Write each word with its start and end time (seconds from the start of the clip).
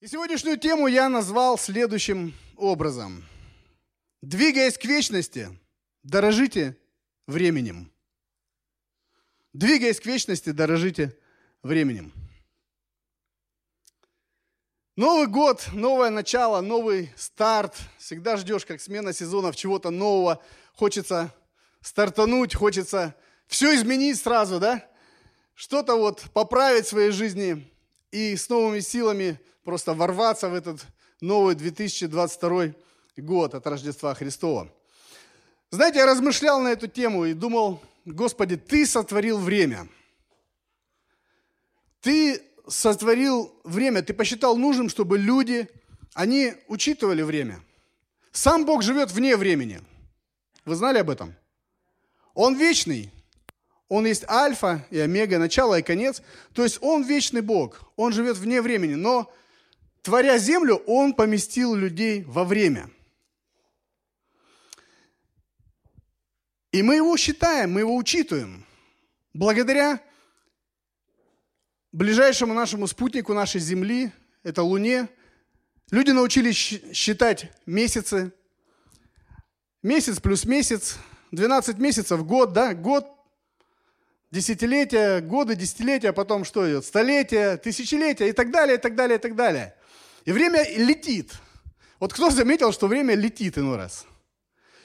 И 0.00 0.06
сегодняшнюю 0.06 0.56
тему 0.56 0.86
я 0.86 1.08
назвал 1.08 1.58
следующим 1.58 2.32
образом. 2.56 3.24
Двигаясь 4.22 4.78
к 4.78 4.84
вечности, 4.84 5.48
дорожите 6.04 6.76
временем. 7.26 7.90
Двигаясь 9.52 9.98
к 9.98 10.06
вечности, 10.06 10.50
дорожите 10.50 11.18
временем. 11.64 12.12
Новый 14.94 15.26
год, 15.26 15.66
новое 15.72 16.10
начало, 16.10 16.60
новый 16.60 17.12
старт. 17.16 17.76
Всегда 17.98 18.36
ждешь, 18.36 18.64
как 18.64 18.80
смена 18.80 19.12
сезонов, 19.12 19.56
чего-то 19.56 19.90
нового. 19.90 20.40
Хочется 20.74 21.34
стартануть, 21.80 22.54
хочется 22.54 23.16
все 23.48 23.74
изменить 23.74 24.20
сразу, 24.20 24.60
да? 24.60 24.88
Что-то 25.54 25.96
вот 25.96 26.22
поправить 26.32 26.86
в 26.86 26.90
своей 26.90 27.10
жизни 27.10 27.68
и 28.12 28.36
с 28.36 28.48
новыми 28.48 28.78
силами 28.78 29.40
просто 29.68 29.92
ворваться 29.92 30.48
в 30.48 30.54
этот 30.54 30.80
новый 31.20 31.54
2022 31.54 32.72
год 33.18 33.54
от 33.54 33.66
Рождества 33.66 34.14
Христова. 34.14 34.72
Знаете, 35.70 35.98
я 35.98 36.06
размышлял 36.06 36.58
на 36.62 36.68
эту 36.68 36.88
тему 36.88 37.26
и 37.26 37.34
думал, 37.34 37.78
Господи, 38.06 38.56
Ты 38.56 38.86
сотворил 38.86 39.36
время. 39.36 39.86
Ты 42.00 42.40
сотворил 42.66 43.60
время, 43.62 44.02
Ты 44.02 44.14
посчитал 44.14 44.56
нужным, 44.56 44.88
чтобы 44.88 45.18
люди, 45.18 45.68
они 46.14 46.54
учитывали 46.68 47.20
время. 47.20 47.60
Сам 48.32 48.64
Бог 48.64 48.82
живет 48.82 49.10
вне 49.10 49.36
времени. 49.36 49.82
Вы 50.64 50.76
знали 50.76 50.96
об 50.96 51.10
этом? 51.10 51.34
Он 52.32 52.56
вечный. 52.56 53.12
Он 53.90 54.06
есть 54.06 54.24
альфа 54.30 54.86
и 54.88 54.98
омега, 54.98 55.38
начало 55.38 55.78
и 55.78 55.82
конец. 55.82 56.22
То 56.54 56.64
есть 56.64 56.78
Он 56.80 57.02
вечный 57.02 57.42
Бог. 57.42 57.82
Он 57.96 58.14
живет 58.14 58.38
вне 58.38 58.62
времени. 58.62 58.94
Но 58.94 59.30
творя 60.02 60.38
землю, 60.38 60.76
Он 60.86 61.14
поместил 61.14 61.74
людей 61.74 62.22
во 62.24 62.44
время. 62.44 62.90
И 66.72 66.82
мы 66.82 66.96
его 66.96 67.16
считаем, 67.16 67.72
мы 67.72 67.80
его 67.80 67.96
учитываем. 67.96 68.64
Благодаря 69.32 70.02
ближайшему 71.92 72.54
нашему 72.54 72.86
спутнику 72.86 73.32
нашей 73.32 73.60
Земли, 73.60 74.12
это 74.42 74.62
Луне, 74.62 75.08
люди 75.90 76.10
научились 76.10 76.56
считать 76.92 77.50
месяцы. 77.66 78.32
Месяц 79.82 80.20
плюс 80.20 80.44
месяц, 80.44 80.98
12 81.30 81.78
месяцев, 81.78 82.24
год, 82.26 82.52
да, 82.52 82.74
год, 82.74 83.06
десятилетия, 84.30 85.20
годы, 85.20 85.56
десятилетия, 85.56 86.12
потом 86.12 86.44
что 86.44 86.68
идет? 86.68 86.84
Столетия, 86.84 87.56
тысячелетия 87.56 88.28
и 88.28 88.32
так 88.32 88.50
далее, 88.50 88.76
и 88.76 88.80
так 88.80 88.94
далее, 88.94 89.18
и 89.18 89.20
так 89.20 89.34
далее. 89.34 89.74
И 90.28 90.32
время 90.32 90.62
летит. 90.76 91.32
Вот 91.98 92.12
кто 92.12 92.28
заметил, 92.28 92.70
что 92.70 92.86
время 92.86 93.14
летит 93.14 93.56
иной 93.56 93.78
раз? 93.78 94.04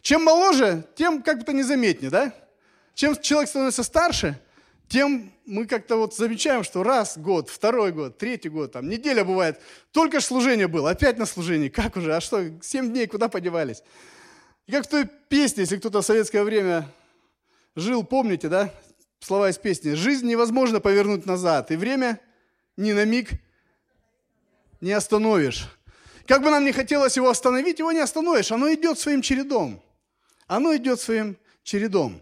Чем 0.01 0.23
моложе, 0.23 0.85
тем 0.95 1.21
как 1.21 1.39
бы 1.39 1.43
то 1.43 1.51
незаметнее, 1.51 2.09
да? 2.09 2.33
Чем 2.93 3.19
человек 3.19 3.49
становится 3.49 3.83
старше, 3.83 4.39
тем 4.87 5.33
мы 5.45 5.65
как-то 5.65 5.97
вот 5.97 6.15
замечаем, 6.15 6.63
что 6.63 6.81
раз 6.81 7.17
год, 7.17 7.49
второй 7.49 7.91
год, 7.91 8.17
третий 8.17 8.47
год, 8.47 8.71
там 8.71 8.87
неделя 8.87 9.25
бывает, 9.25 9.59
только 9.91 10.21
ж 10.21 10.23
служение 10.23 10.69
было, 10.69 10.91
опять 10.91 11.17
на 11.17 11.25
служении, 11.25 11.67
как 11.67 11.97
уже, 11.97 12.15
а 12.15 12.21
что, 12.21 12.49
семь 12.61 12.93
дней 12.93 13.07
куда 13.07 13.27
подевались? 13.27 13.83
И 14.65 14.71
как 14.71 14.85
в 14.85 14.89
той 14.89 15.09
песне, 15.27 15.63
если 15.63 15.75
кто-то 15.75 16.01
в 16.01 16.05
советское 16.05 16.45
время 16.45 16.89
жил, 17.75 18.05
помните, 18.05 18.47
да, 18.47 18.73
слова 19.19 19.49
из 19.49 19.57
песни, 19.57 19.91
жизнь 19.91 20.25
невозможно 20.25 20.79
повернуть 20.79 21.25
назад, 21.25 21.69
и 21.71 21.75
время 21.75 22.21
ни 22.77 22.93
на 22.93 23.03
миг 23.03 23.31
не 24.83 24.91
остановишь. 24.91 25.69
Как 26.27 26.41
бы 26.43 26.51
нам 26.51 26.65
не 26.65 26.73
хотелось 26.73 27.15
его 27.15 27.29
остановить, 27.29 27.79
его 27.79 27.93
не 27.93 28.01
остановишь. 28.01 28.51
Оно 28.51 28.71
идет 28.73 28.99
своим 28.99 29.21
чередом. 29.21 29.81
Оно 30.45 30.75
идет 30.75 30.99
своим 30.99 31.37
чередом. 31.63 32.21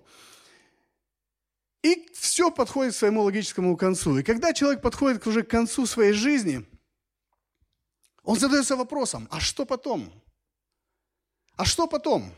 И 1.81 2.07
все 2.13 2.51
подходит 2.51 2.93
к 2.93 2.97
своему 2.97 3.23
логическому 3.23 3.75
концу. 3.75 4.19
И 4.19 4.23
когда 4.23 4.53
человек 4.53 4.83
подходит 4.83 5.25
уже 5.25 5.41
к 5.41 5.49
концу 5.49 5.87
своей 5.87 6.13
жизни, 6.13 6.63
он 8.23 8.37
задается 8.37 8.75
вопросом, 8.75 9.27
а 9.31 9.39
что 9.39 9.65
потом? 9.65 10.13
А 11.55 11.65
что 11.65 11.87
потом? 11.87 12.31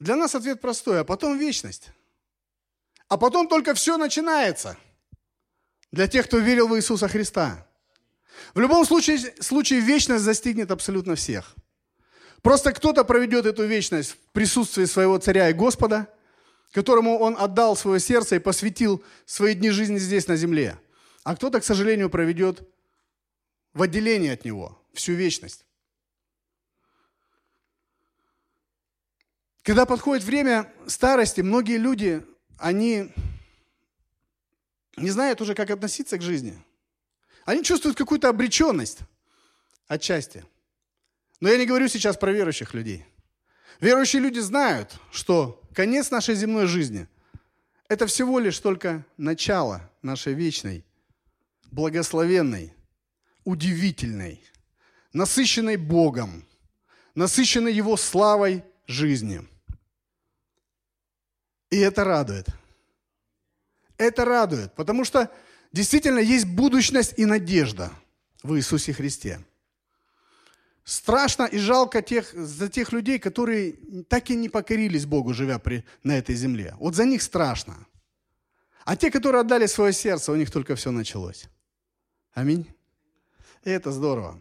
Для 0.00 0.16
нас 0.16 0.34
ответ 0.34 0.60
простой, 0.60 1.00
а 1.00 1.04
потом 1.04 1.38
вечность. 1.38 1.90
А 3.06 3.16
потом 3.16 3.46
только 3.46 3.74
все 3.74 3.96
начинается– 3.96 4.76
для 5.96 6.06
тех, 6.06 6.26
кто 6.26 6.38
верил 6.38 6.68
в 6.68 6.76
Иисуса 6.76 7.08
Христа. 7.08 7.66
В 8.54 8.60
любом 8.60 8.84
случае, 8.84 9.18
случае 9.40 9.80
вечность 9.80 10.24
застигнет 10.24 10.70
абсолютно 10.70 11.14
всех. 11.14 11.54
Просто 12.42 12.74
кто-то 12.74 13.02
проведет 13.02 13.46
эту 13.46 13.64
вечность 13.64 14.10
в 14.10 14.16
присутствии 14.32 14.84
своего 14.84 15.16
царя 15.16 15.48
и 15.48 15.54
Господа, 15.54 16.06
которому 16.72 17.18
он 17.18 17.34
отдал 17.38 17.76
свое 17.76 17.98
сердце 17.98 18.36
и 18.36 18.40
посвятил 18.40 19.02
свои 19.24 19.54
дни 19.54 19.70
жизни 19.70 19.96
здесь 19.96 20.28
на 20.28 20.36
земле. 20.36 20.78
А 21.24 21.34
кто-то, 21.34 21.60
к 21.60 21.64
сожалению, 21.64 22.10
проведет 22.10 22.68
в 23.72 23.80
отделении 23.80 24.30
от 24.30 24.44
него 24.44 24.78
всю 24.92 25.14
вечность. 25.14 25.64
Когда 29.62 29.86
подходит 29.86 30.24
время 30.24 30.70
старости, 30.86 31.40
многие 31.40 31.78
люди, 31.78 32.22
они 32.58 33.12
не 34.96 35.10
знают 35.10 35.40
уже, 35.40 35.54
как 35.54 35.70
относиться 35.70 36.18
к 36.18 36.22
жизни. 36.22 36.58
Они 37.44 37.62
чувствуют 37.62 37.96
какую-то 37.96 38.28
обреченность 38.28 38.98
отчасти. 39.86 40.44
Но 41.40 41.48
я 41.48 41.58
не 41.58 41.66
говорю 41.66 41.88
сейчас 41.88 42.16
про 42.16 42.32
верующих 42.32 42.74
людей. 42.74 43.04
Верующие 43.80 44.22
люди 44.22 44.38
знают, 44.38 44.94
что 45.12 45.62
конец 45.74 46.10
нашей 46.10 46.34
земной 46.34 46.66
жизни– 46.66 47.06
это 47.88 48.06
всего 48.06 48.38
лишь 48.38 48.58
только 48.58 49.04
начало 49.16 49.88
нашей 50.02 50.32
вечной, 50.32 50.84
благословенной, 51.70 52.74
удивительной, 53.44 54.42
насыщенной 55.12 55.76
Богом, 55.76 56.44
насыщенной 57.14 57.72
Его 57.72 57.96
славой 57.96 58.64
жизни. 58.86 59.46
И 61.70 61.76
это 61.76 62.02
радует– 62.02 62.48
это 63.98 64.24
радует, 64.24 64.74
потому 64.74 65.04
что 65.04 65.30
действительно 65.72 66.18
есть 66.18 66.46
будущность 66.46 67.14
и 67.16 67.24
надежда 67.24 67.90
в 68.42 68.56
Иисусе 68.56 68.92
Христе. 68.92 69.40
Страшно 70.84 71.44
и 71.44 71.58
жалко 71.58 72.00
тех, 72.00 72.32
за 72.32 72.68
тех 72.68 72.92
людей, 72.92 73.18
которые 73.18 73.74
так 74.08 74.30
и 74.30 74.36
не 74.36 74.48
покорились 74.48 75.04
Богу, 75.04 75.34
живя 75.34 75.58
при, 75.58 75.84
на 76.04 76.16
этой 76.16 76.36
земле. 76.36 76.74
Вот 76.78 76.94
за 76.94 77.04
них 77.04 77.22
страшно. 77.22 77.74
А 78.84 78.94
те, 78.94 79.10
которые 79.10 79.40
отдали 79.40 79.66
свое 79.66 79.92
сердце, 79.92 80.30
у 80.30 80.36
них 80.36 80.50
только 80.50 80.76
все 80.76 80.92
началось. 80.92 81.46
Аминь. 82.34 82.72
И 83.64 83.70
это 83.70 83.90
здорово. 83.90 84.40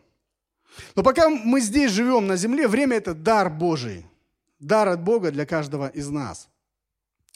Но 0.95 1.01
пока 1.01 1.29
мы 1.29 1.61
здесь 1.61 1.91
живем 1.91 2.27
на 2.27 2.35
земле, 2.35 2.67
время– 2.67 2.97
это 2.97 3.15
дар 3.15 3.49
Божий. 3.49 4.05
Дар 4.59 4.89
от 4.89 5.01
Бога 5.01 5.31
для 5.31 5.45
каждого 5.45 5.87
из 5.87 6.09
нас– 6.09 6.47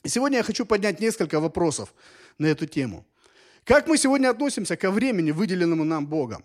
сегодня 0.06 0.38
я 0.38 0.44
хочу 0.44 0.66
поднять 0.66 1.00
несколько 1.00 1.40
вопросов 1.40 1.94
на 2.38 2.46
эту 2.48 2.66
тему. 2.66 3.06
Как 3.64 3.88
мы 3.88 3.98
сегодня 3.98 4.30
относимся 4.30 4.78
ко 4.78 4.92
времени, 4.92 5.32
выделенному 5.32 5.84
нам 5.84 6.08
Богом? 6.08 6.44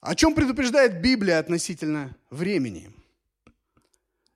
О 0.00 0.14
чем 0.14 0.34
предупреждает 0.34 1.00
Библия 1.00 1.38
относительно 1.38 2.16
времени? 2.30 2.90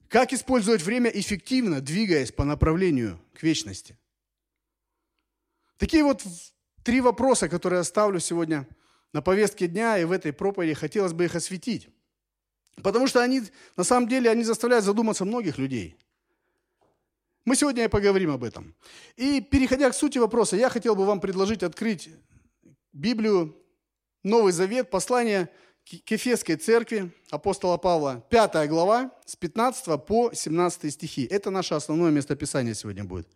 Как 0.09 0.33
использовать 0.33 0.83
время 0.83 1.11
эффективно, 1.11 1.81
двигаясь 1.81 2.31
по 2.31 2.45
направлению 2.45 3.21
к 3.35 3.43
вечности? 3.43 3.99
Такие 5.79 6.05
вот 6.05 6.23
три 6.85 7.01
вопроса, 7.01 7.49
которые 7.49 7.79
я 7.79 7.85
ставлю 7.85 8.21
сегодня 8.21 8.69
на 9.13 9.23
повестке 9.23 9.67
дня, 9.67 9.99
и 9.99 10.05
в 10.05 10.13
этой 10.13 10.33
проповеди 10.33 10.75
хотелось 10.75 11.13
бы 11.13 11.25
их 11.25 11.35
осветить. 11.35 11.89
Потому 12.83 13.09
что 13.09 13.21
они, 13.21 13.43
на 13.77 13.83
самом 13.83 14.09
деле, 14.09 14.31
они 14.31 14.45
заставляют 14.45 14.85
задуматься 14.85 15.25
многих 15.25 15.59
людей– 15.59 15.97
мы 17.47 17.55
сегодня 17.55 17.85
и 17.85 17.89
поговорим 17.89 18.33
об 18.33 18.43
этом. 18.43 18.75
И 19.15 19.41
переходя 19.41 19.89
к 19.89 19.95
сути 19.95 20.19
вопроса, 20.19 20.57
я 20.57 20.69
хотел 20.69 20.97
бы 20.97 21.07
вам 21.07 21.21
предложить 21.21 21.63
открыть 21.63 22.11
Библию, 22.93 23.57
Новый 24.25 24.53
Завет, 24.53 24.91
послание 24.91 25.49
к 25.85 26.11
Ефесской 26.11 26.57
церкви 26.57 27.13
апостола 27.31 27.77
Павла, 27.77 28.27
5 28.31 28.69
глава, 28.69 29.13
с 29.25 29.37
15 29.37 30.05
по 30.05 30.33
17 30.35 30.93
стихи. 30.93 31.25
Это 31.25 31.51
наше 31.51 31.75
основное 31.75 32.11
местописание 32.11 32.75
сегодня 32.75 33.05
будет. 33.05 33.29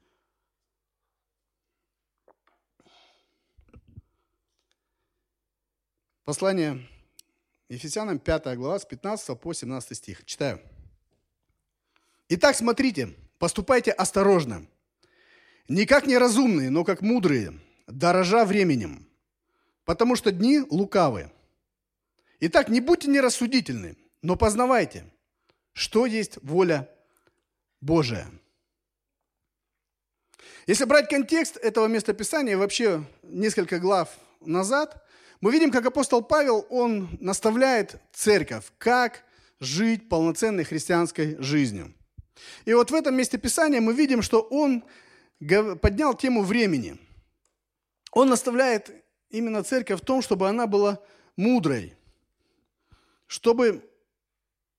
Послание 6.25 6.85
Ефесянам, 7.69 8.19
5 8.19 8.57
глава, 8.57 8.81
с 8.81 8.85
15 8.85 9.39
по 9.39 9.53
17 9.53 9.97
стих. 9.97 10.25
Читаю. 10.25 10.61
Итак, 12.29 12.57
смотрите, 12.57 13.15
Поступайте 13.41 13.91
осторожно. 13.91 14.67
Не 15.67 15.87
как 15.87 16.07
неразумные, 16.07 16.69
но 16.69 16.85
как 16.85 17.01
мудрые, 17.01 17.59
дорожа 17.87 18.45
временем. 18.45 19.07
потому 19.87 20.15
что 20.15 20.31
дни 20.31 20.61
лукавы. 20.71 21.33
Итак, 22.39 22.69
не 22.69 22.81
будьте 22.81 23.09
нерассудительны, 23.09 23.97
но 24.23 24.37
познавайте, 24.37 25.05
что 25.73 26.05
есть 26.05 26.39
воля 26.43 26.89
Божия. 27.81 28.31
Если 30.67 30.85
брать 30.85 31.09
контекст 31.09 31.57
этого 31.57 31.87
местописания, 31.87 32.59
вообще 32.59 33.03
несколько 33.23 33.81
глав 33.81 34.11
назад, 34.41 35.03
мы 35.41 35.51
видим, 35.51 35.73
как 35.73 35.87
апостол 35.87 36.23
Павел, 36.23 36.67
он 36.69 37.17
наставляет 37.21 38.01
церковь, 38.13 38.67
как 38.77 39.25
жить 39.59 40.09
полноценной 40.11 40.65
христианской 40.65 41.37
жизнью. 41.41 41.95
И 42.65 42.75
вот 42.75 42.91
в 42.91 42.95
этом 42.95 43.15
месте 43.15 43.39
Писания 43.39 43.81
мы 43.81 43.95
видим, 43.95 44.23
что 44.23 44.41
он 44.41 44.85
поднял 45.81 46.15
тему 46.15 46.43
времени. 46.43 46.99
Он 48.13 48.29
наставляет 48.29 48.91
именно 49.31 49.63
церковь 49.63 50.01
в 50.01 50.05
том, 50.05 50.23
чтобы 50.23 50.49
она 50.49 50.67
была 50.67 51.01
мудрой, 51.37 51.95
чтобы 53.27 53.89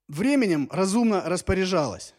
временем 0.08 0.68
разумно 0.72 1.22
распоряжалась. 1.22 2.14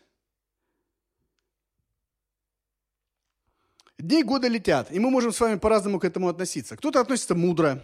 Дни 3.98 4.24
года 4.24 4.48
летят, 4.48 4.90
и 4.90 4.98
мы 4.98 5.10
можем 5.10 5.32
с 5.32 5.38
вами 5.38 5.58
по-разному 5.58 6.00
к 6.00 6.04
этому 6.04 6.28
относиться. 6.28 6.76
Кто-то 6.76 7.00
относится 7.00 7.36
мудро, 7.36 7.80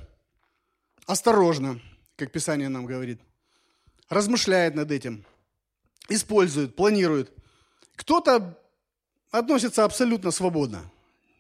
осторожно, 1.06 1.80
как 2.16 2.32
Писание 2.32 2.68
нам 2.68 2.86
говорит, 2.86 3.20
размышляет 4.08 4.74
над 4.74 4.90
этим, 4.90 5.24
использует, 6.08 6.74
планирует. 6.74 7.32
Кто-то 7.98 8.56
относится 9.30 9.84
абсолютно 9.84 10.30
свободно, 10.30 10.88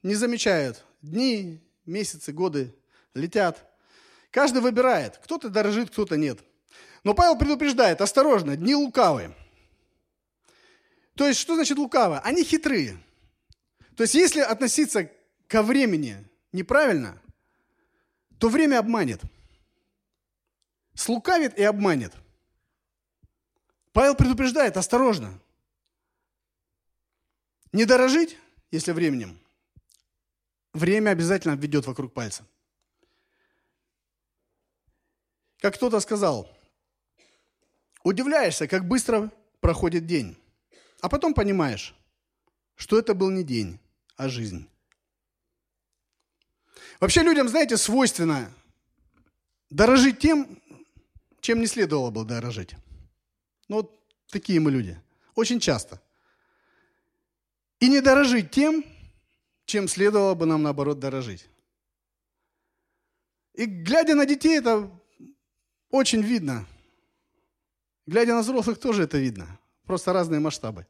не 0.02 0.16
замечает. 0.16 0.84
Дни, 1.00 1.60
месяцы, 1.86 2.32
годы 2.32 2.74
летят. 3.14 3.64
Каждый 4.32 4.60
выбирает. 4.60 5.18
Кто-то 5.18 5.50
дорожит, 5.50 5.90
кто-то 5.90 6.16
нет. 6.16 6.40
Но 7.04 7.14
Павел 7.14 7.38
предупреждает, 7.38 8.00
осторожно, 8.00 8.56
дни 8.56 8.74
лукавые. 8.74 9.34
То 11.14 11.28
есть, 11.28 11.38
что 11.38 11.54
значит 11.54 11.78
лукавые? 11.78 12.20
Они 12.20 12.42
хитрые. 12.42 12.98
То 13.96 14.02
есть, 14.02 14.14
если 14.14 14.40
относиться 14.40 15.08
ко 15.46 15.62
времени 15.62 16.26
неправильно, 16.52 17.22
то 18.38 18.48
время 18.48 18.80
обманет. 18.80 19.20
Слукавит 20.94 21.56
и 21.56 21.62
обманет. 21.62 22.12
Павел 23.92 24.16
предупреждает, 24.16 24.76
осторожно. 24.76 25.40
Не 27.72 27.84
дорожить, 27.84 28.38
если 28.70 28.92
временем, 28.92 29.38
время 30.72 31.10
обязательно 31.10 31.54
обведет 31.54 31.86
вокруг 31.86 32.12
пальца. 32.14 32.46
Как 35.60 35.74
кто-то 35.74 36.00
сказал, 36.00 36.48
удивляешься, 38.04 38.68
как 38.68 38.86
быстро 38.86 39.30
проходит 39.60 40.06
день, 40.06 40.36
а 41.00 41.08
потом 41.08 41.34
понимаешь, 41.34 41.94
что 42.76 42.98
это 42.98 43.14
был 43.14 43.30
не 43.30 43.42
день, 43.42 43.78
а 44.16 44.28
жизнь. 44.28 44.68
Вообще 47.00 47.22
людям, 47.22 47.48
знаете, 47.48 47.76
свойственно 47.76 48.52
дорожить 49.70 50.18
тем, 50.20 50.60
чем 51.40 51.60
не 51.60 51.66
следовало 51.66 52.10
бы 52.10 52.24
дорожить. 52.24 52.74
Ну 53.68 53.76
вот 53.76 54.06
такие 54.28 54.58
мы 54.60 54.70
люди. 54.70 55.00
Очень 55.34 55.60
часто. 55.60 56.00
И 57.80 57.88
не 57.88 58.00
дорожить 58.00 58.50
тем, 58.50 58.84
чем 59.64 59.88
следовало 59.88 60.34
бы 60.34 60.46
нам, 60.46 60.62
наоборот, 60.62 60.98
дорожить. 60.98 61.48
И 63.54 63.66
глядя 63.66 64.14
на 64.14 64.26
детей, 64.26 64.58
это 64.58 64.90
очень 65.90 66.22
видно. 66.22 66.66
Глядя 68.06 68.34
на 68.34 68.40
взрослых, 68.40 68.78
тоже 68.78 69.02
это 69.02 69.18
видно. 69.18 69.58
Просто 69.84 70.12
разные 70.12 70.40
масштабы. 70.40 70.86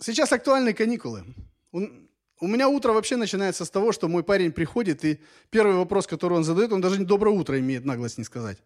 Сейчас 0.00 0.32
актуальны 0.32 0.74
каникулы. 0.74 1.24
У 1.72 2.46
меня 2.48 2.68
утро 2.68 2.92
вообще 2.92 3.16
начинается 3.16 3.64
с 3.64 3.70
того, 3.70 3.92
что 3.92 4.08
мой 4.08 4.24
парень 4.24 4.52
приходит, 4.52 5.04
и 5.04 5.20
первый 5.50 5.76
вопрос, 5.76 6.06
который 6.06 6.34
он 6.34 6.44
задает, 6.44 6.72
он 6.72 6.80
даже 6.80 6.98
не 6.98 7.04
доброе 7.04 7.30
утро 7.30 7.58
имеет 7.58 7.84
наглость 7.84 8.18
не 8.18 8.24
сказать. 8.24 8.58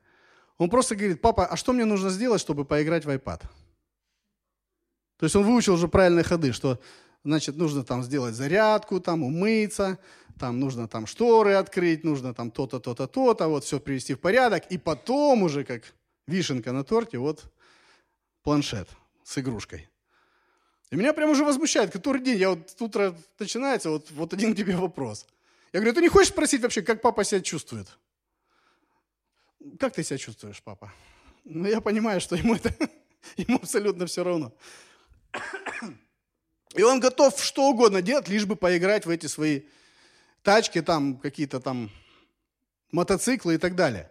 Он 0.56 0.70
просто 0.70 0.96
говорит, 0.96 1.20
папа, 1.20 1.46
а 1.46 1.56
что 1.56 1.72
мне 1.74 1.84
нужно 1.84 2.08
сделать, 2.08 2.40
чтобы 2.40 2.64
поиграть 2.64 3.04
в 3.04 3.10
iPad? 3.10 3.42
То 5.18 5.24
есть 5.24 5.36
он 5.36 5.44
выучил 5.44 5.74
уже 5.74 5.88
правильные 5.88 6.24
ходы, 6.24 6.52
что 6.52 6.78
значит, 7.24 7.56
нужно 7.56 7.84
там 7.84 8.02
сделать 8.02 8.34
зарядку, 8.34 9.00
там 9.00 9.22
умыться, 9.22 9.98
там 10.38 10.60
нужно 10.60 10.88
там 10.88 11.06
шторы 11.06 11.54
открыть, 11.54 12.04
нужно 12.04 12.34
там 12.34 12.50
то-то, 12.50 12.78
то-то, 12.78 13.06
то-то, 13.06 13.48
вот 13.48 13.64
все 13.64 13.80
привести 13.80 14.14
в 14.14 14.20
порядок, 14.20 14.64
и 14.70 14.78
потом 14.78 15.42
уже, 15.42 15.64
как 15.64 15.82
вишенка 16.26 16.72
на 16.72 16.84
торте, 16.84 17.18
вот 17.18 17.44
планшет 18.42 18.88
с 19.24 19.38
игрушкой. 19.38 19.88
И 20.90 20.96
меня 20.96 21.12
прям 21.12 21.30
уже 21.30 21.44
возмущает, 21.44 21.90
который 21.90 22.22
день, 22.22 22.38
я 22.38 22.50
вот 22.50 22.80
утро 22.80 23.16
начинается, 23.38 23.90
вот, 23.90 24.10
вот 24.12 24.32
один 24.32 24.54
тебе 24.54 24.76
вопрос. 24.76 25.26
Я 25.72 25.80
говорю, 25.80 25.94
ты 25.94 26.02
не 26.02 26.08
хочешь 26.08 26.28
спросить 26.28 26.62
вообще, 26.62 26.82
как 26.82 27.02
папа 27.02 27.24
себя 27.24 27.40
чувствует? 27.40 27.88
Как 29.80 29.94
ты 29.94 30.04
себя 30.04 30.18
чувствуешь, 30.18 30.62
папа? 30.62 30.92
Ну, 31.44 31.66
я 31.66 31.80
понимаю, 31.80 32.20
что 32.20 32.36
ему 32.36 32.54
это, 32.54 32.72
ему 33.36 33.56
абсолютно 33.56 34.06
все 34.06 34.22
равно. 34.22 34.52
И 36.74 36.82
он 36.82 37.00
готов 37.00 37.42
что 37.42 37.68
угодно 37.70 38.02
делать, 38.02 38.28
лишь 38.28 38.44
бы 38.44 38.56
поиграть 38.56 39.06
в 39.06 39.10
эти 39.10 39.26
свои 39.26 39.62
тачки, 40.42 40.82
там 40.82 41.16
какие-то 41.18 41.60
там 41.60 41.90
мотоциклы 42.92 43.54
и 43.54 43.58
так 43.58 43.74
далее. 43.74 44.10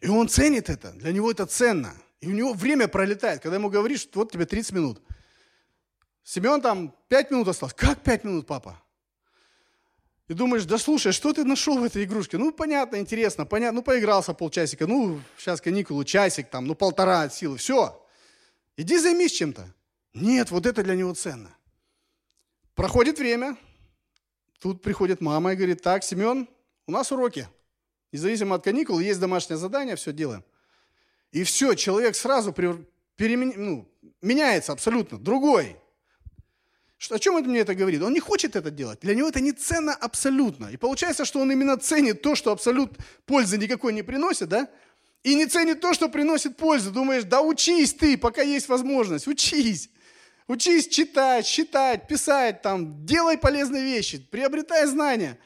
И 0.00 0.08
он 0.08 0.28
ценит 0.28 0.68
это, 0.68 0.92
для 0.92 1.12
него 1.12 1.30
это 1.30 1.46
ценно. 1.46 1.94
И 2.20 2.28
у 2.28 2.32
него 2.32 2.52
время 2.52 2.86
пролетает, 2.86 3.40
когда 3.40 3.56
ему 3.56 3.70
говоришь, 3.70 4.08
вот 4.14 4.30
тебе 4.30 4.46
30 4.46 4.72
минут. 4.72 5.02
Семен 6.22 6.60
там 6.60 6.94
5 7.08 7.30
минут 7.30 7.48
осталось. 7.48 7.74
Как 7.74 8.00
5 8.00 8.24
минут, 8.24 8.46
папа? 8.46 8.80
И 10.28 10.34
думаешь, 10.34 10.64
да 10.64 10.78
слушай, 10.78 11.12
что 11.12 11.32
ты 11.32 11.44
нашел 11.44 11.78
в 11.78 11.82
этой 11.82 12.04
игрушке? 12.04 12.38
Ну, 12.38 12.52
понятно, 12.52 12.96
интересно, 12.96 13.44
понятно. 13.44 13.76
Ну, 13.76 13.82
поигрался 13.82 14.34
полчасика, 14.34 14.86
ну, 14.86 15.20
сейчас 15.36 15.60
каникулы, 15.60 16.04
часик 16.04 16.48
там, 16.48 16.66
ну, 16.66 16.74
полтора 16.74 17.22
от 17.22 17.34
силы, 17.34 17.56
все. 17.56 18.00
Иди 18.76 18.98
займись 18.98 19.32
чем-то. 19.32 19.66
Нет, 20.14 20.50
вот 20.50 20.66
это 20.66 20.82
для 20.82 20.94
него 20.94 21.14
ценно. 21.14 21.56
Проходит 22.74 23.18
время, 23.18 23.56
тут 24.58 24.82
приходит 24.82 25.20
мама 25.20 25.52
и 25.52 25.56
говорит, 25.56 25.82
так, 25.82 26.04
Семен, 26.04 26.48
у 26.86 26.92
нас 26.92 27.12
уроки. 27.12 27.48
Независимо 28.12 28.56
от 28.56 28.64
каникул, 28.64 28.98
есть 28.98 29.20
домашнее 29.20 29.56
задание, 29.56 29.96
все 29.96 30.12
делаем. 30.12 30.44
И 31.30 31.44
все, 31.44 31.74
человек 31.74 32.14
сразу 32.14 32.52
перемен... 32.52 33.54
ну, 33.56 33.88
меняется 34.20 34.72
абсолютно, 34.72 35.18
другой. 35.18 35.76
Что, 36.98 37.16
о 37.16 37.18
чем 37.18 37.36
это 37.36 37.48
мне 37.48 37.60
это 37.60 37.74
говорит? 37.74 38.00
Он 38.02 38.12
не 38.12 38.20
хочет 38.20 38.54
это 38.54 38.70
делать. 38.70 39.00
Для 39.00 39.14
него 39.14 39.28
это 39.28 39.40
не 39.40 39.52
ценно 39.52 39.92
абсолютно. 39.92 40.66
И 40.66 40.76
получается, 40.76 41.24
что 41.24 41.40
он 41.40 41.50
именно 41.50 41.76
ценит 41.76 42.22
то, 42.22 42.36
что 42.36 42.52
абсолют 42.52 42.96
пользы 43.26 43.58
никакой 43.58 43.92
не 43.92 44.02
приносит, 44.02 44.48
да? 44.48 44.68
И 45.24 45.34
не 45.34 45.46
ценит 45.46 45.80
то, 45.80 45.94
что 45.94 46.08
приносит 46.08 46.56
пользу. 46.56 46.92
Думаешь, 46.92 47.24
да 47.24 47.40
учись 47.40 47.94
ты, 47.94 48.16
пока 48.16 48.42
есть 48.42 48.68
возможность, 48.68 49.26
учись. 49.26 49.90
Учись 50.48 50.88
читать, 50.88 51.46
считать, 51.46 52.08
писать, 52.08 52.62
там, 52.62 53.06
делай 53.06 53.38
полезные 53.38 53.84
вещи, 53.84 54.18
приобретай 54.18 54.86
знания. 54.86 55.38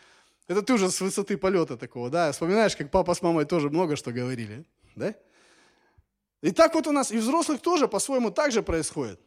Это 0.49 0.63
ты 0.63 0.75
уже 0.75 0.91
с 0.91 1.01
высоты 1.01 1.37
полета 1.37 1.77
такого, 1.77 2.09
да? 2.09 2.33
Вспоминаешь, 2.33 2.77
как 2.77 2.91
папа 2.91 3.15
с 3.15 3.23
мамой 3.23 3.45
тоже 3.45 3.69
много 3.69 3.97
что 3.97 4.13
говорили, 4.13 4.65
да? 4.95 5.15
И 6.41 6.51
так 6.51 6.75
вот 6.75 6.87
у 6.87 6.93
нас, 6.93 7.11
и 7.11 7.19
взрослых 7.19 7.61
тоже 7.61 7.89
по-своему 7.89 8.31
так 8.31 8.53
же 8.53 8.63
происходит. 8.63 9.21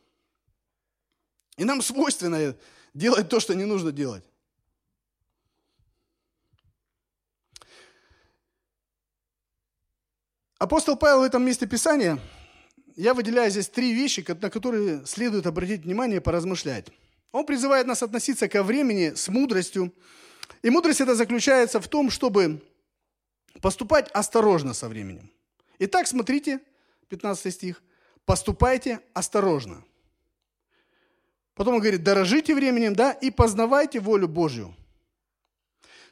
И 1.57 1.65
нам 1.65 1.81
свойственно 1.81 2.55
делать 2.93 3.29
то, 3.29 3.39
что 3.39 3.53
не 3.53 3.65
нужно 3.65 3.91
делать. 3.91 4.23
Апостол 10.57 10.97
Павел 10.97 11.19
в 11.19 11.23
этом 11.23 11.43
месте 11.43 11.67
Писания, 11.67 12.19
я 13.01 13.13
выделяю 13.13 13.49
здесь 13.49 13.69
три 13.69 13.93
вещи, 13.93 14.25
на 14.41 14.49
которые 14.49 15.05
следует 15.05 15.47
обратить 15.47 15.85
внимание 15.85 16.17
и 16.17 16.21
поразмышлять. 16.21 16.87
Он 17.31 17.45
призывает 17.45 17.87
нас 17.87 18.03
относиться 18.03 18.49
ко 18.49 18.61
времени 18.61 19.13
с 19.15 19.29
мудростью. 19.29 19.93
И 20.63 20.69
мудрость 20.69 20.99
это 20.99 21.15
заключается 21.15 21.79
в 21.79 21.87
том, 21.87 22.09
чтобы 22.09 22.61
поступать 23.61 24.09
осторожно 24.11 24.73
со 24.73 24.89
временем. 24.89 25.31
Итак, 25.79 26.07
смотрите, 26.07 26.59
15 27.07 27.53
стих. 27.53 27.81
«Поступайте 28.25 28.99
осторожно». 29.13 29.81
Потом 31.55 31.75
он 31.75 31.79
говорит, 31.79 32.03
дорожите 32.03 32.53
временем, 32.53 32.93
да, 32.95 33.11
и 33.11 33.31
познавайте 33.31 33.99
волю 33.99 34.27
Божью. 34.27 34.75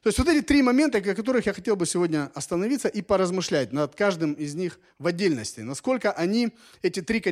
То 0.04 0.08
есть 0.10 0.20
вот 0.20 0.28
эти 0.28 0.42
три 0.42 0.62
момента, 0.62 1.00
о 1.00 1.16
которых 1.16 1.46
я 1.46 1.54
хотел 1.54 1.76
бы 1.76 1.86
сегодня 1.86 2.32
остановиться 2.34 2.88
и 2.88 3.02
поразмышлять 3.02 3.74
над 3.74 3.96
каждым 3.96 4.34
из 4.34 4.56
них 4.56 4.80
в 5.00 5.08
отдельности. 5.08 5.62
Насколько 5.62 6.12
они, 6.12 6.50
эти 6.82 7.02
три 7.02 7.24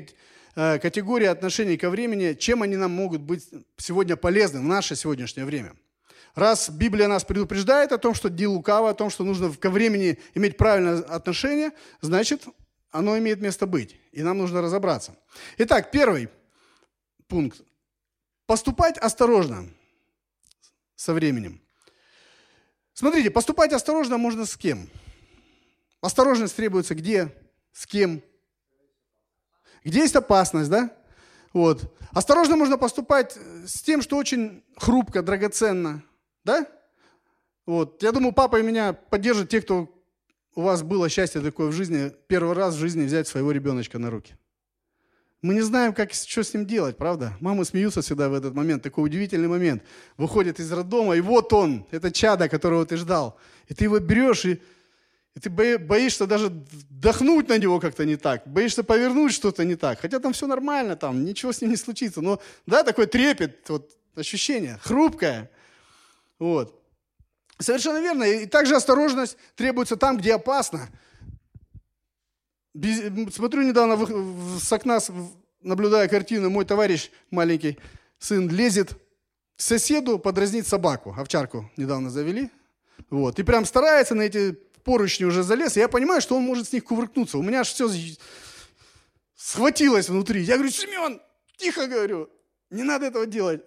э, 0.55 0.79
категории 0.79 1.27
отношений 1.27 1.77
ко 1.77 1.89
времени, 1.89 2.33
чем 2.33 2.63
они 2.63 2.75
нам 2.75 2.91
могут 2.91 3.21
быть 3.21 3.47
сегодня 3.77 4.15
полезны 4.15 4.59
в 4.59 4.63
наше 4.63 4.95
сегодняшнее 4.95 5.45
время. 5.45 5.75
Раз 6.33 6.69
Библия 6.69 7.07
нас 7.07 7.23
предупреждает 7.23 7.93
о 7.93 7.97
том, 7.97 8.13
что 8.13 8.29
дни 8.29 8.45
лукавы, 8.45 8.89
о 8.89 8.93
том, 8.93 9.09
что 9.09 9.23
нужно 9.23 9.51
ко 9.53 9.69
времени 9.69 10.19
иметь 10.33 10.57
правильное 10.57 10.99
отношение, 10.99 11.71
значит, 12.01 12.45
оно 12.91 13.17
имеет 13.17 13.41
место 13.41 13.65
быть. 13.67 13.95
И 14.11 14.21
нам 14.21 14.37
нужно 14.37 14.61
разобраться. 14.61 15.15
Итак, 15.57 15.91
первый 15.91 16.29
пункт. 17.27 17.61
Поступать 18.45 18.97
осторожно 18.97 19.69
со 20.95 21.13
временем. 21.13 21.61
Смотрите, 22.95 23.29
поступать 23.29 23.73
осторожно 23.73 24.17
можно 24.17 24.45
с 24.45 24.55
кем? 24.55 24.89
Осторожность 25.99 26.55
требуется 26.55 26.95
где? 26.95 27.29
С 27.73 27.85
кем? 27.85 28.21
Где 29.83 29.99
есть 29.99 30.15
опасность, 30.15 30.69
да? 30.69 30.95
Вот. 31.51 31.93
Осторожно 32.11 32.55
можно 32.55 32.77
поступать 32.77 33.37
с 33.67 33.81
тем, 33.81 34.01
что 34.01 34.15
очень 34.15 34.63
хрупко, 34.77 35.21
драгоценно, 35.21 36.03
да? 36.45 36.65
Вот. 37.65 38.01
Я 38.01 38.13
думаю, 38.13 38.31
папа 38.31 38.61
и 38.61 38.63
меня 38.63 38.93
поддержат 38.93 39.49
те, 39.49 39.61
кто 39.61 39.93
у 40.55 40.61
вас 40.61 40.81
было 40.81 41.09
счастье 41.09 41.41
такое 41.41 41.67
в 41.67 41.73
жизни, 41.73 42.13
первый 42.27 42.55
раз 42.55 42.75
в 42.75 42.79
жизни 42.79 43.03
взять 43.03 43.27
своего 43.27 43.51
ребеночка 43.51 43.99
на 43.99 44.09
руки. 44.09 44.37
Мы 45.45 45.53
не 45.53 45.61
знаем, 45.61 45.93
как, 45.93 46.11
что 46.11 46.43
с 46.43 46.55
ним 46.55 46.65
делать, 46.65 46.97
правда? 46.97 47.37
Мамы 47.39 47.65
смеются 47.65 48.01
всегда 48.01 48.29
в 48.29 48.33
этот 48.33 48.55
момент, 48.55 48.81
такой 48.81 49.05
удивительный 49.05 49.47
момент. 49.47 49.83
Выходит 50.17 50.59
из 50.59 50.71
роддома, 50.71 51.15
и 51.15 51.21
вот 51.21 51.53
он, 51.53 51.85
это 51.91 52.11
чадо, 52.11 52.49
которого 52.49 52.83
ты 52.83 52.97
ждал. 52.97 53.37
И 53.67 53.75
ты 53.75 53.83
его 53.83 53.99
берешь, 53.99 54.45
и, 54.45 54.59
и 55.35 55.39
ты 55.39 55.51
боишься 55.77 56.25
даже 56.25 56.47
вдохнуть 56.47 57.47
на 57.47 57.59
него 57.59 57.79
как-то 57.79 58.05
не 58.05 58.15
так, 58.15 58.41
боишься 58.47 58.83
повернуть 58.83 59.33
что-то 59.33 59.63
не 59.65 59.75
так. 59.75 59.99
Хотя 59.99 60.19
там 60.19 60.33
все 60.33 60.47
нормально, 60.47 60.95
там 60.95 61.23
ничего 61.23 61.51
с 61.51 61.61
ним 61.61 61.69
не 61.69 61.77
случится. 61.77 62.21
Но 62.21 62.41
да, 62.65 62.81
такой 62.81 63.05
трепет, 63.05 63.69
вот, 63.69 63.91
ощущение, 64.15 64.79
хрупкое. 64.81 65.51
Вот. 66.39 66.81
Совершенно 67.59 68.01
верно. 68.01 68.23
И 68.23 68.47
также 68.47 68.75
осторожность 68.75 69.37
требуется 69.55 69.95
там, 69.95 70.17
где 70.17 70.33
опасно. 70.33 70.89
Смотрю 73.31 73.61
недавно 73.61 73.97
с 74.59 74.71
окна, 74.73 74.99
наблюдая 75.61 76.07
картину, 76.09 76.49
мой 76.49 76.65
товарищ 76.65 77.09
маленький, 77.31 77.77
сын, 78.19 78.49
лезет 78.49 78.93
к 79.55 79.61
соседу 79.61 80.19
подразнить 80.19 80.67
собаку, 80.67 81.15
овчарку 81.17 81.71
недавно 81.77 82.09
завели. 82.09 82.49
Вот. 83.09 83.39
И 83.39 83.43
прям 83.43 83.65
старается 83.65 84.13
на 84.13 84.23
эти 84.23 84.51
поручни 84.83 85.25
уже 85.25 85.43
залез. 85.43 85.77
И 85.77 85.79
я 85.79 85.87
понимаю, 85.87 86.21
что 86.21 86.35
он 86.35 86.43
может 86.43 86.67
с 86.67 86.73
них 86.73 86.83
кувыркнуться. 86.83 87.37
У 87.37 87.41
меня 87.41 87.61
аж 87.61 87.69
все 87.69 87.89
схватилось 89.35 90.09
внутри. 90.09 90.41
Я 90.43 90.55
говорю, 90.55 90.71
Семен, 90.71 91.21
тихо 91.57 91.87
говорю, 91.87 92.29
не 92.69 92.83
надо 92.83 93.05
этого 93.05 93.25
делать. 93.25 93.63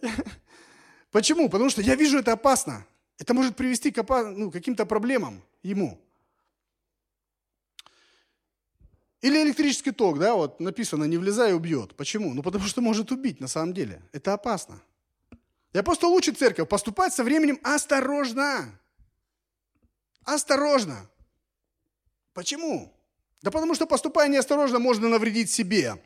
Почему? 1.10 1.48
Потому 1.48 1.70
что 1.70 1.80
я 1.80 1.94
вижу, 1.94 2.18
это 2.18 2.32
опасно. 2.32 2.86
Это 3.18 3.32
может 3.34 3.56
привести 3.56 3.90
к 3.90 4.04
ну, 4.36 4.50
каким-то 4.50 4.86
проблемам 4.86 5.42
ему. 5.62 5.98
Или 9.20 9.42
электрический 9.42 9.90
ток, 9.90 10.18
да, 10.18 10.34
вот 10.34 10.60
написано, 10.60 11.04
не 11.04 11.16
влезай, 11.18 11.54
убьет. 11.54 11.96
Почему? 11.96 12.34
Ну, 12.34 12.42
потому 12.42 12.66
что 12.66 12.80
может 12.80 13.10
убить 13.10 13.40
на 13.40 13.48
самом 13.48 13.75
деле. 13.75 14.00
Это 14.12 14.32
опасно. 14.32 14.80
И 15.72 15.78
апостол 15.78 16.12
учит 16.14 16.38
церковь 16.38 16.68
поступать 16.68 17.12
со 17.12 17.25
временем 17.25 17.58
осторожно. 17.62 18.78
Осторожно. 20.25 21.10
Почему? 22.32 22.94
Да 23.42 23.50
потому 23.50 23.75
что 23.75 23.87
поступая 23.87 24.28
неосторожно, 24.28 24.78
можно 24.78 25.08
навредить 25.08 25.50
себе. 25.50 26.00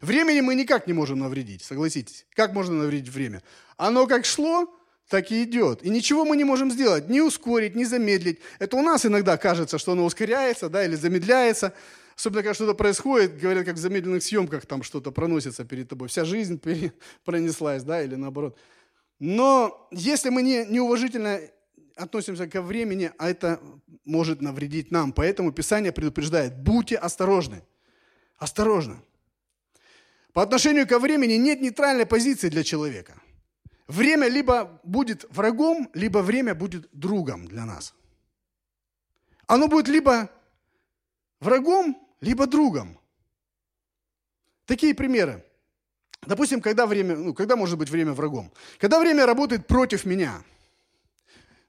Времени 0.00 0.40
мы 0.40 0.54
никак 0.54 0.86
не 0.86 0.92
можем 0.92 1.20
навредить, 1.20 1.62
согласитесь. 1.62 2.26
Как 2.34 2.52
можно 2.52 2.74
навредить 2.74 3.12
время? 3.12 3.42
Оно 3.76 4.06
как 4.06 4.24
шло, 4.24 4.72
так 5.08 5.30
и 5.30 5.42
идет. 5.42 5.82
И 5.82 5.90
ничего 5.90 6.24
мы 6.24 6.36
не 6.36 6.44
можем 6.44 6.70
сделать, 6.70 7.08
ни 7.08 7.20
ускорить, 7.20 7.74
ни 7.74 7.84
замедлить. 7.84 8.38
Это 8.58 8.76
у 8.76 8.82
нас 8.82 9.04
иногда 9.04 9.36
кажется, 9.36 9.78
что 9.78 9.92
оно 9.92 10.04
ускоряется 10.04 10.68
да, 10.68 10.84
или 10.84 10.94
замедляется. 10.94 11.74
Особенно, 12.20 12.42
когда 12.42 12.54
что-то 12.54 12.74
происходит, 12.74 13.40
говорят, 13.40 13.64
как 13.64 13.76
в 13.76 13.78
замедленных 13.78 14.22
съемках, 14.22 14.66
там 14.66 14.82
что-то 14.82 15.10
проносится 15.10 15.64
перед 15.64 15.88
тобой. 15.88 16.08
Вся 16.08 16.26
жизнь 16.26 16.60
пронеслась, 17.24 17.82
да, 17.82 18.02
или 18.02 18.14
наоборот. 18.14 18.58
Но 19.18 19.88
если 19.90 20.28
мы 20.28 20.42
не, 20.42 20.66
неуважительно 20.66 21.40
относимся 21.96 22.46
ко 22.46 22.60
времени, 22.60 23.10
а 23.16 23.30
это 23.30 23.58
может 24.04 24.42
навредить 24.42 24.90
нам. 24.90 25.12
Поэтому 25.12 25.50
Писание 25.50 25.92
предупреждает, 25.92 26.58
будьте 26.62 26.96
осторожны. 26.96 27.62
Осторожно. 28.36 29.02
По 30.34 30.42
отношению 30.42 30.86
ко 30.86 30.98
времени 30.98 31.34
нет 31.34 31.62
нейтральной 31.62 32.04
позиции 32.04 32.50
для 32.50 32.62
человека– 32.62 33.14
Время 33.90 34.28
либо 34.28 34.80
будет 34.84 35.24
врагом, 35.30 35.90
либо 35.94 36.18
время 36.18 36.54
будет 36.54 36.88
другом 36.92 37.48
для 37.48 37.64
нас. 37.64 37.92
Оно 39.48 39.66
будет 39.66 39.88
либо 39.88 40.30
врагом, 41.40 41.96
либо 42.20 42.46
другом. 42.46 42.98
Такие 44.66 44.94
примеры. 44.94 45.44
Допустим, 46.22 46.60
когда 46.60 46.86
время, 46.86 47.16
ну, 47.16 47.34
когда 47.34 47.56
может 47.56 47.78
быть 47.78 47.88
время 47.88 48.12
врагом? 48.12 48.52
Когда 48.78 49.00
время 49.00 49.26
работает 49.26 49.66
против 49.66 50.04
меня. 50.04 50.44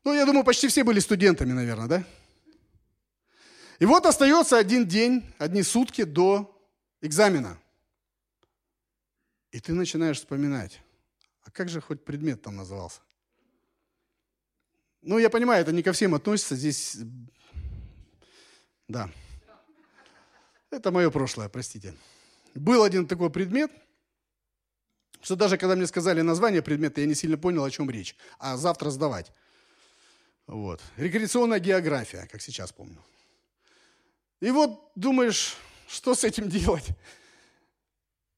Ну, 0.03 0.13
я 0.13 0.25
думаю, 0.25 0.43
почти 0.43 0.67
все 0.67 0.83
были 0.83 0.99
студентами, 0.99 1.53
наверное, 1.53 1.87
да? 1.87 2.03
И 3.79 3.85
вот 3.85 4.05
остается 4.05 4.57
один 4.57 4.87
день, 4.87 5.23
одни 5.39 5.63
сутки 5.63 6.03
до 6.03 6.55
экзамена. 7.01 7.57
И 9.51 9.59
ты 9.59 9.73
начинаешь 9.73 10.17
вспоминать. 10.17 10.79
А 11.43 11.51
как 11.51 11.69
же 11.69 11.81
хоть 11.81 12.03
предмет 12.03 12.41
там 12.41 12.57
назывался? 12.57 13.01
Ну, 15.01 15.17
я 15.17 15.29
понимаю, 15.29 15.61
это 15.61 15.71
не 15.71 15.81
ко 15.81 15.93
всем 15.93 16.13
относится. 16.13 16.55
Здесь, 16.55 16.97
да. 18.87 19.09
Это 20.71 20.89
мое 20.91 21.11
прошлое, 21.11 21.49
простите. 21.49 21.93
Был 22.55 22.83
один 22.83 23.05
такой 23.05 23.29
предмет, 23.29 23.71
что 25.21 25.35
даже 25.35 25.57
когда 25.57 25.75
мне 25.75 25.85
сказали 25.85 26.21
название 26.21 26.61
предмета, 26.61 27.01
я 27.01 27.07
не 27.07 27.13
сильно 27.13 27.37
понял, 27.37 27.63
о 27.63 27.69
чем 27.69 27.89
речь. 27.89 28.15
А 28.39 28.57
завтра 28.57 28.89
сдавать. 28.89 29.31
Вот. 30.47 30.81
Рекреационная 30.97 31.59
география, 31.59 32.27
как 32.31 32.41
сейчас 32.41 32.71
помню. 32.71 32.97
И 34.39 34.49
вот 34.49 34.91
думаешь, 34.95 35.57
что 35.87 36.15
с 36.15 36.23
этим 36.23 36.49
делать? 36.49 36.87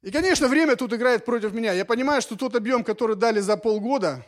И, 0.02 0.12
конечно, 0.12 0.48
время 0.48 0.76
тут 0.76 0.92
играет 0.92 1.24
против 1.24 1.54
меня. 1.54 1.72
Я 1.72 1.86
понимаю, 1.86 2.22
что 2.22 2.36
тот 2.36 2.56
объем, 2.56 2.84
который 2.84 3.16
дали 3.16 3.40
за 3.40 3.56
полгода, 3.58 4.26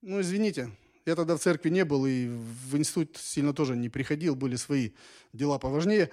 ну, 0.00 0.20
извините, 0.20 0.70
я 1.06 1.16
тогда 1.16 1.36
в 1.36 1.40
церкви 1.40 1.70
не 1.70 1.84
был 1.84 2.06
и 2.06 2.28
в 2.28 2.76
институт 2.76 3.16
сильно 3.16 3.52
тоже 3.52 3.74
не 3.74 3.88
приходил, 3.88 4.36
были 4.36 4.56
свои 4.56 4.90
дела 5.32 5.58
поважнее. 5.58 6.10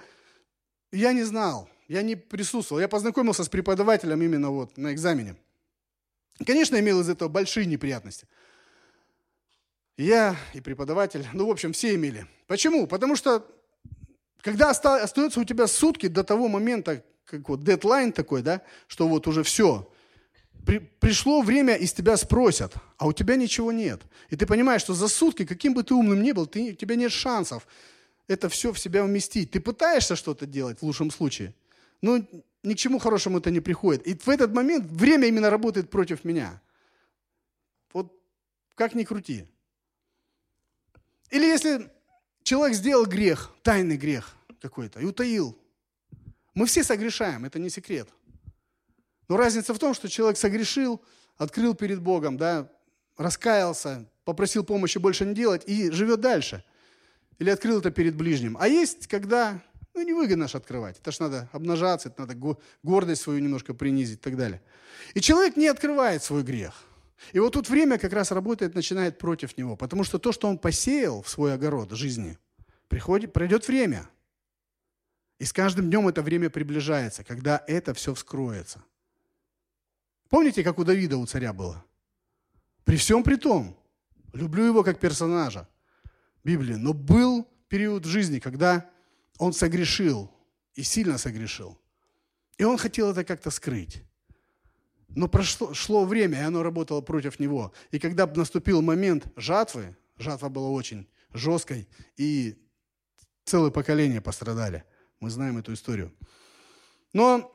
Я 0.92 1.12
не 1.12 1.22
знал, 1.24 1.68
я 1.88 2.02
не 2.02 2.16
присутствовал. 2.16 2.80
Я 2.80 2.88
познакомился 2.88 3.44
с 3.44 3.48
преподавателем 3.48 4.22
именно 4.22 4.50
вот 4.50 4.76
на 4.76 4.92
экзамене. 4.92 5.36
Конечно, 6.46 6.78
имел 6.78 7.00
из 7.00 7.08
этого 7.08 7.28
большие 7.28 7.66
неприятности. 7.66 8.26
Я 9.96 10.36
и 10.54 10.60
преподаватель, 10.60 11.26
ну, 11.32 11.46
в 11.46 11.50
общем, 11.50 11.72
все 11.72 11.94
имели. 11.94 12.26
Почему? 12.46 12.86
Потому 12.86 13.16
что, 13.16 13.44
когда 14.42 14.70
остается 14.70 15.40
у 15.40 15.44
тебя 15.44 15.66
сутки 15.66 16.06
до 16.06 16.22
того 16.22 16.46
момента, 16.46 17.02
как 17.24 17.48
вот 17.48 17.64
дедлайн 17.64 18.12
такой, 18.12 18.42
да, 18.42 18.62
что 18.86 19.08
вот 19.08 19.26
уже 19.26 19.42
все, 19.42 19.90
при, 20.64 20.78
пришло 20.78 21.42
время, 21.42 21.74
из 21.74 21.92
тебя 21.92 22.16
спросят, 22.16 22.74
а 22.96 23.08
у 23.08 23.12
тебя 23.12 23.34
ничего 23.34 23.72
нет. 23.72 24.02
И 24.28 24.36
ты 24.36 24.46
понимаешь, 24.46 24.82
что 24.82 24.94
за 24.94 25.08
сутки, 25.08 25.44
каким 25.44 25.74
бы 25.74 25.82
ты 25.82 25.94
умным 25.94 26.22
ни 26.22 26.30
был, 26.32 26.46
ты, 26.46 26.72
у 26.72 26.74
тебя 26.74 26.94
нет 26.94 27.10
шансов 27.10 27.66
это 28.28 28.48
все 28.48 28.72
в 28.72 28.78
себя 28.78 29.02
вместить. 29.02 29.50
Ты 29.50 29.60
пытаешься 29.60 30.14
что-то 30.14 30.46
делать 30.46 30.78
в 30.78 30.82
лучшем 30.84 31.10
случае, 31.10 31.54
но 32.02 32.18
ни 32.62 32.74
к 32.74 32.78
чему 32.78 32.98
хорошему 32.98 33.38
это 33.38 33.50
не 33.50 33.60
приходит. 33.60 34.06
И 34.06 34.14
в 34.14 34.28
этот 34.28 34.52
момент 34.52 34.86
время 34.86 35.26
именно 35.26 35.50
работает 35.50 35.90
против 35.90 36.24
меня. 36.24 36.60
Вот 37.92 38.12
как 38.74 38.94
ни 38.94 39.04
крути. 39.04 39.46
Или 41.30 41.46
если 41.46 41.90
человек 42.42 42.76
сделал 42.76 43.06
грех, 43.06 43.50
тайный 43.62 43.96
грех 43.96 44.36
какой-то, 44.60 45.00
и 45.00 45.04
утаил, 45.04 45.58
мы 46.54 46.66
все 46.66 46.84
согрешаем, 46.84 47.44
это 47.44 47.58
не 47.58 47.70
секрет. 47.70 48.08
Но 49.28 49.36
разница 49.36 49.74
в 49.74 49.78
том, 49.78 49.94
что 49.94 50.08
человек 50.08 50.38
согрешил, 50.38 51.02
открыл 51.36 51.74
перед 51.74 52.00
Богом, 52.00 52.36
да, 52.36 52.70
раскаялся, 53.16 54.08
попросил 54.24 54.64
помощи 54.64 54.98
больше 54.98 55.24
не 55.24 55.34
делать 55.34 55.62
и 55.66 55.90
живет 55.90 56.20
дальше. 56.20 56.64
Или 57.38 57.50
открыл 57.50 57.78
это 57.78 57.90
перед 57.90 58.16
ближним. 58.16 58.56
А 58.58 58.68
есть, 58.68 59.06
когда, 59.06 59.62
ну, 59.94 60.02
невыгодно 60.02 60.48
же 60.48 60.58
открывать. 60.58 60.98
Это 60.98 61.12
ж 61.12 61.20
надо 61.20 61.48
обнажаться, 61.52 62.08
это 62.08 62.22
надо 62.22 62.56
гордость 62.82 63.22
свою 63.22 63.40
немножко 63.40 63.74
принизить 63.74 64.18
и 64.18 64.22
так 64.22 64.36
далее. 64.36 64.60
И 65.14 65.20
человек 65.20 65.56
не 65.56 65.68
открывает 65.68 66.22
свой 66.22 66.42
грех. 66.42 66.74
И 67.32 67.38
вот 67.38 67.52
тут 67.52 67.68
время 67.68 67.98
как 67.98 68.12
раз 68.12 68.30
работает, 68.32 68.74
начинает 68.74 69.18
против 69.18 69.56
него. 69.56 69.76
Потому 69.76 70.04
что 70.04 70.18
то, 70.18 70.32
что 70.32 70.48
он 70.48 70.58
посеял 70.58 71.22
в 71.22 71.28
свой 71.28 71.54
огород 71.54 71.92
жизни, 71.92 72.38
приходит, 72.88 73.32
пройдет 73.32 73.66
время– 73.68 74.08
и 75.38 75.44
с 75.44 75.52
каждым 75.52 75.88
днем 75.88 76.08
это 76.08 76.22
время 76.22 76.50
приближается, 76.50 77.22
когда 77.22 77.62
это 77.66 77.94
все 77.94 78.12
вскроется. 78.14 78.82
Помните, 80.28 80.64
как 80.64 80.78
у 80.78 80.84
Давида, 80.84 81.16
у 81.16 81.26
царя 81.26 81.52
было? 81.52 81.84
При 82.84 82.96
всем 82.96 83.22
при 83.22 83.36
том, 83.36 83.76
люблю 84.32 84.64
его 84.64 84.82
как 84.82 84.98
персонажа 84.98 85.68
Библии, 86.48 86.76
но 86.76 86.94
был 86.94 87.46
период 87.68 88.06
в 88.06 88.08
жизни, 88.08 88.38
когда 88.38 88.88
он 89.36 89.52
согрешил 89.52 90.30
и 90.74 90.82
сильно 90.82 91.18
согрешил. 91.18 91.78
И 92.56 92.64
он 92.64 92.78
хотел 92.78 93.10
это 93.10 93.22
как-то 93.22 93.50
скрыть. 93.50 94.02
Но 95.08 95.28
прошло 95.28 95.74
шло 95.74 96.06
время, 96.06 96.38
и 96.38 96.42
оно 96.44 96.62
работало 96.62 97.02
против 97.02 97.38
него. 97.38 97.72
И 97.90 97.98
когда 97.98 98.26
наступил 98.26 98.80
момент 98.80 99.26
жатвы, 99.36 99.94
жатва 100.16 100.48
была 100.48 100.70
очень 100.70 101.06
жесткой, 101.34 101.86
и 102.16 102.56
целое 103.44 103.70
поколение 103.70 104.22
пострадали. 104.22 104.84
Мы 105.20 105.28
знаем 105.28 105.58
эту 105.58 105.74
историю. 105.74 106.14
Но 107.12 107.54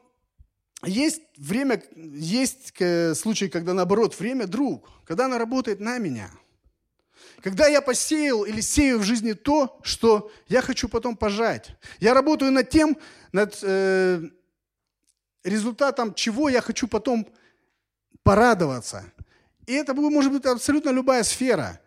есть 0.85 1.21
время, 1.38 1.81
есть 1.95 2.73
случаи, 3.17 3.47
когда 3.47 3.73
наоборот, 3.73 4.19
время 4.19 4.45
друг, 4.45 4.88
когда 5.05 5.25
она 5.25 5.39
работает 5.39 5.79
на 5.79 5.97
меня. 5.97 6.29
Когда 7.43 7.67
я 7.67 7.81
посеял 7.81 8.45
или 8.45 8.62
сею 8.62 9.00
в 9.00 9.03
жизни 9.03 9.33
то, 9.33 9.77
что 9.83 10.31
я 10.47 10.62
хочу 10.62 10.88
потом 10.88 11.17
пожать. 11.17 11.75
Я 12.00 12.13
работаю 12.13 12.53
над 12.53 12.69
тем, 12.69 12.97
над 13.33 13.59
э, 13.62 14.21
результатом 15.43 16.13
чего 16.13 16.47
я 16.47 16.62
хочу 16.62 16.88
потом 16.88 17.27
порадоваться. 18.23 19.03
И 19.67 19.73
это 19.73 19.93
может 19.93 20.31
быть 20.31 20.45
абсолютно 20.45 20.91
любая 20.91 21.23
сфера. 21.23 21.81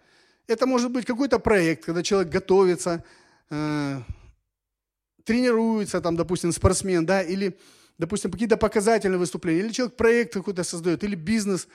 Это 0.47 0.67
может 0.67 0.91
быть 0.91 1.07
какой-то 1.07 1.39
проект, 1.39 1.87
когда 1.87 2.03
человек 2.03 2.31
готовится, 2.31 3.03
э, 3.49 4.03
тренируется, 5.25 6.03
там, 6.03 6.17
допустим, 6.17 6.53
спортсмен, 6.53 7.07
да, 7.07 7.23
или, 7.23 7.59
допустим, 7.97 8.31
какие-то 8.31 8.59
показательные 8.59 9.19
выступления, 9.19 9.61
или 9.61 9.73
человек 9.73 9.97
проект 9.97 10.35
какой-то 10.35 10.65
создает, 10.65 11.03
или 11.03 11.15
бизнес. 11.15 11.67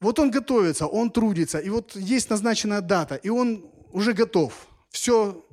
Вот 0.00 0.18
он 0.18 0.30
готовится, 0.30 0.86
он 0.86 1.10
трудится, 1.10 1.58
и 1.58 1.70
вот 1.70 1.96
есть 1.96 2.30
назначенная 2.30 2.80
дата, 2.80 3.14
и 3.14 3.28
он 3.28 3.64
уже 3.92 4.12
готов. 4.12 4.66
Все, 4.90 5.44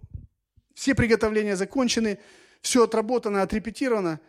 все 0.74 0.96
приготовления 0.96 1.56
закончены, 1.56 2.20
все 2.62 2.84
отработано, 2.84 3.42
отрепетировано, 3.42 4.20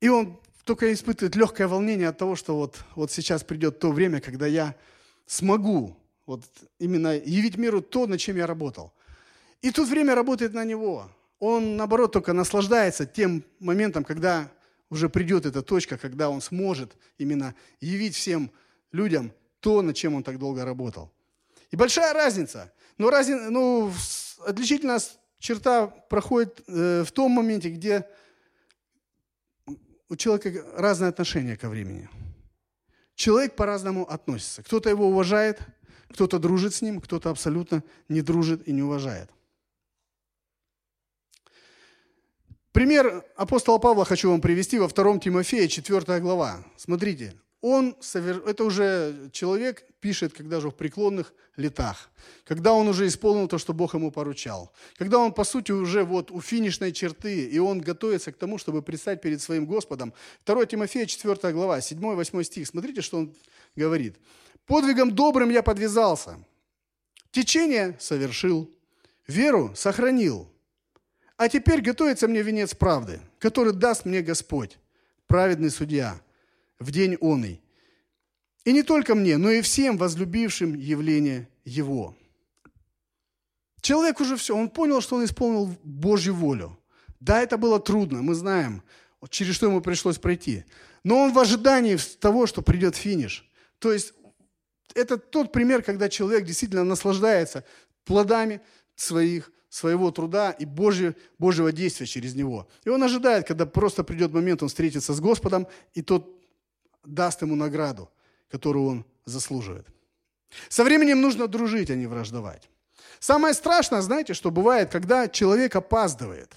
и 0.00 0.08
он 0.08 0.40
только 0.64 0.92
испытывает 0.92 1.36
легкое 1.36 1.68
волнение 1.68 2.08
от 2.08 2.18
того, 2.18 2.36
что 2.36 2.56
вот, 2.56 2.84
вот 2.94 3.10
сейчас 3.10 3.44
придет 3.44 3.78
то 3.78 3.92
время, 3.92 4.20
когда 4.20 4.46
я 4.46 4.74
смогу 5.26 5.96
вот 6.26 6.44
именно 6.78 7.16
явить 7.16 7.56
миру 7.56 7.80
то, 7.80 8.06
над 8.06 8.20
чем 8.20 8.36
я 8.36 8.46
работал. 8.46 8.92
И 9.60 9.70
тут 9.70 9.88
время 9.88 10.14
работает 10.14 10.54
на 10.54 10.64
него. 10.64 11.08
Он, 11.38 11.76
наоборот, 11.76 12.12
только 12.12 12.32
наслаждается 12.32 13.06
тем 13.06 13.44
моментом, 13.58 14.04
когда 14.04 14.50
уже 14.90 15.08
придет 15.08 15.46
эта 15.46 15.62
точка, 15.62 15.96
когда 15.96 16.28
он 16.28 16.40
сможет 16.40 16.96
именно 17.18 17.54
явить 17.80 18.14
всем 18.14 18.50
людям 18.92 19.32
то, 19.60 19.82
над 19.82 19.96
чем 19.96 20.14
он 20.14 20.22
так 20.22 20.38
долго 20.38 20.64
работал. 20.64 21.12
И 21.70 21.76
большая 21.76 22.12
разница. 22.12 22.72
Но 22.98 23.10
разни... 23.10 23.34
ну, 23.34 23.92
отличительная 24.46 25.00
черта 25.38 25.86
проходит 25.86 26.62
э, 26.68 27.04
в 27.06 27.12
том 27.12 27.32
моменте, 27.32 27.70
где 27.70 28.06
у 30.08 30.16
человека 30.16 30.64
разное 30.76 31.08
отношение 31.08 31.56
ко 31.56 31.68
времени. 31.68 32.08
Человек 33.14 33.56
по-разному 33.56 34.04
относится. 34.10 34.62
Кто-то 34.62 34.90
его 34.90 35.08
уважает, 35.08 35.60
кто-то 36.10 36.38
дружит 36.38 36.74
с 36.74 36.82
ним, 36.82 37.00
кто-то 37.00 37.30
абсолютно 37.30 37.82
не 38.08 38.20
дружит 38.20 38.68
и 38.68 38.72
не 38.72 38.82
уважает. 38.82 39.30
Пример 42.72 43.24
апостола 43.36 43.78
Павла 43.78 44.04
хочу 44.04 44.30
вам 44.30 44.40
привести 44.40 44.78
во 44.78 44.88
2 44.88 45.18
Тимофея, 45.18 45.68
4 45.68 46.20
глава. 46.20 46.64
Смотрите, 46.76 47.34
он, 47.62 47.96
это 48.14 48.64
уже 48.64 49.30
человек 49.32 49.86
пишет, 50.00 50.32
когда 50.32 50.60
же 50.60 50.70
в 50.70 50.74
преклонных 50.74 51.32
летах, 51.56 52.10
когда 52.44 52.72
он 52.72 52.88
уже 52.88 53.06
исполнил 53.06 53.46
то, 53.46 53.56
что 53.56 53.72
Бог 53.72 53.94
ему 53.94 54.10
поручал, 54.10 54.72
когда 54.96 55.18
он, 55.18 55.32
по 55.32 55.44
сути, 55.44 55.70
уже 55.70 56.02
вот 56.02 56.32
у 56.32 56.40
финишной 56.40 56.90
черты, 56.90 57.44
и 57.44 57.58
он 57.60 57.80
готовится 57.80 58.32
к 58.32 58.36
тому, 58.36 58.58
чтобы 58.58 58.82
предстать 58.82 59.22
перед 59.22 59.40
своим 59.40 59.66
Господом. 59.66 60.12
2 60.44 60.66
Тимофея, 60.66 61.06
4 61.06 61.52
глава, 61.52 61.78
7-8 61.78 62.42
стих. 62.42 62.66
Смотрите, 62.66 63.00
что 63.00 63.18
он 63.18 63.34
говорит. 63.76 64.16
«Подвигом 64.66 65.14
добрым 65.14 65.50
я 65.50 65.62
подвязался, 65.62 66.44
течение 67.30 67.96
совершил, 68.00 68.68
веру 69.28 69.72
сохранил, 69.76 70.48
а 71.36 71.48
теперь 71.48 71.80
готовится 71.80 72.26
мне 72.26 72.42
венец 72.42 72.74
правды, 72.74 73.20
который 73.38 73.72
даст 73.72 74.04
мне 74.04 74.20
Господь, 74.20 74.78
праведный 75.28 75.70
судья» 75.70 76.20
в 76.82 76.90
день 76.90 77.16
оный. 77.20 77.60
И 78.64 78.72
не 78.72 78.82
только 78.82 79.14
мне, 79.14 79.38
но 79.38 79.50
и 79.50 79.60
всем 79.62 79.96
возлюбившим 79.96 80.74
явление 80.74 81.48
Его. 81.64 82.16
Человек 83.80 84.20
уже 84.20 84.36
все, 84.36 84.56
он 84.56 84.68
понял, 84.68 85.00
что 85.00 85.16
он 85.16 85.24
исполнил 85.24 85.74
Божью 85.82 86.34
волю. 86.34 86.78
Да, 87.18 87.40
это 87.40 87.56
было 87.56 87.80
трудно, 87.80 88.22
мы 88.22 88.34
знаем, 88.34 88.82
через 89.28 89.56
что 89.56 89.66
ему 89.66 89.80
пришлось 89.80 90.18
пройти. 90.18 90.64
Но 91.04 91.18
он 91.18 91.32
в 91.32 91.38
ожидании 91.38 91.96
того, 92.20 92.46
что 92.46 92.62
придет 92.62 92.94
финиш. 92.94 93.48
То 93.78 93.92
есть 93.92 94.14
это 94.94 95.18
тот 95.18 95.52
пример, 95.52 95.82
когда 95.82 96.08
человек 96.08 96.44
действительно 96.44 96.84
наслаждается 96.84 97.64
плодами 98.04 98.60
своих, 98.94 99.50
своего 99.68 100.10
труда 100.10 100.50
и 100.50 100.64
Божьего, 100.64 101.14
Божьего 101.38 101.72
действия 101.72 102.06
через 102.06 102.34
него. 102.34 102.68
И 102.84 102.88
он 102.88 103.02
ожидает, 103.02 103.46
когда 103.46 103.66
просто 103.66 104.04
придет 104.04 104.32
момент, 104.32 104.62
он 104.62 104.68
встретится 104.68 105.14
с 105.14 105.20
Господом, 105.20 105.66
и 105.94 106.02
тот 106.02 106.41
даст 107.04 107.42
ему 107.42 107.56
награду, 107.56 108.10
которую 108.50 108.86
он 108.86 109.06
заслуживает. 109.24 109.86
Со 110.68 110.84
временем 110.84 111.20
нужно 111.20 111.48
дружить, 111.48 111.90
а 111.90 111.94
не 111.94 112.06
враждовать. 112.06 112.68
Самое 113.18 113.54
страшное, 113.54 114.02
знаете, 114.02 114.34
что 114.34 114.50
бывает, 114.50 114.90
когда 114.90 115.28
человек 115.28 115.76
опаздывает. 115.76 116.52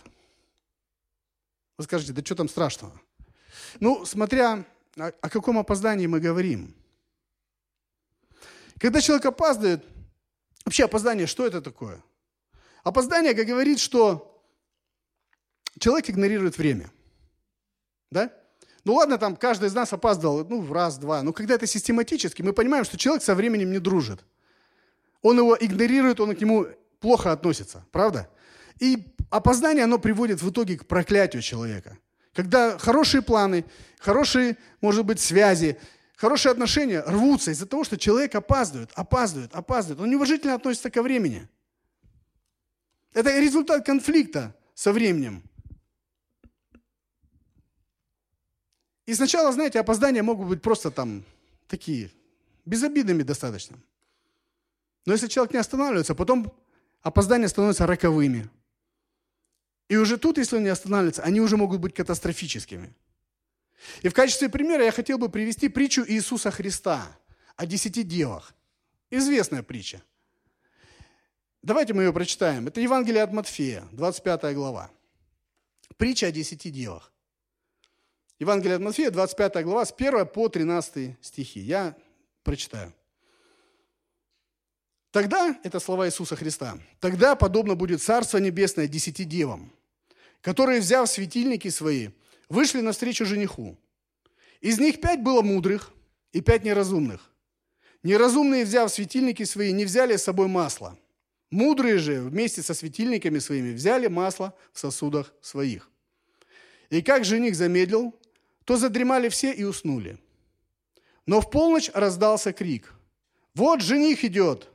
Вы 1.78 1.84
скажете, 1.84 2.14
да 2.14 2.24
что 2.24 2.36
там 2.36 2.50
страшного? 2.50 3.00
Ну, 3.80 4.06
смотря 4.06 4.66
о, 4.98 5.30
каком 5.30 5.60
опоздании 5.60 6.08
мы 6.08 6.20
говорим. 6.20 6.74
Когда 8.80 9.02
человек 9.02 9.26
опаздывает, 9.26 9.84
вообще 10.64 10.86
опоздание, 10.86 11.28
что 11.28 11.46
это 11.46 11.62
такое? 11.62 12.02
Опоздание, 12.84 13.34
говорит, 13.34 13.80
что 13.80 14.44
человек 15.80 16.10
игнорирует 16.10 16.58
время. 16.58 16.92
Да? 18.12 18.32
Ну 18.86 18.94
ладно, 18.94 19.18
там 19.18 19.36
каждый 19.36 19.68
из 19.68 19.74
нас 19.74 19.92
опаздывал, 19.92 20.46
ну, 20.48 20.72
раз-два. 20.72 21.24
Но 21.24 21.34
когда 21.34 21.56
это 21.56 21.66
систематически, 21.66 22.44
мы 22.44 22.54
понимаем, 22.54 22.86
что 22.86 22.98
человек 22.98 23.24
со 23.24 23.34
временем 23.34 23.72
не 23.72 23.80
дружит. 23.80 24.24
Он 25.24 25.38
его 25.40 25.58
игнорирует, 25.60 26.20
он 26.20 26.36
к 26.36 26.40
нему 26.40 26.68
плохо 27.00 27.32
относится. 27.32 27.84
Правда? 27.92 28.30
И 28.80 29.08
опоздание, 29.32 29.86
оно 29.86 29.98
приводит 29.98 30.42
в 30.44 30.52
итоге 30.52 30.78
к 30.78 30.86
проклятию 30.86 31.42
человека. 31.42 31.98
Когда 32.34 32.78
хорошие 32.78 33.24
планы, 33.24 33.66
хорошие, 33.98 34.56
может 34.82 35.04
быть, 35.04 35.20
связи, 35.20 35.80
хорошие 36.16 36.52
отношения 36.52 37.02
рвутся 37.02 37.52
из-за 37.52 37.66
того, 37.66 37.84
что 37.86 37.98
человек 37.98 38.36
опаздывает, 38.36 38.92
опаздывает, 38.94 39.56
опаздывает. 39.56 40.02
Он 40.02 40.12
неуважительно 40.12 40.54
относится 40.54 40.92
ко 40.92 41.02
времени. 41.02 41.48
Это 43.14 43.40
результат 43.40 43.84
конфликта 43.84 44.56
со 44.76 44.92
временем. 44.92 45.42
И 49.06 49.14
сначала, 49.14 49.52
знаете, 49.52 49.80
опоздания 49.80 50.24
могут 50.24 50.48
быть 50.48 50.62
просто 50.62 50.92
там 50.92 51.24
такие, 51.68 52.12
безобидными 52.66 53.24
достаточно. 53.24 53.78
Но 55.06 55.14
если 55.14 55.28
человек 55.28 55.54
не 55.54 55.60
останавливается, 55.60 56.16
потом 56.16 56.52
опоздания 57.02 57.48
становятся 57.48 57.86
роковыми. 57.86 58.50
И 59.88 59.98
уже 59.98 60.18
тут, 60.18 60.40
если 60.40 60.58
он 60.58 60.64
не 60.64 60.70
останавливается, 60.70 61.22
они 61.22 61.40
уже 61.40 61.58
могут 61.58 61.80
быть 61.80 61.94
катастрофическими. 61.94 62.94
И 64.02 64.10
в 64.10 64.14
качестве 64.14 64.50
примера 64.50 64.84
я 64.84 64.92
хотел 64.92 65.20
бы 65.20 65.30
привести 65.30 65.70
притчу 65.70 66.04
Иисуса 66.08 66.50
Христа 66.50 67.08
о 67.56 67.68
десяти 67.68 68.02
девах. 68.02 68.56
Известная 69.12 69.62
притча. 69.62 70.02
Давайте 71.62 71.94
мы 71.94 72.04
ее 72.04 72.14
прочитаем. 72.14 72.68
Это 72.68 72.82
Евангелие 72.82 73.22
от 73.22 73.32
Матфея, 73.32 73.88
25 73.92 74.56
глава. 74.56 74.90
Притча 75.98 76.28
о 76.28 76.32
десяти 76.32 76.72
девах. 76.72 77.12
Евангелие 78.40 78.76
от 78.76 78.82
Матфея, 78.82 79.12
25 79.12 79.64
глава, 79.64 79.86
с 79.86 79.94
1 79.94 80.26
по 80.28 80.50
13 80.50 81.16
стихи. 81.22 81.60
Я 81.62 81.96
прочитаю. 82.44 82.94
Тогда, 85.12 85.58
это 85.64 85.80
слова 85.80 86.08
Иисуса 86.08 86.36
Христа, 86.36 86.78
тогда 87.00 87.36
подобно 87.36 87.76
будет 87.76 88.02
Царство 88.02 88.38
Небесное 88.38 88.88
десяти 88.88 89.24
девам, 89.24 89.72
которые, 90.42 90.82
взяв 90.82 91.10
светильники 91.10 91.70
свои, 91.70 92.10
вышли 92.50 92.82
навстречу 92.82 93.26
жениху. 93.26 93.78
Из 94.60 94.78
них 94.80 95.00
пять 95.00 95.22
было 95.22 95.42
мудрых 95.42 95.94
и 96.34 96.42
пять 96.42 96.66
неразумных. 96.66 97.32
Неразумные, 98.04 98.66
взяв 98.66 98.92
светильники 98.92 99.44
свои, 99.44 99.72
не 99.72 99.86
взяли 99.86 100.18
с 100.18 100.24
собой 100.24 100.48
масло. 100.48 100.98
Мудрые 101.50 101.98
же 101.98 102.20
вместе 102.20 102.62
со 102.62 102.74
светильниками 102.74 103.40
своими 103.40 103.74
взяли 103.74 104.08
масло 104.08 104.54
в 104.74 104.80
сосудах 104.80 105.34
своих. 105.42 105.90
И 106.90 107.02
как 107.02 107.24
жених 107.24 107.56
замедлил, 107.56 108.14
то 108.66 108.78
задремали 108.78 109.30
все 109.30 109.52
и 109.52 109.64
уснули. 109.64 110.18
Но 111.26 111.42
в 111.42 111.50
полночь 111.50 111.90
раздался 111.94 112.52
крик. 112.52 112.94
«Вот 113.54 113.82
жених 113.82 114.26
идет! 114.26 114.70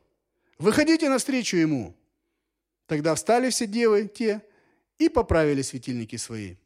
Выходите 0.59 1.09
навстречу 1.09 1.57
ему. 1.57 1.95
Тогда 2.87 3.15
встали 3.15 3.51
все 3.51 3.67
девы 3.67 4.11
те 4.13 4.43
и 4.99 5.09
поправили 5.09 5.63
светильники 5.63 6.17
свои. 6.17 6.57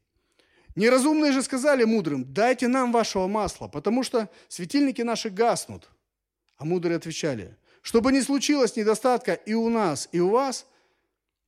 Неразумные 0.74 1.32
же 1.32 1.42
сказали 1.42 1.84
мудрым, 1.84 2.24
дайте 2.32 2.66
нам 2.66 2.90
вашего 2.90 3.28
масла, 3.28 3.68
потому 3.68 4.02
что 4.02 4.28
светильники 4.48 5.02
наши 5.02 5.30
гаснут. 5.30 5.88
А 6.56 6.64
мудрые 6.64 6.96
отвечали, 6.96 7.56
чтобы 7.82 8.10
не 8.10 8.22
случилось 8.22 8.74
недостатка 8.74 9.34
и 9.34 9.54
у 9.54 9.68
нас, 9.68 10.08
и 10.10 10.18
у 10.18 10.30
вас, 10.30 10.66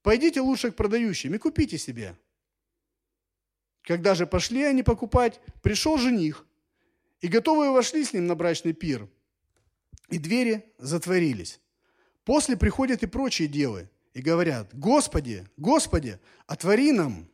пойдите 0.02 0.40
лучше 0.40 0.70
к 0.70 0.76
продающим 0.76 1.34
и 1.34 1.38
купите 1.38 1.78
себе. 1.78 2.14
Когда 3.86 4.16
же 4.16 4.26
пошли 4.26 4.64
они 4.64 4.82
покупать, 4.82 5.40
пришел 5.62 5.96
жених, 5.96 6.44
и 7.20 7.28
готовые 7.28 7.70
вошли 7.70 8.04
с 8.04 8.12
ним 8.12 8.26
на 8.26 8.34
брачный 8.34 8.72
пир, 8.72 9.08
и 10.10 10.18
двери 10.18 10.64
затворились. 10.78 11.60
После 12.24 12.56
приходят 12.56 13.04
и 13.04 13.06
прочие 13.06 13.46
девы 13.46 13.88
и 14.12 14.20
говорят, 14.20 14.70
«Господи, 14.72 15.46
Господи, 15.56 16.18
отвори 16.48 16.90
нам!» 16.90 17.28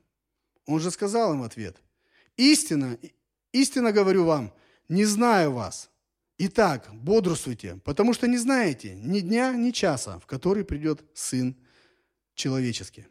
Он 0.67 0.79
же 0.79 0.91
сказал 0.91 1.33
им 1.33 1.41
в 1.41 1.45
ответ, 1.45 1.79
«Истина, 2.37 2.99
истинно 3.53 3.91
говорю 3.91 4.27
вам, 4.27 4.53
не 4.91 5.07
знаю 5.07 5.53
вас. 5.53 5.91
Итак, 6.37 6.91
бодрствуйте, 6.93 7.81
потому 7.83 8.13
что 8.13 8.29
не 8.29 8.37
знаете 8.37 8.95
ни 8.95 9.21
дня, 9.21 9.55
ни 9.55 9.71
часа, 9.71 10.19
в 10.19 10.27
который 10.27 10.67
придет 10.67 11.03
Сын 11.15 11.57
Человеческий». 12.35 13.07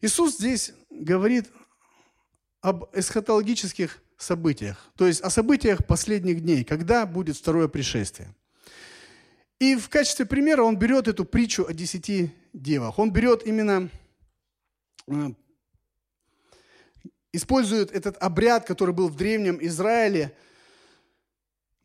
Иисус 0.00 0.36
здесь 0.36 0.72
говорит 0.90 1.50
об 2.60 2.84
эсхатологических 2.92 4.02
событиях, 4.18 4.90
то 4.96 5.06
есть 5.06 5.20
о 5.20 5.30
событиях 5.30 5.86
последних 5.86 6.40
дней, 6.40 6.64
когда 6.64 7.06
будет 7.06 7.36
второе 7.36 7.68
пришествие. 7.68 8.34
И 9.58 9.74
в 9.76 9.88
качестве 9.88 10.26
примера 10.26 10.62
он 10.62 10.76
берет 10.76 11.08
эту 11.08 11.24
притчу 11.24 11.66
о 11.66 11.72
десяти 11.72 12.30
девах. 12.52 12.98
Он 12.98 13.10
берет 13.10 13.46
именно, 13.46 13.88
э, 15.06 15.30
использует 17.32 17.90
этот 17.92 18.18
обряд, 18.22 18.66
который 18.66 18.92
был 18.94 19.08
в 19.08 19.16
Древнем 19.16 19.58
Израиле, 19.62 20.36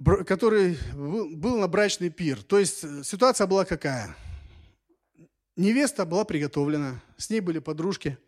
который 0.04 0.78
был 0.94 1.60
на 1.60 1.68
брачный 1.68 2.10
пир. 2.10 2.44
То 2.44 2.60
есть 2.60 2.84
э, 2.84 3.04
ситуация 3.04 3.48
была 3.48 3.64
какая? 3.64 4.16
Невеста 5.62 6.06
была 6.06 6.26
приготовлена, 6.26 7.02
с 7.18 7.30
ней 7.30 7.40
были 7.40 7.60
подружки– 7.60 8.18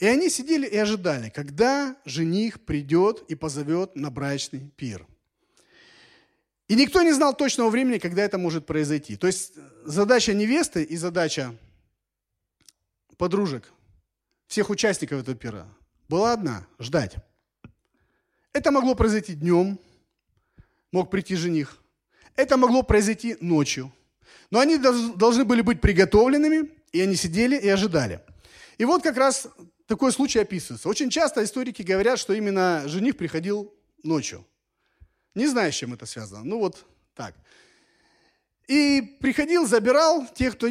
и 0.00 0.06
они 0.06 0.30
сидели 0.30 0.66
и 0.66 0.76
ожидали, 0.78 1.28
когда 1.28 1.94
жених 2.06 2.62
придет 2.62 3.22
и 3.28 3.34
позовет 3.34 3.96
на 3.96 4.10
брачный 4.10 4.70
пир. 4.76 5.06
И 6.68 6.74
никто 6.74 7.02
не 7.02 7.12
знал 7.12 7.36
точного 7.36 7.68
времени, 7.68 7.98
когда 7.98 8.22
это 8.22 8.38
может 8.38 8.64
произойти. 8.64 9.16
То 9.16 9.26
есть 9.26 9.52
задача 9.84 10.32
невесты 10.32 10.82
и 10.82 10.96
задача 10.96 11.54
подружек, 13.18 13.70
всех 14.46 14.70
участников 14.70 15.20
этого 15.20 15.36
пира, 15.36 15.68
была 16.08 16.32
одна– 16.32 16.66
ждать. 16.78 17.16
Это 18.54 18.70
могло 18.70 18.94
произойти 18.94 19.34
днем, 19.34 19.78
мог 20.92 21.10
прийти 21.10 21.36
жених. 21.36 21.76
Это 22.36 22.56
могло 22.56 22.82
произойти 22.82 23.36
ночью. 23.42 23.92
Но 24.50 24.58
они 24.58 24.78
должны 24.78 25.44
были 25.44 25.62
быть 25.62 25.80
приготовленными, 25.80 26.70
и 26.92 27.00
они 27.00 27.14
сидели 27.14 27.56
и 27.56 27.68
ожидали. 27.68 28.20
И 28.78 28.84
вот 28.84 29.02
как 29.02 29.16
раз 29.16 29.48
такой 29.86 30.12
случай 30.12 30.40
описывается. 30.40 30.88
Очень 30.88 31.10
часто 31.10 31.44
историки 31.44 31.82
говорят, 31.82 32.18
что 32.18 32.32
именно 32.32 32.82
жених 32.86 33.16
приходил 33.16 33.72
ночью. 34.02 34.46
Не 35.34 35.46
знаю, 35.46 35.72
с 35.72 35.76
чем 35.76 35.94
это 35.94 36.06
связано. 36.06 36.44
Ну 36.44 36.58
вот 36.58 36.84
так. 37.14 37.34
И 38.66 39.16
приходил, 39.20 39.66
забирал 39.66 40.26
тех, 40.34 40.54
кто, 40.54 40.68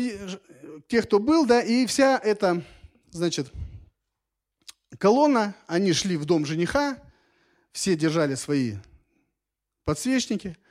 тех, 0.87 1.05
кто 1.05 1.19
был, 1.19 1.45
да, 1.45 1.61
и 1.61 1.85
вся 1.85 2.17
эта, 2.17 2.63
значит, 3.11 3.51
колонна, 4.97 5.55
они 5.67 5.93
шли 5.93 6.17
в 6.17 6.25
дом 6.25 6.45
жениха, 6.45 6.97
все 7.71 7.95
держали 7.95 8.35
свои 8.35 8.75
подсвечники– 9.85 10.57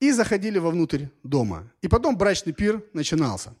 и 0.00 0.12
заходили 0.12 0.58
вовнутрь 0.58 1.06
дома. 1.22 1.70
И 1.82 1.88
потом 1.88 2.16
брачный 2.16 2.54
пир 2.54 2.82
начинался. 2.94 3.54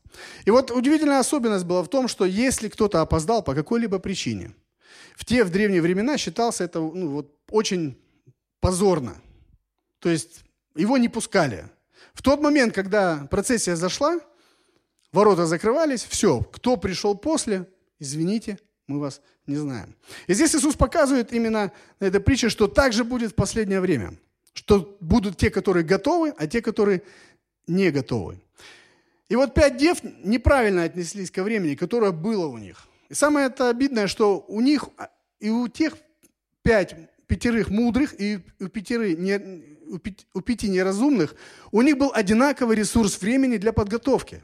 И 0.46 0.50
вот 0.50 0.70
удивительная 0.70 1.20
особенность 1.20 1.66
была 1.66 1.82
в 1.82 1.88
том, 1.88 2.08
что 2.08 2.24
если 2.24 2.68
кто-то 2.68 3.02
опоздал 3.02 3.42
по 3.42 3.54
какой-либо 3.54 3.98
причине, 3.98 4.54
в 5.16 5.24
те 5.26 5.44
в 5.44 5.50
древние 5.50 5.82
времена 5.82 6.16
считался 6.16 6.64
это 6.64 6.80
ну, 6.80 7.08
вот, 7.08 7.36
очень 7.50 7.96
позорно. 8.60 9.16
То 9.98 10.08
есть 10.08 10.44
его 10.74 10.96
не 10.96 11.10
пускали. 11.10 11.68
В 12.14 12.22
тот 12.22 12.40
момент, 12.40 12.74
когда 12.74 13.28
процессия 13.30 13.76
зашла, 13.76 14.18
ворота 15.12 15.46
закрывались, 15.46 16.04
все, 16.04 16.40
кто 16.40 16.78
пришел 16.78 17.14
после, 17.14 17.68
извините, 17.98 18.58
мы 18.86 18.98
вас 18.98 19.20
не 19.46 19.56
знаем. 19.56 19.94
И 20.26 20.32
здесь 20.32 20.54
Иисус 20.54 20.74
показывает 20.74 21.34
именно 21.34 21.70
на 22.00 22.06
этой 22.06 22.20
притче, 22.20 22.48
что 22.48 22.66
так 22.66 22.94
же 22.94 23.04
будет 23.04 23.32
в 23.32 23.34
последнее 23.34 23.80
время– 23.80 24.14
что 24.52 24.96
будут 25.00 25.36
те, 25.36 25.50
которые 25.50 25.84
готовы, 25.84 26.34
а 26.36 26.46
те, 26.46 26.60
которые 26.62 27.02
не 27.66 27.90
готовы. 27.90 28.40
И 29.28 29.36
вот 29.36 29.54
пять 29.54 29.76
дев 29.76 29.98
неправильно 30.24 30.82
отнеслись 30.82 31.30
ко 31.30 31.42
времени, 31.42 31.76
которое 31.76 32.10
было 32.10 32.46
у 32.46 32.58
них. 32.58 32.88
И 33.08 33.14
самое 33.14 33.46
это 33.46 33.68
обидное, 33.68 34.06
что 34.06 34.44
у 34.48 34.60
них 34.60 34.88
и 35.38 35.50
у 35.50 35.68
тех 35.68 35.96
пять 36.62 36.94
пятерых 37.26 37.70
мудрых 37.70 38.20
и 38.20 38.40
у, 38.58 38.66
пятеры 38.66 39.14
не, 39.14 39.38
у, 39.86 39.98
пяти, 39.98 40.26
у 40.34 40.40
пяти 40.40 40.68
неразумных, 40.68 41.36
у 41.70 41.80
них 41.82 41.96
был 41.96 42.10
одинаковый 42.12 42.76
ресурс 42.76 43.20
времени 43.20 43.56
для 43.56 43.72
подготовки. 43.72 44.42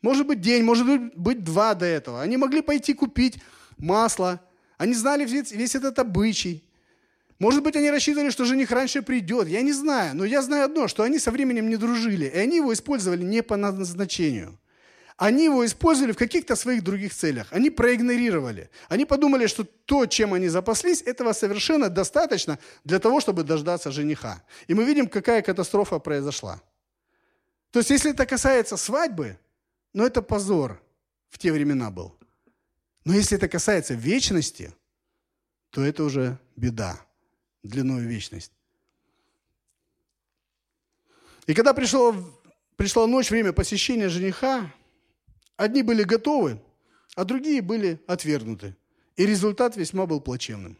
Может 0.00 0.26
быть 0.26 0.40
день, 0.40 0.64
может 0.64 0.86
быть 1.14 1.44
два 1.44 1.74
до 1.74 1.84
этого. 1.84 2.22
Они 2.22 2.38
могли 2.38 2.62
пойти 2.62 2.94
купить 2.94 3.38
масло, 3.76 4.40
они 4.78 4.94
знали 4.94 5.26
весь, 5.26 5.52
весь 5.52 5.74
этот 5.74 5.98
обычай. 5.98 6.64
Может 7.38 7.62
быть, 7.62 7.76
они 7.76 7.90
рассчитывали, 7.90 8.30
что 8.30 8.44
жених 8.44 8.70
раньше 8.70 9.02
придет. 9.02 9.48
Я 9.48 9.62
не 9.62 9.72
знаю. 9.72 10.14
Но 10.16 10.24
я 10.24 10.42
знаю 10.42 10.66
одно, 10.66 10.88
что 10.88 11.02
они 11.02 11.18
со 11.18 11.30
временем 11.30 11.68
не 11.68 11.76
дружили. 11.76 12.26
И 12.26 12.38
они 12.38 12.56
его 12.56 12.72
использовали 12.72 13.22
не 13.22 13.42
по 13.42 13.56
назначению. 13.56 14.58
Они 15.16 15.44
его 15.44 15.64
использовали 15.64 16.12
в 16.12 16.16
каких-то 16.16 16.56
своих 16.56 16.82
других 16.82 17.14
целях. 17.14 17.48
Они 17.50 17.70
проигнорировали. 17.70 18.70
Они 18.88 19.04
подумали, 19.04 19.46
что 19.46 19.64
то, 19.64 20.06
чем 20.06 20.34
они 20.34 20.48
запаслись, 20.48 21.02
этого 21.02 21.32
совершенно 21.32 21.88
достаточно 21.88 22.58
для 22.84 22.98
того, 22.98 23.20
чтобы 23.20 23.44
дождаться 23.44 23.92
жениха. 23.92 24.42
И 24.66 24.74
мы 24.74 24.84
видим, 24.84 25.08
какая 25.08 25.42
катастрофа 25.42 25.98
произошла. 26.00 26.60
То 27.70 27.80
есть, 27.80 27.90
если 27.90 28.12
это 28.12 28.26
касается 28.26 28.76
свадьбы, 28.76 29.38
ну 29.92 30.04
это 30.04 30.20
позор 30.20 30.80
в 31.30 31.38
те 31.38 31.52
времена 31.52 31.90
был. 31.90 32.16
Но 33.04 33.14
если 33.14 33.36
это 33.36 33.48
касается 33.48 33.94
вечности, 33.94 34.72
то 35.70 35.84
это 35.84 36.04
уже 36.04 36.38
беда 36.56 37.00
длиной 37.64 38.02
вечность. 38.02 38.52
И 41.46 41.54
когда 41.54 41.74
пришло, 41.74 42.14
пришла 42.76 43.06
ночь, 43.06 43.30
время 43.30 43.52
посещения 43.52 44.08
жениха, 44.08 44.72
одни 45.56 45.82
были 45.82 46.04
готовы, 46.04 46.62
а 47.16 47.24
другие 47.24 47.60
были 47.60 48.00
отвергнуты. 48.06 48.76
И 49.16 49.26
результат 49.26 49.76
весьма 49.76 50.06
был 50.06 50.20
плачевным. 50.20 50.76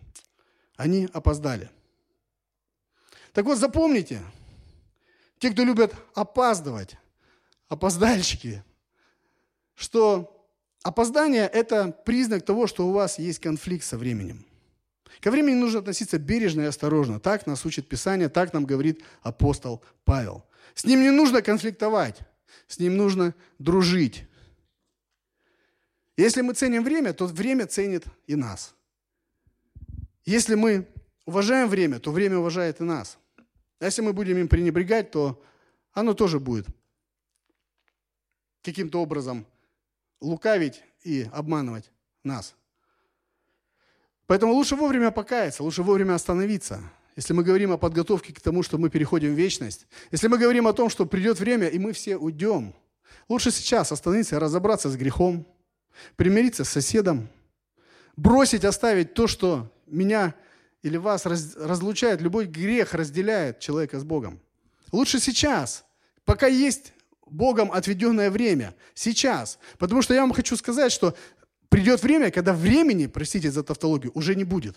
Они 0.76 1.08
опоздали. 1.12 1.70
Так 3.32 3.44
вот, 3.44 3.58
запомните, 3.58 4.22
те, 5.38 5.50
кто 5.50 5.64
любят 5.64 5.94
опаздывать, 6.14 6.96
опоздальщики, 7.68 8.64
что 9.74 10.46
опоздание– 10.82 11.46
это 11.52 11.90
признак 12.04 12.44
того, 12.44 12.66
что 12.66 12.86
у 12.86 12.92
вас 12.92 13.18
есть 13.18 13.40
конфликт 13.40 13.84
со 13.84 13.96
временем– 13.98 14.44
Ко 15.20 15.30
времени 15.30 15.54
нужно 15.54 15.80
относиться 15.80 16.18
бережно 16.18 16.62
и 16.62 16.66
осторожно. 16.66 17.20
Так 17.20 17.46
нас 17.46 17.64
учит 17.64 17.88
Писание, 17.88 18.28
так 18.28 18.52
нам 18.52 18.64
говорит 18.64 19.02
апостол 19.22 19.82
Павел. 20.04 20.44
С 20.74 20.84
ним 20.84 21.02
не 21.02 21.10
нужно 21.10 21.42
конфликтовать, 21.42 22.20
с 22.66 22.78
ним 22.78 22.96
нужно 22.96 23.34
дружить. 23.58 24.26
Если 26.16 26.42
мы 26.42 26.54
ценим 26.54 26.84
время, 26.84 27.12
то 27.12 27.26
время 27.26 27.66
ценит 27.66 28.04
и 28.26 28.36
нас. 28.36 28.74
Если 30.24 30.54
мы 30.54 30.88
уважаем 31.26 31.68
время, 31.68 31.98
то 31.98 32.12
время 32.12 32.38
уважает 32.38 32.80
и 32.80 32.84
нас. 32.84 33.18
А 33.80 33.84
если 33.84 34.02
мы 34.02 34.12
будем 34.12 34.38
им 34.38 34.48
пренебрегать, 34.48 35.10
то 35.10 35.42
оно 35.92 36.14
тоже 36.14 36.40
будет 36.40 36.66
каким-то 38.62 39.00
образом 39.00 39.46
лукавить 40.20 40.82
и 41.02 41.28
обманывать 41.32 41.90
нас. 42.22 42.54
Поэтому 44.26 44.52
лучше 44.54 44.76
вовремя 44.76 45.10
покаяться, 45.10 45.62
лучше 45.62 45.82
вовремя 45.82 46.14
остановиться. 46.14 46.80
Если 47.16 47.32
мы 47.32 47.44
говорим 47.44 47.72
о 47.72 47.76
подготовке 47.76 48.32
к 48.32 48.40
тому, 48.40 48.62
что 48.62 48.78
мы 48.78 48.90
переходим 48.90 49.34
в 49.34 49.38
вечность, 49.38 49.86
если 50.10 50.28
мы 50.28 50.38
говорим 50.38 50.66
о 50.66 50.72
том, 50.72 50.88
что 50.90 51.06
придет 51.06 51.38
время, 51.38 51.68
и 51.68 51.78
мы 51.78 51.92
все 51.92 52.16
уйдем, 52.16 52.74
лучше 53.28 53.50
сейчас 53.50 53.92
остановиться, 53.92 54.40
разобраться 54.40 54.88
с 54.88 54.96
грехом, 54.96 55.46
примириться 56.16 56.64
с 56.64 56.70
соседом, 56.70 57.28
бросить, 58.16 58.64
оставить 58.64 59.14
то, 59.14 59.26
что 59.26 59.70
меня 59.86 60.34
или 60.82 60.96
вас 60.96 61.24
разлучает, 61.24 62.20
любой 62.20 62.46
грех 62.46 62.94
разделяет 62.94 63.60
человека 63.60 63.98
с 63.98 64.04
Богом. 64.04 64.40
Лучше 64.90 65.20
сейчас, 65.20 65.84
пока 66.24 66.46
есть 66.46 66.94
Богом 67.26 67.72
отведенное 67.72 68.30
время. 68.30 68.74
Сейчас. 68.94 69.58
Потому 69.78 70.02
что 70.02 70.14
я 70.14 70.20
вам 70.20 70.32
хочу 70.32 70.56
сказать, 70.56 70.92
что 70.92 71.16
придет 71.74 72.02
время, 72.02 72.30
когда 72.30 72.52
времени, 72.52 73.06
простите 73.06 73.50
за 73.50 73.64
тавтологию, 73.64 74.12
уже 74.14 74.36
не 74.36 74.44
будет. 74.44 74.76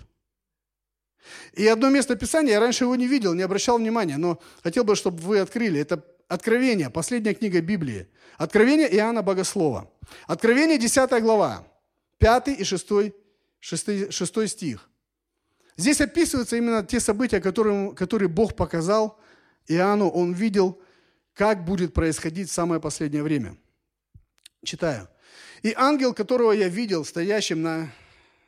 И 1.53 1.67
одно 1.67 1.89
место 1.89 2.15
Писания, 2.15 2.53
я 2.53 2.60
раньше 2.60 2.86
его 2.86 2.95
не 2.95 3.07
видел, 3.07 3.36
не 3.36 3.43
обращал 3.43 3.77
внимания, 3.77 4.17
но 4.17 4.39
хотел 4.63 4.83
бы, 4.83 4.95
чтобы 4.95 5.17
вы 5.21 5.39
открыли. 5.39 5.79
Это 5.79 6.03
Откровение, 6.27 6.89
последняя 6.89 7.33
книга 7.33 7.62
Библии. 7.62 8.07
Откровение 8.38 8.93
Иоанна 8.95 9.21
Богослова. 9.21 9.89
Откровение, 10.25 10.77
10 10.77 11.21
глава, 11.21 11.65
5 12.17 12.47
и 12.47 12.63
6, 12.63 12.91
6, 13.60 14.12
6 14.12 14.47
стих. 14.47 14.89
Здесь 15.77 16.01
описываются 16.01 16.57
именно 16.57 16.83
те 16.83 16.99
события, 16.99 17.39
которые, 17.39 17.93
которые 17.95 18.27
Бог 18.27 18.55
показал 18.55 19.19
Иоанну. 19.67 20.10
Он 20.10 20.33
видел, 20.33 20.81
как 21.33 21.63
будет 21.63 21.93
происходить 21.93 22.49
в 22.49 22.53
самое 22.53 22.81
последнее 22.81 23.23
время. 23.23 23.55
Читаю. 24.65 25.07
«И 25.63 25.73
ангел, 25.75 26.13
которого 26.13 26.51
я 26.51 26.67
видел, 26.67 27.05
стоящим 27.05 27.61
на, 27.61 27.91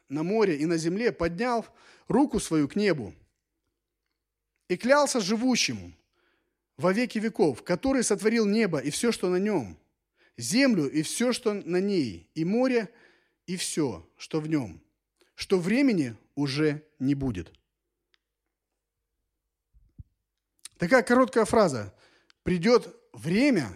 на 0.10 0.24
море 0.24 0.58
и 0.58 0.66
на 0.66 0.78
земле, 0.78 1.12
поднял 1.12 1.66
руку 2.08 2.40
свою 2.40 2.68
к 2.68 2.76
небу 2.76 3.14
и 4.68 4.78
клялся 4.78 5.20
живущему, 5.20 5.94
во 6.80 6.94
веки 6.94 7.20
веков, 7.20 7.62
который 7.64 8.04
сотворил 8.04 8.46
небо 8.46 8.80
и 8.80 8.90
все, 8.90 9.12
что 9.12 9.28
на 9.28 9.36
нем, 9.36 9.78
землю 10.38 10.90
и 10.90 11.02
все, 11.02 11.34
что 11.34 11.54
на 11.54 11.82
ней, 11.82 12.30
и 12.36 12.46
море 12.46 12.90
и 13.48 13.58
все, 13.58 14.08
что 14.16 14.40
в 14.40 14.48
нем, 14.48 14.82
что 15.36 15.60
времени 15.60 16.16
уже 16.36 16.86
не 16.98 17.16
будет. 17.16 17.52
Такая 20.78 21.04
короткая 21.04 21.44
фраза. 21.44 21.94
Придет 22.44 22.96
время 23.12 23.70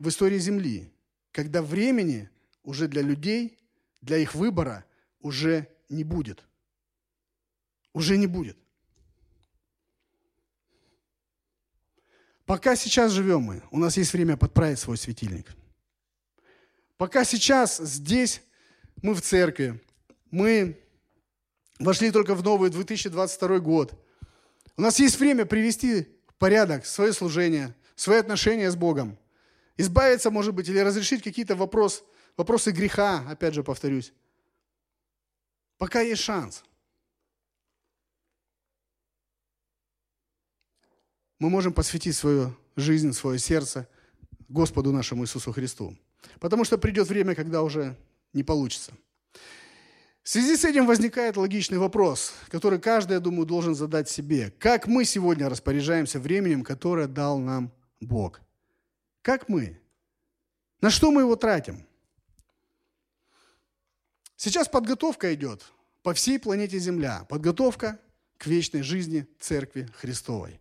в 0.00 0.08
истории 0.08 0.38
Земли, 0.38 0.90
когда 1.32 1.62
времени 1.62 2.28
уже 2.62 2.86
для 2.86 3.02
людей, 3.02 3.58
для 4.00 4.18
их 4.18 4.34
выбора 4.34 4.84
уже 5.20 5.66
не 5.88 6.04
будет. 6.04 6.44
Уже 7.92 8.16
не 8.16 8.26
будет. 8.26 8.56
Пока 12.44 12.76
сейчас 12.76 13.12
живем 13.12 13.42
мы, 13.42 13.62
у 13.70 13.78
нас 13.78 13.96
есть 13.96 14.12
время 14.12 14.36
подправить 14.36 14.78
свой 14.78 14.98
светильник. 14.98 15.46
Пока 16.96 17.24
сейчас 17.24 17.78
здесь 17.78 18.42
мы 19.02 19.14
в 19.14 19.22
церкви, 19.22 19.80
мы 20.30 20.78
вошли 21.78 22.10
только 22.10 22.34
в 22.34 22.42
новый 22.42 22.70
2022 22.70 23.58
год. 23.60 23.94
У 24.76 24.82
нас 24.82 24.98
есть 24.98 25.18
время 25.18 25.46
привести 25.46 26.08
в 26.28 26.34
порядок 26.34 26.84
свое 26.84 27.12
служение, 27.12 27.74
свои 27.94 28.18
отношения 28.18 28.70
с 28.70 28.76
Богом. 28.76 29.18
Избавиться, 29.76 30.30
может 30.30 30.54
быть, 30.54 30.68
или 30.68 30.78
разрешить 30.78 31.22
какие-то 31.22 31.56
вопрос, 31.56 32.04
вопросы 32.36 32.70
греха, 32.70 33.24
опять 33.28 33.54
же 33.54 33.62
повторюсь. 33.62 34.12
Пока 35.78 36.00
есть 36.00 36.22
шанс– 36.22 36.62
мы 41.42 41.50
можем 41.50 41.72
посвятить 41.72 42.14
свою 42.14 42.56
жизнь, 42.76 43.12
свое 43.12 43.36
сердце 43.36 43.88
Господу 44.48 44.92
нашему 44.92 45.24
Иисусу 45.24 45.52
Христу. 45.52 45.96
Потому 46.38 46.62
что 46.62 46.78
придет 46.78 47.08
время, 47.08 47.34
когда 47.34 47.62
уже 47.62 47.96
не 48.32 48.44
получится. 48.44 48.92
В 50.22 50.28
связи 50.28 50.56
с 50.56 50.64
этим 50.64 50.86
возникает 50.86 51.36
логичный 51.36 51.78
вопрос, 51.78 52.32
который 52.48 52.78
каждый, 52.78 53.14
я 53.14 53.18
думаю, 53.18 53.44
должен 53.44 53.74
задать 53.74 54.08
себе. 54.08 54.52
Как 54.60 54.86
мы 54.86 55.04
сегодня 55.04 55.48
распоряжаемся 55.48 56.20
временем, 56.20 56.62
которое 56.62 57.08
дал 57.08 57.40
нам 57.40 57.72
Бог? 58.00 58.40
Как 59.22 59.48
мы? 59.48 59.80
На 60.80 60.90
что 60.90 61.10
мы 61.12 61.22
его 61.22 61.36
тратим? 61.36 61.86
Сейчас 64.36 64.68
подготовка 64.68 65.32
идет 65.32 65.64
по 66.02 66.12
всей 66.12 66.40
планете 66.40 66.78
Земля. 66.78 67.24
Подготовка 67.28 68.00
к 68.36 68.46
вечной 68.46 68.82
жизни 68.82 69.26
Церкви 69.38 69.88
Христовой. 69.96 70.60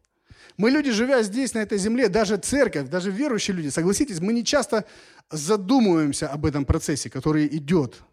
Мы 0.57 0.69
люди, 0.69 0.91
живя 0.91 1.23
здесь, 1.23 1.55
на 1.55 1.59
этой 1.59 1.77
земле, 1.77 2.09
даже 2.09 2.37
церковь, 2.37 2.89
даже 2.89 3.09
верующие 3.09 3.55
люди, 3.55 3.69
согласитесь, 3.69 4.19
мы 4.19 4.33
не 4.33 4.43
часто 4.43 4.85
задумываемся 5.29 6.29
об 6.29 6.45
этом 6.45 6.65
процессе, 6.65 7.09
который 7.09 7.47
идет 7.47 8.03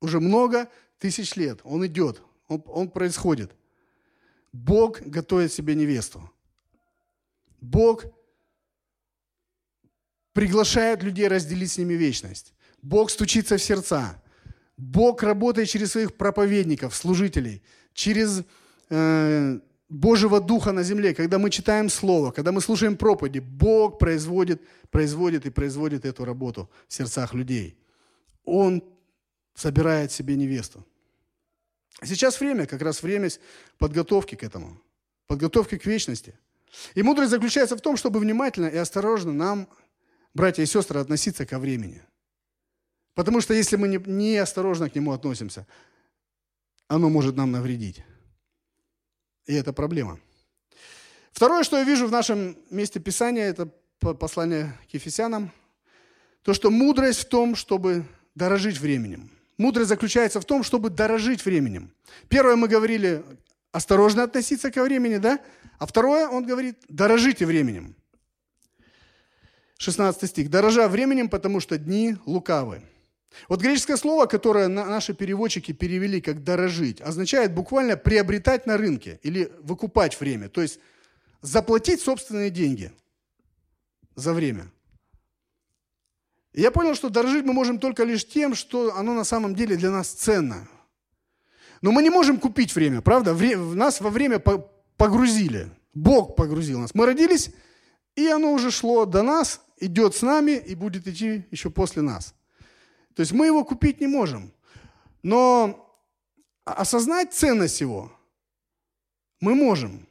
уже 0.00 0.20
много 0.20 0.68
тысяч 0.98 1.36
лет. 1.36 1.60
Он 1.64 1.86
идет, 1.86 2.20
он, 2.48 2.62
он 2.66 2.90
происходит. 2.90 3.52
Бог 4.52 5.00
готовит 5.00 5.52
себе 5.52 5.74
невесту. 5.74 6.30
Бог 7.60 8.04
приглашает 10.32 11.02
людей 11.02 11.28
разделить 11.28 11.72
с 11.72 11.78
ними 11.78 11.94
вечность. 11.94 12.54
Бог 12.82 13.10
стучится 13.10 13.56
в 13.56 13.62
сердца. 13.62 14.22
Бог 14.76 15.22
работает 15.22 15.68
через 15.68 15.92
своих 15.92 16.14
проповедников, 16.14 16.94
служителей, 16.94 17.62
через 17.92 18.42
э, 18.90 19.60
Божьего 19.88 20.40
Духа 20.40 20.72
на 20.72 20.82
земле, 20.82 21.14
когда 21.14 21.38
мы 21.38 21.50
читаем 21.50 21.90
Слово, 21.90 22.30
когда 22.30 22.50
мы 22.50 22.60
слушаем 22.60 22.96
проповеди, 22.96 23.40
Бог 23.40 23.98
производит, 23.98 24.62
производит 24.90 25.46
и 25.46 25.50
производит 25.50 26.04
эту 26.04 26.24
работу 26.24 26.70
в 26.88 26.94
сердцах 26.94 27.34
людей. 27.34 27.76
Он 28.44 28.82
собирает 29.54 30.10
себе 30.10 30.34
невесту. 30.36 30.84
Сейчас 32.02 32.40
время, 32.40 32.66
как 32.66 32.80
раз 32.82 33.02
время 33.02 33.28
подготовки 33.78 34.34
к 34.34 34.42
этому, 34.42 34.80
подготовки 35.26 35.76
к 35.76 35.86
вечности. 35.86 36.34
И 36.94 37.02
мудрость 37.02 37.30
заключается 37.30 37.76
в 37.76 37.82
том, 37.82 37.96
чтобы 37.96 38.18
внимательно 38.18 38.66
и 38.66 38.76
осторожно 38.78 39.32
нам, 39.32 39.68
братья 40.34 40.62
и 40.62 40.66
сестры, 40.66 41.00
относиться 41.00 41.46
ко 41.46 41.58
времени. 41.58 42.02
Потому 43.14 43.40
что 43.40 43.54
если 43.54 43.76
мы 43.76 43.88
не, 43.88 43.98
не 43.98 44.36
осторожно 44.36 44.88
к 44.88 44.94
нему 44.94 45.12
относимся, 45.12 45.66
оно 46.88 47.08
может 47.08 47.36
нам 47.36 47.50
навредить. 47.52 48.02
И 49.46 49.54
это 49.54 49.72
проблема. 49.72 50.20
Второе, 51.32 51.64
что 51.64 51.78
я 51.78 51.84
вижу 51.84 52.06
в 52.06 52.12
нашем 52.12 52.56
месте 52.70 53.00
Писания, 53.00 53.44
это 53.44 53.66
послание 53.98 54.78
к 54.90 54.94
Ефесянам, 54.94 55.50
то, 56.42 56.54
что 56.54 56.70
мудрость 56.70 57.20
в 57.20 57.28
том, 57.28 57.54
чтобы 57.54 58.04
дорожить 58.34 58.78
временем. 58.78 59.30
Мудрость 59.58 59.88
заключается 59.88 60.40
в 60.40 60.44
том, 60.44 60.62
чтобы 60.62 60.90
дорожить 60.90 61.44
временем. 61.44 61.92
Первое, 62.28 62.56
мы 62.56 62.68
говорили, 62.68 63.24
осторожно 63.70 64.24
относиться 64.24 64.70
ко 64.70 64.82
времени, 64.82 65.18
да? 65.18 65.40
А 65.78 65.86
второе, 65.86 66.28
он 66.28 66.44
говорит, 66.44 66.78
дорожите 66.88 67.46
временем. 67.46 67.94
16 69.82 70.30
стих. 70.30 70.50
«Дорожа 70.50 70.88
временем, 70.88 71.28
потому 71.28 71.60
что 71.60 71.76
дни 71.76 72.16
лукавы». 72.24 72.82
Вот 73.48 73.60
греческое 73.60 73.96
слово, 73.96 74.26
которое 74.26 74.68
наши 74.68 75.14
переводчики 75.14 75.72
перевели 75.72 76.20
как 76.20 76.44
«дорожить», 76.44 77.00
означает 77.00 77.54
буквально 77.54 77.96
приобретать 77.96 78.66
на 78.66 78.76
рынке 78.76 79.18
или 79.22 79.50
выкупать 79.60 80.20
время, 80.20 80.48
то 80.48 80.60
есть 80.60 80.78
заплатить 81.40 82.00
собственные 82.00 82.50
деньги 82.50 82.92
за 84.14 84.32
время. 84.34 84.70
И 86.52 86.60
я 86.60 86.70
понял, 86.70 86.94
что 86.94 87.08
дорожить 87.08 87.44
мы 87.44 87.52
можем 87.52 87.78
только 87.78 88.04
лишь 88.04 88.28
тем, 88.28 88.54
что 88.54 88.94
оно 88.94 89.14
на 89.14 89.24
самом 89.24 89.54
деле 89.54 89.76
для 89.76 89.90
нас 89.90 90.08
ценно. 90.08 90.68
Но 91.80 91.90
мы 91.90 92.02
не 92.02 92.10
можем 92.10 92.38
купить 92.38 92.74
время, 92.74 93.00
правда? 93.00 93.34
Нас 93.34 94.00
во 94.00 94.10
время 94.10 94.38
погрузили. 94.98 95.70
Бог 95.94 96.36
погрузил 96.36 96.78
нас. 96.78 96.94
Мы 96.94 97.06
родились, 97.06 97.50
и 98.14 98.28
оно 98.28 98.52
уже 98.52 98.70
шло 98.70 99.06
до 99.06 99.22
нас, 99.22 99.62
идет 99.82 100.14
с 100.14 100.22
нами 100.22 100.52
и 100.52 100.74
будет 100.74 101.06
идти 101.06 101.44
еще 101.50 101.70
после 101.70 102.02
нас. 102.02 102.34
То 103.14 103.20
есть 103.20 103.32
мы 103.32 103.46
его 103.46 103.64
купить 103.64 104.00
не 104.00 104.06
можем. 104.06 104.52
Но 105.22 105.92
осознать 106.64 107.34
ценность 107.34 107.80
его 107.80 108.12
мы 109.40 109.54
можем. 109.54 110.06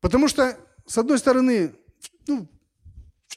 Потому 0.00 0.28
что, 0.28 0.58
с 0.86 0.98
одной 0.98 1.18
стороны, 1.18 1.74
ну, 2.26 2.48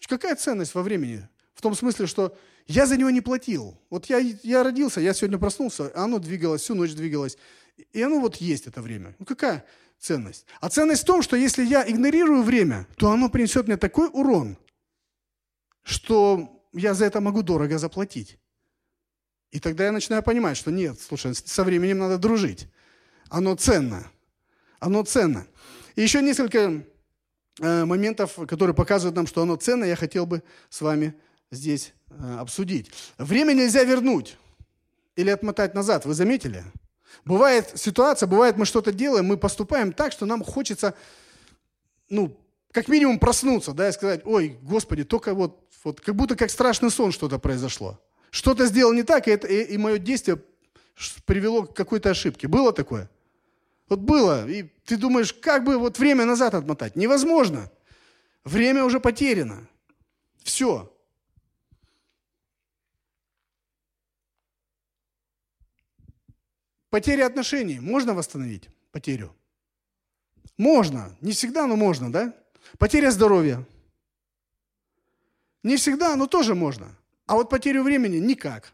какая 0.08 0.36
ценность 0.36 0.74
во 0.74 0.82
времени? 0.82 1.28
В 1.54 1.62
том 1.62 1.76
смысле, 1.76 2.08
что 2.08 2.36
я 2.68 2.86
за 2.86 2.98
него 2.98 3.10
не 3.10 3.22
платил. 3.22 3.78
Вот 3.90 4.06
я, 4.06 4.20
я 4.20 4.64
родился, 4.64 5.02
я 5.02 5.14
сегодня 5.14 5.38
проснулся, 5.38 5.92
а 5.94 6.06
оно 6.06 6.20
двигалось, 6.20 6.62
всю 6.62 6.76
ночь 6.76 6.94
двигалось. 6.94 7.38
И 7.92 8.02
оно 8.02 8.20
вот 8.20 8.38
есть 8.38 8.68
это 8.68 8.82
время. 8.82 9.16
Ну 9.20 9.26
какая 9.26 9.66
ценность? 10.00 10.46
А 10.62 10.70
ценность 10.70 11.04
в 11.04 11.06
том, 11.06 11.22
что 11.22 11.36
если 11.36 11.66
я 11.66 11.90
игнорирую 11.90 12.44
время, 12.44 12.88
то 12.96 13.12
оно 13.12 13.30
принесет 13.30 13.68
мне 13.68 13.78
такой 13.78 14.10
урон, 14.14 14.58
что 15.84 16.64
я 16.74 16.94
за 16.94 17.06
это 17.06 17.22
могу 17.22 17.44
дорого 17.44 17.78
заплатить. 17.78 18.40
И 19.52 19.60
тогда 19.60 19.86
я 19.86 19.92
начинаю 19.92 20.24
понимать, 20.24 20.58
что 20.58 20.72
нет, 20.72 21.00
слушай, 21.00 21.36
со 21.36 21.64
временем 21.64 22.00
надо 22.00 22.18
дружить. 22.18 22.68
Оно 23.30 23.56
ценно. 23.56 24.12
Оно 24.80 25.04
ценно. 25.04 25.46
И 25.96 26.02
еще 26.02 26.22
несколько 26.22 26.84
э, 27.60 27.86
моментов, 27.86 28.36
которые 28.48 28.76
показывают 28.76 29.16
нам, 29.16 29.28
что 29.28 29.44
оно 29.44 29.56
ценно, 29.56 29.84
я 29.84 29.96
хотел 29.96 30.26
бы 30.26 30.42
с 30.70 30.82
вами 30.82 31.14
здесь 31.52 31.94
э, 32.10 32.38
обсудить. 32.40 32.92
Время 33.18 33.54
нельзя 33.54 33.84
вернуть 33.84 34.38
или 35.16 35.30
отмотать 35.30 35.76
назад, 35.76 36.06
вы 36.06 36.16
заметили? 36.16 36.64
Бывает 37.26 37.72
ситуация, 37.76 38.26
бывает 38.26 38.58
мы 38.58 38.66
что-то 38.66 38.92
делаем, 38.92 39.26
мы 39.26 39.38
поступаем 39.38 39.94
так, 39.94 40.12
что 40.12 40.26
нам 40.26 40.44
хочется 40.44 40.96
ну, 42.10 42.38
как 42.74 42.88
минимум 42.88 43.20
проснуться, 43.20 43.72
да, 43.72 43.88
и 43.88 43.92
сказать, 43.92 44.26
ой, 44.26 44.58
Господи, 44.64 45.04
только 45.04 45.36
вот, 45.36 45.64
вот 45.84 46.02
как 46.02 46.16
будто 46.16 46.36
как 46.36 46.50
страшный 46.50 46.90
сон 46.90 47.12
что-то 47.12 47.38
произошло. 47.38 48.02
Что-то 48.32 48.66
сделал 48.66 48.94
не 48.94 49.04
так, 49.04 49.28
и, 49.28 49.32
это, 49.32 49.48
и, 49.48 49.76
и 49.76 49.78
мое 49.78 50.00
действие 50.00 50.42
привело 51.26 51.68
к 51.68 51.76
какой-то 51.76 52.10
ошибке. 52.10 52.48
Было 52.48 52.74
такое? 52.74 53.12
Вот 53.90 54.00
было. 54.00 54.50
И 54.50 54.64
ты 54.86 54.98
думаешь, 54.98 55.34
как 55.34 55.64
бы 55.64 55.78
вот 55.78 56.00
время 56.00 56.26
назад 56.26 56.56
отмотать? 56.56 56.96
Невозможно. 56.96 57.72
Время 58.44 58.84
уже 58.84 59.00
потеряно. 59.00 59.68
Все. 60.44 60.92
Потеря 66.90 67.28
отношений. 67.28 67.80
Можно 67.80 68.16
восстановить 68.16 68.68
потерю? 68.92 69.36
Можно. 70.58 71.16
Не 71.22 71.34
всегда, 71.34 71.68
но 71.68 71.76
можно, 71.76 72.12
да? 72.12 72.34
Потеря 72.78 73.12
здоровья. 73.12 73.66
Не 75.64 75.78
всегда, 75.78 76.16
но 76.16 76.28
тоже 76.28 76.56
можно. 76.56 76.88
А 77.26 77.36
вот 77.36 77.50
потерю 77.50 77.84
времени 77.84 78.18
никак. 78.18 78.74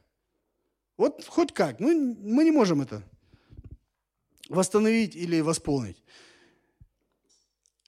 Вот 0.97 1.23
хоть 1.27 1.53
как. 1.53 1.79
Ну, 1.79 2.17
мы 2.21 2.43
не 2.43 2.51
можем 2.51 2.81
это 2.81 3.03
восстановить 4.49 5.15
или 5.15 5.41
восполнить. 5.41 6.03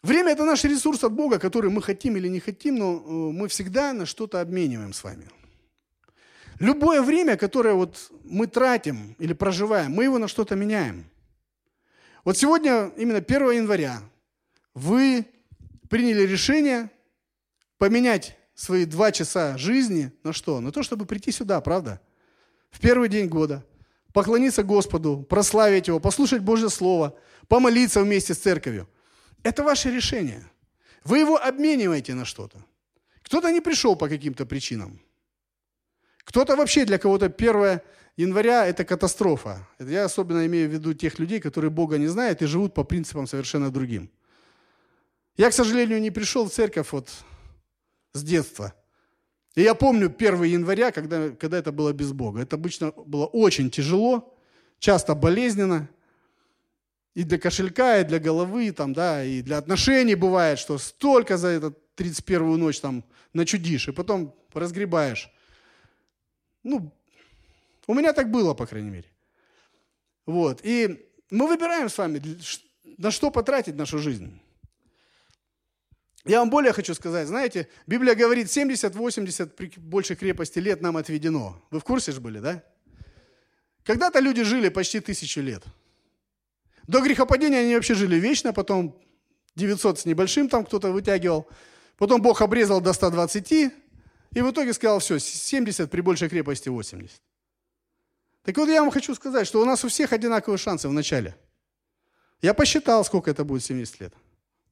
Время– 0.04 0.32
это 0.34 0.46
наш 0.46 0.64
ресурс 0.64 1.04
от 1.04 1.14
Бога, 1.14 1.38
который 1.38 1.70
мы 1.70 1.82
хотим 1.82 2.18
или 2.18 2.28
не 2.28 2.40
хотим, 2.40 2.76
но 2.76 2.96
э, 2.96 3.10
мы 3.10 3.48
всегда 3.48 3.94
на 3.94 4.06
что-то 4.06 4.42
обмениваем 4.42 4.94
с 4.94 5.04
вами. 5.04 5.28
Любое 6.60 7.02
время, 7.02 7.38
которое 7.38 7.76
вот 7.76 8.12
мы 8.24 8.48
тратим 8.48 9.16
или 9.20 9.34
проживаем, 9.34 9.92
мы 9.92 10.06
его 10.06 10.18
на 10.18 10.28
что-то 10.28 10.56
меняем. 10.56 11.06
Вот 12.24 12.38
сегодня, 12.38 12.92
именно 12.98 13.18
1 13.18 13.52
января, 13.52 14.02
вы 14.74 15.26
приняли 15.92 16.22
решение 16.22 16.90
поменять 17.78 18.38
свои 18.56 18.86
два 18.86 19.12
часа 19.12 19.58
жизни 19.58 20.14
на 20.24 20.32
что? 20.32 20.62
На 20.62 20.72
то, 20.72 20.84
чтобы 20.84 21.06
прийти 21.06 21.34
сюда, 21.34 21.60
правда? 21.60 22.00
В 22.70 22.80
первый 22.80 23.10
день 23.10 23.28
года, 23.28 23.66
поклониться 24.14 24.64
Господу, 24.64 25.22
прославить 25.30 25.90
Его, 25.90 26.00
послушать 26.00 26.44
Божье 26.44 26.70
Слово, 26.70 27.18
помолиться 27.50 28.02
вместе 28.02 28.34
с 28.34 28.38
церковью– 28.38 28.88
это 29.44 29.64
ваше 29.64 29.92
решение. 29.92 30.50
Вы 31.04 31.20
его 31.20 31.38
обмениваете 31.38 32.14
на 32.14 32.24
что-то. 32.24 32.64
Кто-то 33.24 33.52
не 33.52 33.60
пришел 33.60 33.98
по 33.98 34.08
каким-то 34.08 34.46
причинам. 34.46 35.02
Кто-то 36.24 36.56
вообще 36.56 36.86
для 36.86 37.00
кого-то 37.00 37.26
1 37.26 37.82
января– 38.16 38.66
это 38.68 38.86
катастрофа. 38.86 39.68
Я 39.78 40.06
особенно 40.06 40.46
имею 40.46 40.70
в 40.70 40.72
виду 40.72 40.94
тех 40.94 41.20
людей, 41.20 41.42
которые 41.42 41.70
Бога 41.70 41.98
не 41.98 42.08
знают 42.08 42.42
и 42.42 42.46
живут 42.46 42.74
по 42.74 42.86
принципам 42.86 43.28
совершенно 43.28 43.70
другим. 43.70 44.10
Я, 45.38 45.50
к 45.50 45.54
сожалению, 45.54 46.02
не 46.02 46.12
пришел 46.12 46.46
в 46.48 46.54
церковь 46.54 46.92
вот 46.92 47.10
с 48.14 48.24
детства. 48.24 48.74
И 49.56 49.62
я 49.62 49.76
помню 49.76 50.14
1 50.16 50.44
января, 50.44 50.92
когда, 50.92 51.30
когда 51.30 51.58
это 51.58 51.72
было 51.72 51.94
без 51.94 52.12
Бога. 52.12 52.42
Это 52.42 52.56
обычно 52.56 52.92
было 52.92 53.26
очень 53.26 53.70
тяжело, 53.70 54.38
часто 54.80 55.16
болезненно– 55.16 55.90
и 57.14 57.24
для 57.24 57.38
кошелька, 57.38 58.00
и 58.00 58.04
для 58.06 58.20
головы, 58.20 58.72
там, 58.72 58.94
да, 58.94 59.24
и 59.24 59.42
для 59.42 59.58
отношений 59.58 60.16
бывает, 60.16 60.60
что 60.60 60.78
столько 60.78 61.38
за 61.38 61.50
эту 61.50 61.76
31-ю 61.98 62.58
ночь 62.58 62.80
там 62.80 63.04
начудишь, 63.34 63.88
и 63.88 63.92
потом 63.92 64.34
разгребаешь. 64.54 65.30
Ну, 66.64 66.92
у 67.88 67.94
меня 67.94 68.14
так 68.14 68.32
было, 68.32 68.54
по 68.54 68.66
крайней 68.66 68.90
мере. 68.90 69.10
Вот. 70.26 70.62
И 70.64 71.06
мы 71.30 71.48
выбираем 71.48 71.90
с 71.90 71.98
вами, 71.98 72.22
на 72.98 73.12
что 73.12 73.30
потратить 73.30 73.76
нашу 73.76 73.98
жизнь. 73.98 74.41
Я 76.26 76.40
вам 76.40 76.50
более 76.50 76.74
хочу 76.74 76.94
сказать, 76.94 77.28
знаете, 77.28 77.68
Библия 77.88 78.16
говорит, 78.16 78.48
70-80 78.48 79.80
больше 79.80 80.16
крепости 80.16 80.60
лет 80.60 80.82
нам 80.82 80.98
отведено. 80.98 81.62
Вы 81.72 81.80
в 81.80 81.84
курсе 81.84 82.12
же 82.12 82.22
были, 82.22 82.40
да? 82.40 82.64
Когда-то 83.84 84.20
люди 84.20 84.44
жили 84.44 84.70
почти 84.70 85.00
тысячу 85.00 85.42
лет– 85.42 85.64
до 86.88 87.02
грехопадения 87.02 87.60
они 87.60 87.76
вообще 87.76 87.94
жили 87.94 88.18
вечно, 88.18 88.54
потом 88.54 89.00
900 89.56 90.00
с 90.00 90.06
небольшим 90.06 90.50
там 90.50 90.66
кто-то 90.66 90.92
вытягивал. 90.92 91.48
Потом 91.98 92.22
Бог 92.22 92.42
обрезал 92.42 92.82
до 92.82 92.94
120, 92.94 93.52
и 93.52 93.72
в 94.34 94.52
итоге 94.52 94.74
сказал, 94.74 95.00
все, 95.00 95.20
70 95.20 95.90
при 95.90 96.02
большей 96.02 96.30
крепости 96.30 96.70
80. 96.70 97.22
Так 98.44 98.58
вот 98.58 98.70
я 98.70 98.82
вам 98.82 98.92
хочу 98.92 99.14
сказать, 99.14 99.46
что 99.46 99.62
у 99.62 99.66
нас 99.66 99.86
у 99.86 99.88
всех 99.88 100.14
одинаковые 100.14 100.58
шансы 100.58 100.90
в 100.90 100.94
начале. 100.94 101.36
Я 102.42 102.54
посчитал, 102.54 103.06
сколько 103.06 103.30
это 103.30 103.44
будет 103.44 103.64
70 103.64 104.02
лет. 104.02 104.14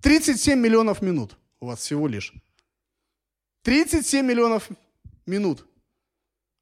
37 0.01 0.59
миллионов 0.59 1.01
минут 1.01 1.37
у 1.59 1.67
вас 1.67 1.79
всего 1.79 2.07
лишь. 2.07 2.33
37 3.63 4.25
миллионов 4.25 4.69
минут. 5.25 5.65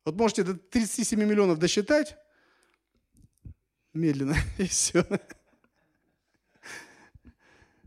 Вот 0.05 0.15
можете 0.15 0.43
до 0.43 0.55
37 0.55 1.19
миллионов 1.19 1.59
досчитать 1.59 2.17
медленно, 3.93 4.35
и 4.57 4.67
все. 4.67 5.05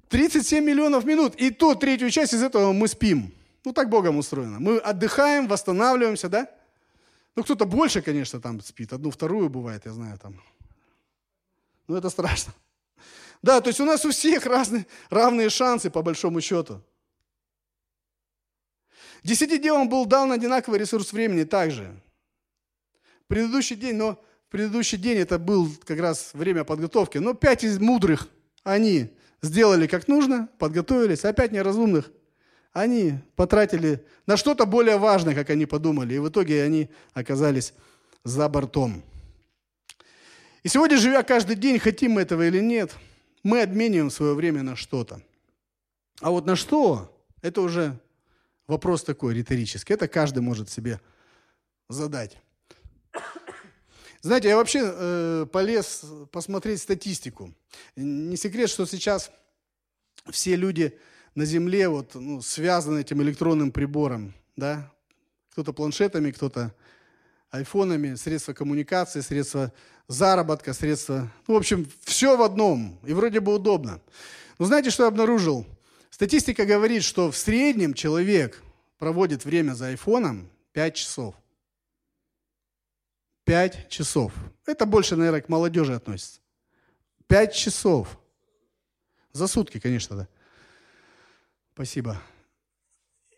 37 0.08 0.64
миллионов 0.64 1.04
минут. 1.04 1.34
И 1.36 1.50
то 1.50 1.74
третью 1.74 2.10
часть 2.10 2.34
из 2.34 2.42
этого 2.42 2.72
мы 2.72 2.88
спим. 2.88 3.32
Ну, 3.64 3.72
так 3.72 3.88
Богом 3.88 4.16
устроено. 4.18 4.58
Мы 4.58 4.78
отдыхаем, 4.78 5.48
восстанавливаемся, 5.48 6.28
да? 6.28 6.48
Ну, 7.36 7.44
кто-то 7.44 7.64
больше, 7.64 8.02
конечно, 8.02 8.40
там 8.40 8.60
спит. 8.60 8.92
Одну, 8.92 9.10
вторую 9.10 9.48
бывает, 9.48 9.86
я 9.86 9.92
знаю, 9.92 10.18
там. 10.18 10.42
Ну, 11.86 11.96
это 11.96 12.10
страшно. 12.10 12.52
Да, 13.42 13.60
то 13.60 13.68
есть 13.68 13.80
у 13.80 13.84
нас 13.84 14.04
у 14.04 14.10
всех 14.10 14.46
разные, 14.46 14.86
равные 15.08 15.48
шансы, 15.48 15.90
по 15.90 16.02
большому 16.02 16.40
счету. 16.40 16.82
Десяти 19.22 19.58
делам 19.58 19.88
был 19.88 20.06
дан 20.06 20.32
одинаковый 20.32 20.78
ресурс 20.78 21.12
времени 21.12 21.44
также. 21.44 21.94
Предыдущий 23.26 23.76
день, 23.76 23.96
но 23.96 24.22
предыдущий 24.50 24.98
день 24.98 25.18
это 25.18 25.38
был 25.38 25.68
как 25.84 25.98
раз 26.00 26.30
время 26.32 26.64
подготовки. 26.64 27.18
Но 27.18 27.34
пять 27.34 27.64
из 27.64 27.78
мудрых, 27.78 28.28
они 28.62 29.16
сделали 29.42 29.86
как 29.86 30.08
нужно, 30.08 30.48
подготовились, 30.58 31.24
а 31.24 31.32
пять 31.32 31.52
неразумных 31.52 32.10
они 32.72 33.18
потратили 33.36 34.04
на 34.26 34.36
что-то 34.36 34.64
более 34.64 34.96
важное, 34.96 35.34
как 35.34 35.50
они 35.50 35.66
подумали, 35.66 36.14
и 36.14 36.18
в 36.18 36.28
итоге 36.28 36.62
они 36.62 36.88
оказались 37.14 37.74
за 38.24 38.48
бортом. 38.48 39.02
И 40.62 40.68
сегодня, 40.68 40.96
живя 40.98 41.22
каждый 41.22 41.56
день, 41.56 41.78
хотим 41.78 42.12
мы 42.12 42.22
этого 42.22 42.46
или 42.46 42.60
нет, 42.60 42.92
мы 43.42 43.62
обмениваем 43.62 44.10
свое 44.10 44.34
время 44.34 44.62
на 44.62 44.76
что-то. 44.76 45.22
А 46.20 46.30
вот 46.30 46.46
на 46.46 46.56
что, 46.56 47.16
это 47.42 47.60
уже 47.60 47.98
вопрос 48.66 49.02
такой 49.02 49.34
риторический. 49.34 49.94
Это 49.94 50.08
каждый 50.08 50.40
может 50.40 50.70
себе 50.70 51.00
задать. 51.88 52.36
Знаете, 54.22 54.48
я 54.48 54.56
вообще 54.56 54.80
э, 54.82 55.46
полез 55.50 56.04
посмотреть 56.30 56.82
статистику. 56.82 57.54
Не 57.96 58.36
секрет, 58.36 58.68
что 58.68 58.84
сейчас 58.84 59.30
все 60.30 60.56
люди 60.56 60.98
на 61.34 61.46
Земле 61.46 61.88
вот, 61.88 62.14
ну, 62.14 62.42
связаны 62.42 63.00
этим 63.00 63.22
электронным 63.22 63.72
прибором. 63.72 64.34
Да? 64.56 64.92
Кто-то 65.52 65.72
планшетами, 65.72 66.32
кто-то 66.32 66.74
айфонами, 67.50 68.14
средства 68.14 68.52
коммуникации, 68.52 69.20
средства 69.20 69.72
заработка, 70.08 70.72
средства... 70.72 71.30
Ну, 71.46 71.54
в 71.54 71.56
общем, 71.56 71.88
все 72.04 72.36
в 72.36 72.42
одном. 72.42 72.98
И 73.06 73.12
вроде 73.12 73.40
бы 73.40 73.54
удобно. 73.54 74.00
Но 74.58 74.66
знаете, 74.66 74.90
что 74.90 75.04
я 75.04 75.08
обнаружил? 75.08 75.66
Статистика 76.10 76.66
говорит, 76.66 77.02
что 77.02 77.30
в 77.30 77.36
среднем 77.36 77.94
человек 77.94 78.62
проводит 78.98 79.44
время 79.44 79.72
за 79.72 79.88
айфоном 79.88 80.50
5 80.72 80.94
часов. 80.94 81.34
5 83.44 83.88
часов. 83.88 84.32
Это 84.66 84.86
больше, 84.86 85.16
наверное, 85.16 85.40
к 85.40 85.48
молодежи 85.48 85.94
относится. 85.94 86.40
5 87.26 87.54
часов. 87.54 88.18
За 89.32 89.46
сутки, 89.46 89.80
конечно, 89.80 90.16
да. 90.16 90.28
Спасибо. 91.72 92.20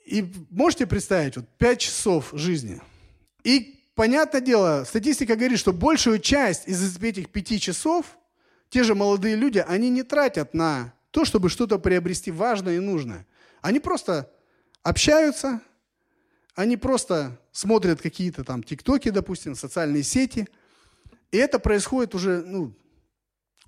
И 0.04 0.32
можете 0.50 0.86
представить, 0.86 1.36
вот 1.36 1.48
5 1.58 1.78
часов 1.78 2.30
жизни. 2.32 2.80
И, 3.44 3.81
понятное 3.94 4.40
дело, 4.40 4.84
статистика 4.86 5.36
говорит, 5.36 5.58
что 5.58 5.72
большую 5.72 6.18
часть 6.18 6.68
из 6.68 6.96
этих 6.98 7.30
5 7.30 7.60
часов 7.60 8.18
те 8.68 8.84
же 8.84 8.94
молодые 8.94 9.36
люди, 9.36 9.58
они 9.58 9.90
не 9.90 10.02
тратят 10.02 10.54
на 10.54 10.94
то, 11.10 11.26
чтобы 11.26 11.50
что-то 11.50 11.78
приобрести 11.78 12.30
важное 12.30 12.76
и 12.76 12.80
нужное. 12.80 13.26
Они 13.60 13.80
просто 13.80 14.32
общаются, 14.82 15.60
они 16.54 16.78
просто 16.78 17.38
смотрят 17.52 18.00
какие-то 18.00 18.44
там 18.44 18.62
тиктоки, 18.62 19.10
допустим, 19.10 19.54
социальные 19.54 20.02
сети. 20.02 20.48
И 21.30 21.36
это 21.36 21.58
происходит 21.58 22.14
уже 22.14 22.42
ну, 22.42 22.74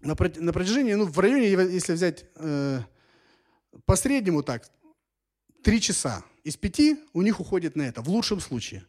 на 0.00 0.14
протяжении, 0.16 0.94
ну, 0.94 1.04
в 1.04 1.18
районе, 1.18 1.50
если 1.50 1.92
взять 1.92 2.24
э, 2.36 2.80
по 3.84 3.96
среднему 3.96 4.42
так, 4.42 4.70
три 5.62 5.80
часа. 5.80 6.24
Из 6.44 6.56
пяти 6.56 6.98
у 7.12 7.22
них 7.22 7.40
уходит 7.40 7.76
на 7.76 7.82
это, 7.82 8.02
в 8.02 8.08
лучшем 8.08 8.40
случае. 8.40 8.86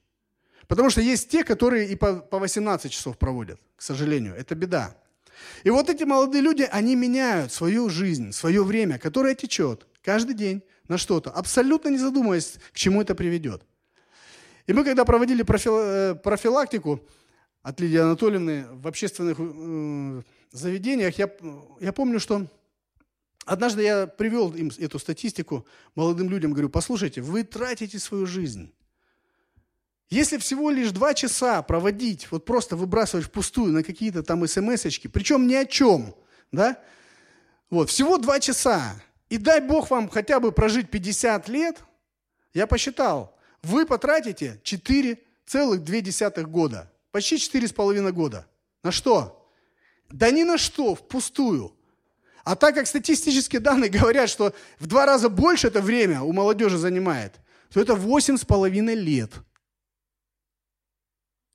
Потому 0.68 0.90
что 0.90 1.02
есть 1.02 1.30
те, 1.30 1.44
которые 1.44 1.90
и 1.90 1.96
по, 1.96 2.16
по 2.16 2.40
18 2.40 2.92
часов 2.92 3.18
проводят, 3.18 3.60
к 3.76 3.82
сожалению. 3.82 4.36
Это 4.36 4.56
беда. 4.56 4.96
И 5.64 5.70
вот 5.70 5.90
эти 5.90 6.04
молодые 6.04 6.42
люди, 6.42 6.68
они 6.72 6.96
меняют 6.96 7.52
свою 7.52 7.90
жизнь, 7.90 8.32
свое 8.32 8.64
время, 8.64 8.98
которое 8.98 9.36
течет, 9.36 9.88
каждый 10.02 10.36
день 10.36 10.64
на 10.88 10.98
что-то, 10.98 11.32
абсолютно 11.32 11.90
не 11.90 11.98
задумываясь, 11.98 12.58
к 12.72 12.78
чему 12.78 13.02
это 13.02 13.16
приведет. 13.16 13.64
И 14.68 14.74
мы, 14.74 14.84
когда 14.84 15.06
проводили 15.06 15.44
э, 15.44 16.16
профилактику 16.16 17.02
от 17.62 17.80
Лидии 17.80 17.98
Анатольевны 17.98 18.66
в 18.72 18.88
общественных 18.88 19.38
э, 19.40 20.22
заведениях, 20.52 21.18
я, 21.18 21.30
я 21.80 21.94
помню, 21.94 22.20
что 22.20 22.48
однажды 23.46 23.84
я 23.84 24.08
привел 24.08 24.54
им 24.54 24.72
эту 24.78 24.98
статистику, 24.98 25.66
молодым 25.96 26.30
людям, 26.30 26.52
говорю, 26.52 26.70
послушайте, 26.70 27.22
вы 27.22 27.44
тратите 27.44 28.00
свою 28.00 28.26
жизнь. 28.26 28.72
Если 30.10 30.38
всего 30.38 30.70
лишь 30.70 30.92
два 30.92 31.14
часа 31.14 31.62
проводить, 31.64 32.32
вот 32.32 32.46
просто 32.46 32.76
выбрасывать 32.76 33.26
впустую 33.26 33.74
на 33.74 33.84
какие-то 33.84 34.22
там 34.22 34.48
смс-очки, 34.48 35.08
причем 35.08 35.48
ни 35.48 35.56
о 35.56 35.66
чем, 35.66 36.16
да, 36.52 36.80
вот, 37.72 37.90
всего 37.90 38.18
два 38.18 38.40
часа, 38.40 39.02
и 39.30 39.38
дай 39.38 39.62
Бог 39.62 39.90
вам 39.90 40.08
хотя 40.10 40.40
бы 40.40 40.52
прожить 40.52 40.92
50 40.92 41.50
лет, 41.50 41.80
я 42.54 42.68
посчитал, 42.68 43.36
вы 43.64 43.88
потратите 43.88 44.62
4,2 44.64 46.44
года, 46.44 46.92
почти 47.12 47.38
4,5 47.38 48.12
года. 48.12 48.48
На 48.84 48.92
что? 48.92 49.52
Да 50.10 50.30
ни 50.30 50.44
на 50.44 50.60
что, 50.60 50.94
впустую. 50.94 51.76
А 52.44 52.56
так 52.56 52.76
как 52.76 52.86
статистические 52.86 53.60
данные 53.60 53.90
говорят, 53.90 54.30
что 54.30 54.54
в 54.78 54.86
два 54.86 55.08
раза 55.08 55.30
больше 55.30 55.68
это 55.68 55.82
время 55.82 56.22
у 56.22 56.32
молодежи 56.32 56.78
занимает, 56.78 57.34
то 57.74 57.82
это 57.82 57.94
8,5 57.94 58.94
лет. 58.94 59.32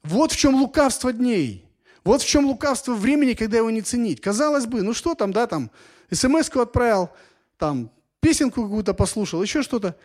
Вот 0.03 0.33
в 0.33 0.37
чем 0.37 0.55
лукавство 0.55 1.13
дней. 1.13 1.65
Вот 2.05 2.23
в 2.23 2.27
чем 2.27 2.47
лукавство 2.47 2.95
времени, 2.95 3.35
когда 3.35 3.59
его 3.59 3.71
не 3.71 3.83
ценить. 3.83 4.21
Казалось 4.21 4.67
бы, 4.67 4.83
ну 4.83 4.95
что 4.95 5.15
там, 5.15 5.33
да, 5.33 5.47
там, 5.47 5.71
смс-ку 6.11 6.61
отправил, 6.61 7.11
там, 7.59 7.91
песенку 8.21 8.63
какую-то 8.63 8.95
послушал, 8.95 9.43
еще 9.43 9.63
что-то. 9.63 9.97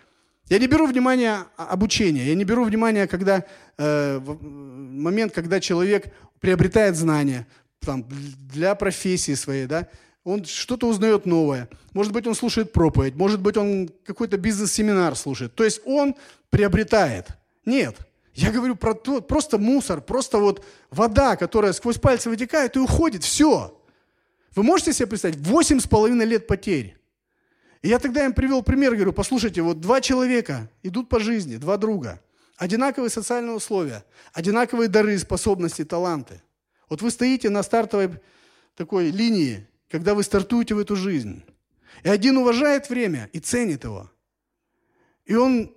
Я 0.50 0.60
не 0.60 0.68
беру 0.68 0.86
внимания 0.86 1.46
обучения, 1.58 2.26
я 2.26 2.36
не 2.36 2.44
беру 2.44 2.66
внимания, 2.66 3.08
когда, 3.08 3.46
э, 3.78 4.20
момент, 4.20 5.34
когда 5.34 5.60
человек 5.60 6.14
приобретает 6.40 6.96
знания 6.96 7.48
там, 7.80 8.06
для 8.54 8.76
профессии 8.76 9.34
своей, 9.34 9.66
да, 9.66 9.88
он 10.24 10.44
что-то 10.46 10.88
узнает 10.88 11.26
новое. 11.26 11.70
Может 11.94 12.12
быть, 12.12 12.28
он 12.28 12.36
слушает 12.36 12.74
проповедь, 12.74 13.16
может 13.16 13.40
быть, 13.40 13.58
он 13.58 13.90
какой-то 14.06 14.38
бизнес-семинар 14.38 15.16
слушает. 15.16 15.56
То 15.56 15.64
есть 15.64 15.82
он 15.86 16.16
приобретает. 16.50 17.28
Нет. 17.64 17.96
Я 18.36 18.52
говорю 18.52 18.76
про 18.76 18.94
то, 18.94 19.22
просто 19.22 19.58
мусор, 19.58 20.02
просто 20.02 20.40
вот 20.40 20.64
вода, 20.92 21.38
которая 21.38 21.72
сквозь 21.72 21.98
пальцы 21.98 22.30
вытекает 22.30 22.76
и 22.76 22.80
уходит. 22.80 23.24
Все. 23.24 23.82
Вы 24.56 24.64
можете 24.64 24.92
себе 24.92 25.08
представить? 25.08 25.38
Восемь 25.38 25.80
с 25.80 25.88
половиной 25.88 26.26
лет 26.26 26.46
потерь. 26.46 26.98
И 27.82 27.88
я 27.88 27.98
тогда 27.98 28.26
им 28.26 28.34
привел 28.34 28.62
пример, 28.62 28.94
говорю, 28.94 29.14
послушайте, 29.14 29.62
вот 29.62 29.80
два 29.80 30.02
человека 30.02 30.70
идут 30.84 31.08
по 31.08 31.20
жизни, 31.20 31.56
два 31.56 31.78
друга, 31.78 32.22
одинаковые 32.58 33.10
социальные 33.10 33.56
условия, 33.56 34.04
одинаковые 34.34 34.90
дары, 34.90 35.18
способности, 35.18 35.86
таланты. 35.86 36.42
Вот 36.90 37.02
вы 37.02 37.12
стоите 37.12 37.50
на 37.50 37.64
стартовой 37.64 38.20
такой 38.76 39.12
линии, 39.12 39.68
когда 39.90 40.14
вы 40.14 40.24
стартуете 40.24 40.76
в 40.76 40.80
эту 40.80 40.96
жизнь. 40.96 41.44
И 42.04 42.10
один 42.10 42.38
уважает 42.38 42.90
время 42.90 43.30
и 43.32 43.40
ценит 43.40 43.86
его. 43.86 44.12
И 45.26 45.36
он 45.36 45.75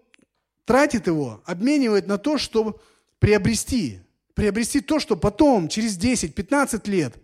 тратит 0.69 1.07
его, 1.07 1.43
обменивает 1.47 2.07
на 2.07 2.19
то, 2.19 2.37
чтобы 2.37 2.79
приобрести. 3.19 4.01
Приобрести 4.35 4.81
то, 4.81 5.01
что 5.01 5.17
потом, 5.17 5.69
через 5.69 5.99
10-15 5.99 6.91
лет, 6.91 7.15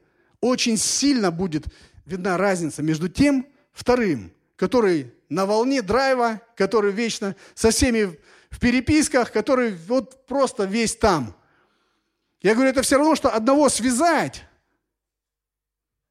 очень 0.41 0.79
сильно 0.79 1.31
будет 1.31 1.67
видна 2.07 2.39
разница 2.39 2.83
между 2.83 3.11
тем, 3.11 3.47
вторым, 3.71 4.33
который 4.57 5.13
на 5.29 5.45
волне 5.45 5.83
драйва, 5.83 6.41
который 6.57 6.91
вечно 6.91 7.37
со 7.55 7.71
всеми 7.71 8.19
в 8.49 8.59
переписках, 8.59 9.31
который 9.31 9.77
вот 9.89 10.27
просто 10.27 10.65
весь 10.65 10.97
там. 10.97 11.37
Я 12.41 12.55
говорю, 12.55 12.71
это 12.71 12.81
все 12.81 12.97
равно, 12.97 13.15
что 13.15 13.29
одного 13.29 13.69
связать, 13.69 14.43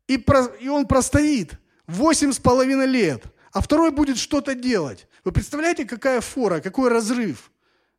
и, 0.07 0.19
про, 0.19 0.45
и 0.59 0.67
он 0.67 0.85
простоит 0.85 1.53
восемь 1.87 2.31
с 2.31 2.37
половиной 2.37 2.85
лет, 2.85 3.23
а 3.51 3.59
второй 3.59 3.89
будет 3.89 4.19
что-то 4.19 4.53
делать. 4.53 5.07
Вы 5.23 5.31
представляете, 5.31 5.85
какая 5.85 6.21
фора, 6.21 6.59
какой 6.59 6.89
разрыв 6.89 7.51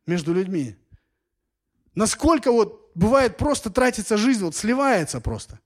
между 0.05 0.33
людьми? 0.33 0.75
Насколько 1.95 2.51
вот 2.51 2.91
бывает 2.93 3.37
просто 3.37 3.69
тратится 3.69 4.17
жизнь, 4.17 4.43
вот 4.43 4.55
сливается 4.55 5.21
просто. 5.21 5.59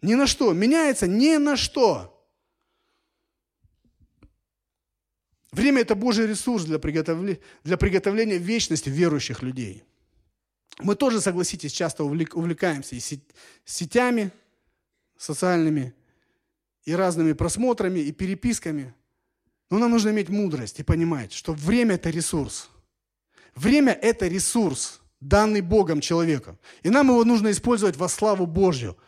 Ни 0.00 0.14
на 0.14 0.26
что, 0.26 0.52
меняется 0.52 1.06
ни 1.06 1.36
на 1.36 1.56
что. 1.56 2.12
Время– 5.52 5.80
это 5.82 5.94
Божий 5.94 6.26
ресурс 6.26 6.64
для 6.64 6.78
приготовления, 6.78 7.40
для 7.64 7.76
приготовления 7.76 8.36
вечности 8.36 8.90
верующих 8.90 9.42
людей. 9.42 9.84
Мы 10.78 10.94
тоже, 10.96 11.20
согласитесь, 11.20 11.72
часто 11.72 12.04
увлекаемся 12.04 12.94
и 12.96 13.00
сетями 13.64 14.30
социальными, 15.16 15.94
и 16.84 16.94
разными 16.94 17.32
просмотрами, 17.32 18.00
и 18.00 18.12
переписками. 18.12 18.94
Но 19.70 19.78
нам 19.78 19.90
нужно 19.90 20.10
иметь 20.10 20.28
мудрость 20.28 20.80
и 20.80 20.84
понимать, 20.84 21.32
что 21.32 21.52
время– 21.52 21.94
это 21.96 22.10
ресурс. 22.10 22.70
Время– 23.54 23.92
это 24.02 24.28
ресурс, 24.28 25.00
данный 25.20 25.60
Богом 25.60 26.00
человеку. 26.00 26.58
И 26.82 26.90
нам 26.90 27.08
его 27.08 27.24
нужно 27.24 27.50
использовать 27.50 27.96
во 27.96 28.08
славу 28.08 28.46
Божью– 28.46 28.96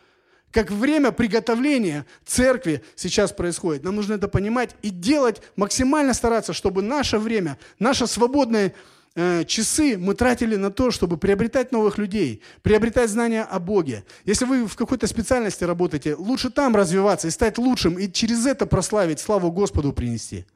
как 0.51 0.71
время 0.71 1.13
приготовления 1.13 2.07
церкви 2.25 2.83
сейчас 2.97 3.33
происходит. 3.33 3.85
Нам 3.85 3.97
нужно 3.97 4.15
это 4.15 4.29
понимать 4.29 4.75
и 4.83 4.91
делать, 4.91 5.43
максимально 5.57 6.15
стараться, 6.15 6.53
чтобы 6.53 6.83
наше 6.83 7.19
время, 7.19 7.59
наши 7.79 8.07
свободные 8.07 8.75
э, 9.19 9.45
часы 9.45 9.99
мы 9.99 10.14
тратили 10.14 10.57
на 10.57 10.71
то, 10.71 10.91
чтобы 10.91 11.16
приобретать 11.16 11.73
новых 11.73 11.99
людей, 11.99 12.43
приобретать 12.62 13.11
знания 13.11 13.43
о 13.43 13.59
Боге. 13.59 14.05
Если 14.25 14.45
вы 14.45 14.66
в 14.66 14.77
какой-то 14.77 15.07
специальности 15.07 15.64
работаете, 15.64 16.14
лучше 16.14 16.51
там 16.51 16.77
развиваться 16.77 17.27
и 17.27 17.31
стать 17.31 17.59
лучшим, 17.59 17.99
и 17.99 18.11
через 18.11 18.47
это 18.47 18.66
прославить, 18.66 19.19
славу 19.19 19.51
Господу 19.51 19.93
принести. 19.93 20.47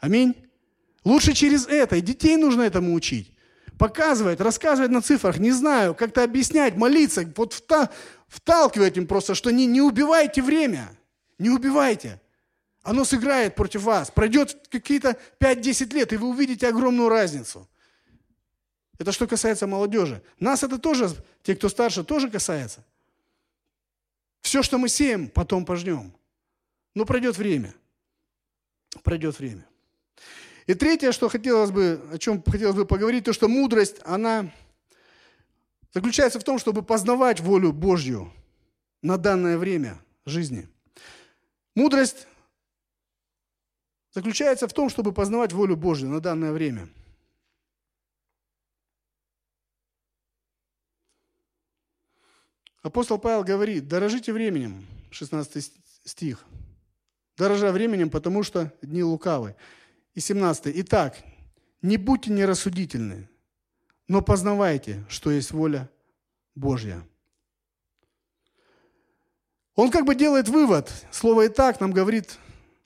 Аминь. 0.00 0.34
Лучше 1.04 1.32
через 1.32 1.66
это. 1.66 1.96
И 1.96 2.00
детей 2.00 2.36
нужно 2.36 2.62
этому 2.62 2.94
учить. 2.94 3.32
Показывать, 3.78 4.40
рассказывать 4.40 4.90
на 4.90 5.00
цифрах, 5.00 5.38
не 5.38 5.52
знаю, 5.52 5.94
как-то 5.94 6.24
объяснять, 6.24 6.76
молиться. 6.76 7.24
Вот 7.36 7.52
в 7.52 7.60
та, 7.62 7.90
вталкивает 8.28 8.96
им 8.96 9.06
просто, 9.06 9.34
что 9.34 9.50
не, 9.50 9.66
не 9.66 9.80
убивайте 9.80 10.42
время, 10.42 10.90
не 11.38 11.50
убивайте. 11.50 12.20
Оно 12.82 13.04
сыграет 13.04 13.54
против 13.54 13.82
вас. 13.82 14.10
Пройдет 14.10 14.68
какие-то 14.70 15.16
5-10 15.40 15.94
лет, 15.94 16.12
и 16.12 16.16
вы 16.16 16.28
увидите 16.28 16.66
огромную 16.68 17.08
разницу. 17.08 17.68
Это 19.02 19.10
что 19.10 19.26
касается 19.26 19.66
молодежи. 19.66 20.22
Нас 20.38 20.62
это 20.62 20.78
тоже, 20.78 21.10
те, 21.42 21.56
кто 21.56 21.68
старше, 21.68 22.04
тоже 22.04 22.30
касается. 22.30 22.84
Все, 24.42 24.62
что 24.62 24.78
мы 24.78 24.88
сеем, 24.88 25.28
потом 25.28 25.64
пожнем. 25.64 26.14
Но 26.94 27.04
пройдет 27.04 27.36
время. 27.36 27.74
Пройдет 29.02 29.40
время. 29.40 29.66
И 30.68 30.74
третье, 30.74 31.10
что 31.10 31.28
хотелось 31.28 31.72
бы, 31.72 32.00
о 32.12 32.18
чем 32.18 32.44
хотелось 32.44 32.76
бы 32.76 32.86
поговорить, 32.86 33.24
то, 33.24 33.32
что 33.32 33.48
мудрость, 33.48 33.96
она 34.04 34.52
заключается 35.92 36.38
в 36.38 36.44
том, 36.44 36.60
чтобы 36.60 36.84
познавать 36.84 37.40
волю 37.40 37.72
Божью 37.72 38.32
на 39.02 39.18
данное 39.18 39.58
время 39.58 39.98
жизни. 40.26 40.68
Мудрость 41.74 42.28
заключается 44.12 44.68
в 44.68 44.72
том, 44.72 44.88
чтобы 44.88 45.10
познавать 45.10 45.52
волю 45.52 45.76
Божью 45.76 46.08
на 46.08 46.20
данное 46.20 46.52
время. 46.52 46.88
Апостол 52.82 53.18
Павел 53.18 53.44
говорит, 53.44 53.86
дорожите 53.86 54.32
временем, 54.32 54.84
16 55.12 55.72
стих, 56.04 56.44
дорожа 57.36 57.70
временем, 57.70 58.10
потому 58.10 58.42
что 58.42 58.72
дни 58.82 59.04
лукавы. 59.04 59.54
И 60.14 60.20
17. 60.20 60.72
Итак, 60.80 61.16
не 61.80 61.96
будьте 61.96 62.32
нерассудительны, 62.32 63.28
но 64.08 64.20
познавайте, 64.20 65.04
что 65.08 65.30
есть 65.30 65.52
воля 65.52 65.88
Божья. 66.56 67.06
Он 69.74 69.90
как 69.90 70.04
бы 70.04 70.14
делает 70.14 70.48
вывод. 70.48 70.92
Слово 71.12 71.46
«и 71.46 71.48
так» 71.48 71.80
нам 71.80 71.92
говорит 71.92 72.38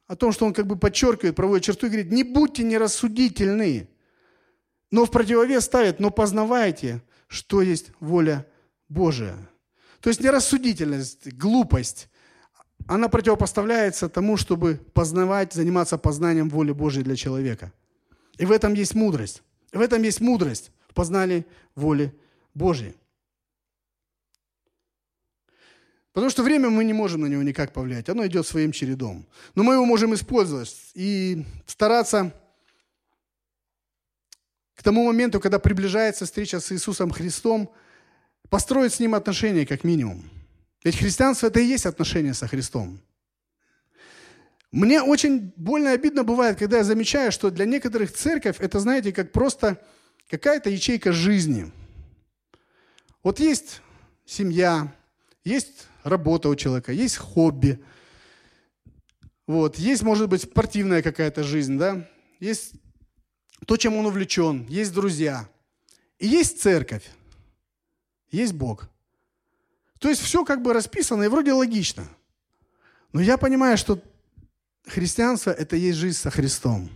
о 0.07 0.15
том, 0.15 0.31
что 0.31 0.47
он 0.47 0.53
как 0.53 0.67
бы 0.67 0.77
подчеркивает, 0.77 1.35
проводит 1.35 1.65
черту 1.65 1.87
и 1.87 1.91
говорит, 1.91 2.13
не 2.13 2.23
будьте 2.23 2.63
нерассудительны, 2.63 3.89
но 4.91 5.05
в 5.05 5.11
противовес 5.11 5.65
ставит, 5.65 5.99
но 5.99 6.11
познавайте, 6.11 7.03
что 7.27 7.61
есть 7.61 7.91
воля 7.99 8.47
Божия. 8.89 9.37
То 10.07 10.11
есть 10.11 10.21
нерассудительность, 10.21 11.33
глупость, 11.33 12.09
она 12.87 13.09
противопоставляется 13.09 14.09
тому, 14.09 14.37
чтобы 14.37 14.77
познавать, 14.95 15.53
заниматься 15.53 15.99
познанием 15.99 16.49
воли 16.49 16.71
Божьей 16.71 17.03
для 17.03 17.17
человека. 17.17 17.73
И 18.39 18.47
в 18.47 18.53
этом 18.53 18.75
есть 18.75 18.95
мудрость. 18.95 19.43
В 19.73 19.81
этом 19.81 20.01
есть 20.05 20.21
мудрость 20.21 20.71
познали 20.95 21.45
воли 21.75 22.15
Божьей. 22.55 22.95
Потому 26.13 26.31
что 26.31 26.45
время 26.45 26.71
мы 26.71 26.85
не 26.85 26.93
можем 26.93 27.23
на 27.23 27.27
него 27.27 27.43
никак 27.43 27.73
повлиять. 27.73 28.09
Оно 28.09 28.25
идет 28.29 28.47
своим 28.47 28.71
чередом. 28.71 29.27
Но 29.57 29.65
мы 29.65 29.75
его 29.75 29.85
можем 29.85 30.15
использовать 30.15 30.73
и 30.95 31.45
стараться 31.67 32.33
к 34.77 34.85
тому 34.85 35.05
моменту, 35.05 35.41
когда 35.41 35.59
приближается 35.59 36.27
встреча 36.27 36.61
с 36.61 36.71
Иисусом 36.71 37.11
Христом, 37.11 37.75
построить 38.51 38.95
с 38.95 39.01
Ним 39.01 39.15
отношения 39.15 39.67
как 39.67 39.85
минимум. 39.85 40.29
Ведь 40.85 40.97
христианство– 40.97 41.47
это 41.49 41.61
и 41.61 41.65
есть 41.65 41.87
отношения 41.87 42.35
со 42.35 42.47
Христом. 42.47 43.01
Мне 44.73 45.03
очень 45.03 45.53
больно 45.57 45.89
и 45.89 45.95
обидно 45.95 46.23
бывает, 46.23 46.59
когда 46.59 46.79
я 46.79 46.85
замечаю, 46.85 47.33
что 47.33 47.51
для 47.51 47.65
некоторых 47.65 48.13
церковь– 48.13 48.57
это, 48.61 48.79
знаете, 48.79 49.13
как 49.13 49.33
просто 49.33 49.83
какая-то 50.29 50.71
ячейка 50.71 51.13
жизни. 51.13 51.73
Вот 53.23 53.41
есть 53.41 53.81
семья, 54.25 54.93
есть 55.45 55.89
работа 56.05 56.49
у 56.49 56.55
человека, 56.55 56.93
есть 56.93 57.17
хобби, 57.17 57.83
вот, 59.47 59.79
есть, 59.79 60.03
может 60.03 60.29
быть, 60.29 60.43
спортивная 60.43 61.03
какая-то 61.03 61.45
жизнь, 61.45 61.79
да, 61.79 62.09
есть 62.41 62.73
то, 63.67 63.77
чем 63.77 63.97
он 63.97 64.07
увлечен, 64.07 64.67
есть 64.69 64.93
друзья, 64.93 65.49
и 66.19 66.27
есть 66.27 66.61
церковь, 66.61 67.05
есть 68.31 68.53
Бог. 68.53 68.89
То 69.99 70.09
есть 70.09 70.21
все 70.21 70.45
как 70.45 70.63
бы 70.63 70.73
расписано 70.73 71.23
и 71.23 71.29
вроде 71.29 71.53
логично. 71.53 72.09
Но 73.13 73.21
я 73.21 73.39
понимаю, 73.39 73.79
что 73.79 74.03
христианство– 74.87 75.51
это 75.53 75.77
есть 75.77 75.99
жизнь 75.99 76.19
со 76.19 76.31
Христом. 76.31 76.91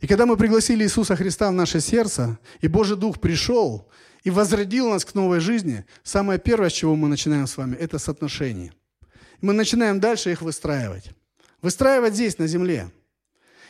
И 0.00 0.06
когда 0.06 0.26
мы 0.26 0.36
пригласили 0.36 0.84
Иисуса 0.84 1.16
Христа 1.16 1.50
в 1.50 1.54
наше 1.54 1.80
сердце, 1.80 2.38
и 2.60 2.68
Божий 2.68 2.96
Дух 2.96 3.20
пришел 3.20 3.88
и 4.24 4.30
возродил 4.30 4.90
нас 4.90 5.04
к 5.04 5.14
новой 5.14 5.40
жизни, 5.40 5.84
самое 6.02 6.38
первое, 6.38 6.70
с 6.70 6.74
чего 6.74 6.96
мы 6.96 7.08
начинаем 7.08 7.46
с 7.46 7.56
вами, 7.56 7.76
это 7.76 7.98
с 7.98 8.08
отношений. 8.08 8.72
Мы 9.40 9.52
начинаем 9.52 10.00
дальше 10.00 10.32
их 10.32 10.42
выстраивать. 10.42 11.10
Выстраивать 11.62 12.14
здесь, 12.14 12.38
на 12.38 12.46
земле. 12.46 12.90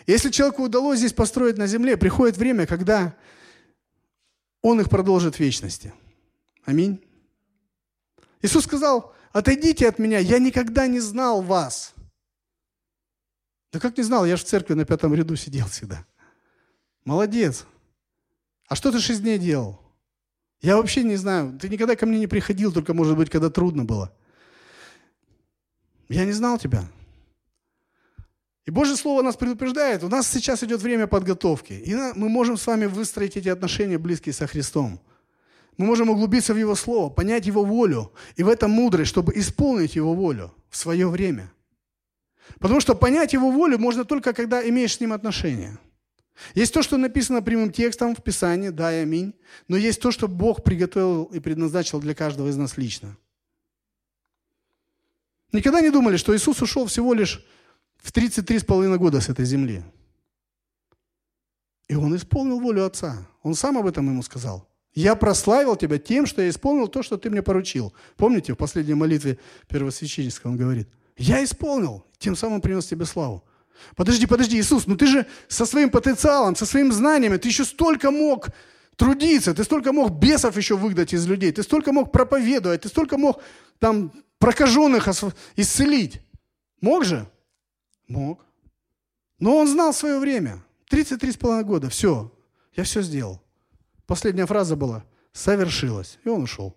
Если 0.07 0.31
человеку 0.31 0.64
удалось 0.64 0.99
здесь 0.99 1.12
построить 1.12 1.59
на 1.59 1.66
земле, 1.66 1.97
приходит 1.97 2.37
время, 2.37 2.66
когда 2.66 3.14
он 4.62 4.81
их 4.81 4.89
продолжит 4.89 5.37
в 5.37 5.41
вечности. 5.41 5.93
Аминь. 6.65 7.05
Иисус 8.43 8.65
сказал, 8.65 9.15
отойдите 9.33 9.89
от 9.89 9.99
меня, 9.99 10.19
я 10.19 10.39
никогда 10.39 10.87
не 10.87 11.01
знал 11.01 11.43
вас. 11.43 11.95
Да 13.73 13.79
как 13.79 13.97
не 13.97 14.03
знал, 14.03 14.27
я 14.27 14.37
же 14.37 14.45
в 14.45 14.47
церкви 14.47 14.75
на 14.75 14.85
пятом 14.85 15.15
ряду 15.15 15.37
сидел 15.37 15.67
всегда. 15.69 16.05
Молодец. 17.05 17.67
А 18.67 18.75
что 18.75 18.93
ты 18.93 19.01
шесть 19.01 19.23
дней 19.23 19.39
делал? 19.39 19.81
Я 20.61 20.77
вообще 20.77 21.03
не 21.03 21.17
знаю. 21.17 21.59
Ты 21.59 21.69
никогда 21.69 21.97
ко 21.97 22.07
мне 22.07 22.19
не 22.19 22.27
приходил, 22.27 22.73
только, 22.73 22.95
может 22.95 23.17
быть, 23.17 23.31
когда 23.31 23.51
трудно 23.51 23.85
было. 23.85 24.13
Я 26.09 26.25
не 26.25 26.33
знал 26.33 26.59
тебя. 26.59 26.85
И 28.67 28.71
Божье 28.71 28.97
Слово 28.97 29.23
нас 29.23 29.37
предупреждает. 29.37 30.05
У 30.05 30.09
нас 30.09 30.29
сейчас 30.29 30.63
идет 30.63 30.83
время 30.83 31.07
подготовки. 31.07 31.73
И 31.73 31.95
мы 31.95 32.29
можем 32.29 32.57
с 32.57 32.67
вами 32.67 32.87
выстроить 32.87 33.37
эти 33.37 33.49
отношения 33.49 33.97
близкие 33.97 34.33
со 34.33 34.47
Христом. 34.47 35.01
Мы 35.77 35.87
можем 35.87 36.11
углубиться 36.11 36.55
в 36.55 36.59
Его 36.59 36.75
Слово, 36.75 37.11
понять 37.11 37.47
Его 37.47 37.64
волю. 37.64 38.12
И 38.37 38.43
в 38.43 38.49
этом 38.49 38.71
мудрость, 38.71 39.11
чтобы 39.11 39.33
исполнить 39.37 39.97
Его 39.97 40.14
волю 40.14 40.53
в 40.68 40.77
свое 40.77 41.09
время. 41.09 41.53
Потому 42.59 42.81
что 42.81 42.95
понять 42.95 43.33
Его 43.33 43.51
волю 43.51 43.79
можно 43.79 44.05
только, 44.05 44.33
когда 44.33 44.66
имеешь 44.68 44.97
с 44.97 45.01
Ним 45.01 45.12
отношения. 45.12 45.79
Есть 46.55 46.73
то, 46.73 46.83
что 46.83 46.97
написано 46.97 47.43
прямым 47.43 47.71
текстом 47.71 48.14
в 48.14 48.23
Писании, 48.23 48.71
да 48.71 48.93
и 48.93 49.03
аминь. 49.03 49.35
Но 49.68 49.77
есть 49.77 50.01
то, 50.01 50.11
что 50.11 50.29
Бог 50.29 50.64
приготовил 50.64 51.25
и 51.25 51.41
предназначил 51.41 52.01
для 52.01 52.14
каждого 52.14 52.49
из 52.49 52.57
нас 52.57 52.77
лично. 52.77 53.16
Никогда 55.53 55.81
не 55.81 55.91
думали, 55.91 56.16
что 56.16 56.35
Иисус 56.35 56.62
ушел 56.62 56.87
всего 56.87 57.12
лишь 57.12 57.45
в 57.99 58.12
33,5 58.12 58.97
года 58.97 59.21
с 59.21 59.29
этой 59.29 59.45
земли. 59.45 59.83
И 61.89 61.95
Он 61.95 62.14
исполнил 62.16 62.61
волю 62.61 62.87
Отца. 62.87 63.27
Он 63.43 63.55
сам 63.55 63.77
об 63.77 63.87
этом 63.87 64.07
ему 64.07 64.23
сказал. 64.23 64.70
«Я 64.95 65.14
прославил 65.14 65.76
тебя 65.76 65.99
тем, 65.99 66.26
что 66.26 66.43
я 66.43 66.49
исполнил 66.49 66.88
то, 66.88 67.03
что 67.03 67.16
ты 67.16 67.30
мне 67.30 67.43
поручил». 67.43 67.93
Помните, 68.16 68.53
в 68.53 68.57
последней 68.57 68.95
молитве 68.95 69.38
первосвященнической 69.68 70.51
он 70.51 70.57
говорит, 70.57 70.88
«Я 71.16 71.43
исполнил, 71.45 72.05
тем 72.18 72.36
самым 72.36 72.61
принес 72.61 72.86
тебе 72.86 73.05
славу». 73.05 73.45
Подожди, 73.97 74.26
подожди, 74.26 74.59
Иисус, 74.59 74.86
ну 74.86 74.97
ты 74.97 75.07
же 75.07 75.26
со 75.49 75.64
своим 75.64 75.91
потенциалом, 75.91 76.55
со 76.55 76.66
своими 76.66 76.91
знаниями, 76.91 77.38
ты 77.38 77.49
еще 77.49 77.64
столько 77.64 78.11
мог 78.11 78.49
трудиться, 78.97 79.55
ты 79.55 79.64
столько 79.64 79.93
мог 79.93 80.11
бесов 80.11 80.57
еще 80.57 80.76
выгнать 80.76 81.14
из 81.14 81.26
людей, 81.26 81.53
ты 81.53 81.62
столько 81.62 81.93
мог 81.93 82.12
проповедовать, 82.12 82.82
ты 82.82 82.88
столько 82.88 83.16
мог 83.16 83.43
там 83.78 84.12
прокаженных 84.38 85.09
исцелить. 85.57 86.20
Мог 86.80 87.05
же? 87.05 87.26
Мог. 88.09 88.45
Но 89.38 89.57
он 89.57 89.68
знал 89.68 89.93
свое 89.95 90.18
время. 90.18 90.62
33,5 90.91 91.62
года. 91.64 91.88
Все. 91.88 92.32
Я 92.74 92.84
все 92.84 93.03
сделал. 93.03 93.41
Последняя 94.11 94.45
фраза 94.45 94.75
была 94.75 95.05
«совершилось». 95.33 96.19
И 96.25 96.29
он 96.29 96.43
ушел. 96.43 96.77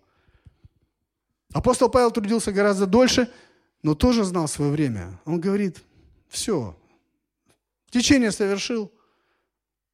Апостол 1.51 1.89
Павел 1.89 2.11
трудился 2.11 2.51
гораздо 2.51 2.85
дольше, 2.85 3.27
но 3.81 3.95
тоже 3.95 4.23
знал 4.23 4.47
свое 4.47 4.69
время. 4.69 5.19
Он 5.25 5.41
говорит, 5.41 5.81
все, 6.29 6.77
Течение 7.89 8.31
совершил, 8.31 8.91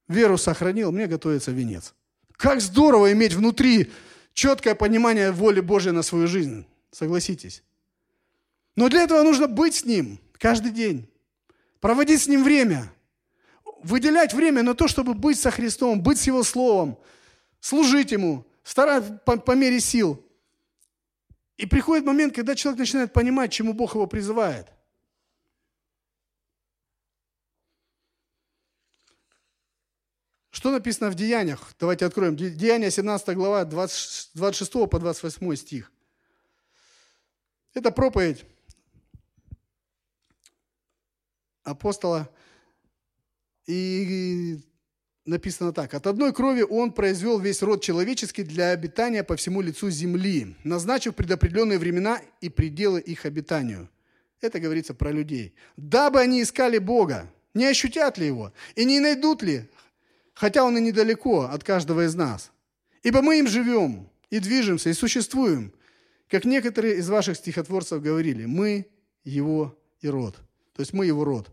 веру 0.06 0.36
сохранил, 0.36 0.92
мне 0.92 1.06
готовится 1.06 1.50
венец. 1.50 1.94
Как 2.32 2.60
здорово 2.60 3.10
иметь 3.12 3.32
внутри 3.32 3.90
четкое 4.34 4.74
понимание 4.74 5.32
воли 5.32 5.60
Божьей 5.60 5.92
на 5.92 6.02
свою 6.02 6.26
жизнь. 6.26 6.66
Согласитесь. 6.90 7.62
Но 8.76 8.90
для 8.90 9.04
этого 9.04 9.22
нужно 9.22 9.48
быть 9.48 9.76
с 9.76 9.86
Ним 9.86 10.20
каждый 10.36 10.72
день. 10.72 11.08
Проводить 11.80 12.20
с 12.20 12.28
Ним 12.28 12.44
время. 12.44 12.92
Выделять 13.82 14.34
время 14.34 14.62
на 14.62 14.74
то, 14.74 14.88
чтобы 14.88 15.14
быть 15.14 15.38
со 15.38 15.50
Христом, 15.50 16.02
быть 16.02 16.18
с 16.18 16.26
Его 16.26 16.42
Словом, 16.42 16.98
служить 17.60 18.12
Ему, 18.12 18.46
стараться 18.62 19.12
по, 19.24 19.36
по 19.36 19.52
мере 19.52 19.80
сил. 19.80 20.24
И 21.56 21.66
приходит 21.66 22.04
момент, 22.04 22.34
когда 22.34 22.54
человек 22.54 22.80
начинает 22.80 23.12
понимать, 23.12 23.52
чему 23.52 23.74
Бог 23.74 23.94
его 23.94 24.06
призывает– 24.06 24.68
Что 30.60 30.72
написано 30.72 31.08
в 31.08 31.14
Деяниях? 31.14 31.74
Давайте 31.78 32.04
откроем. 32.04 32.36
Деяния 32.36 32.90
17 32.90 33.34
глава, 33.34 33.64
20, 33.64 34.32
26 34.34 34.72
по 34.90 34.98
28 34.98 35.56
стих. 35.56 35.90
Это 37.72 37.90
проповедь 37.90 38.44
апостола. 41.62 42.28
И 43.64 44.60
написано 45.24 45.72
так. 45.72 45.94
«От 45.94 46.06
одной 46.06 46.32
крови 46.32 46.62
он 46.62 46.92
произвел 46.92 47.38
весь 47.38 47.62
род 47.62 47.82
человеческий 47.82 48.42
для 48.42 48.70
обитания 48.70 49.24
по 49.24 49.36
всему 49.36 49.60
лицу 49.60 49.90
земли, 49.90 50.56
назначив 50.64 51.14
предопределенные 51.14 51.78
времена 51.78 52.20
и 52.40 52.48
пределы 52.48 53.00
их 53.00 53.26
обитанию». 53.26 53.88
Это 54.40 54.58
говорится 54.60 54.94
про 54.94 55.10
людей. 55.10 55.54
«Дабы 55.76 56.20
они 56.20 56.42
искали 56.42 56.78
Бога, 56.78 57.30
не 57.54 57.66
ощутят 57.66 58.18
ли 58.18 58.26
Его, 58.26 58.52
и 58.74 58.84
не 58.84 59.00
найдут 59.00 59.42
ли, 59.42 59.68
хотя 60.34 60.64
он 60.64 60.78
и 60.78 60.80
недалеко 60.80 61.42
от 61.42 61.64
каждого 61.64 62.06
из 62.06 62.14
нас. 62.14 62.50
Ибо 63.02 63.22
мы 63.22 63.38
им 63.38 63.46
живем 63.46 64.08
и 64.30 64.38
движемся, 64.38 64.90
и 64.90 64.94
существуем, 64.94 65.72
как 66.28 66.44
некоторые 66.44 66.96
из 66.96 67.08
ваших 67.08 67.36
стихотворцев 67.36 68.00
говорили, 68.00 68.46
мы 68.46 68.86
его 69.24 69.76
и 70.00 70.08
род. 70.08 70.36
То 70.74 70.80
есть 70.80 70.92
мы 70.92 71.06
его 71.06 71.24
род. 71.24 71.50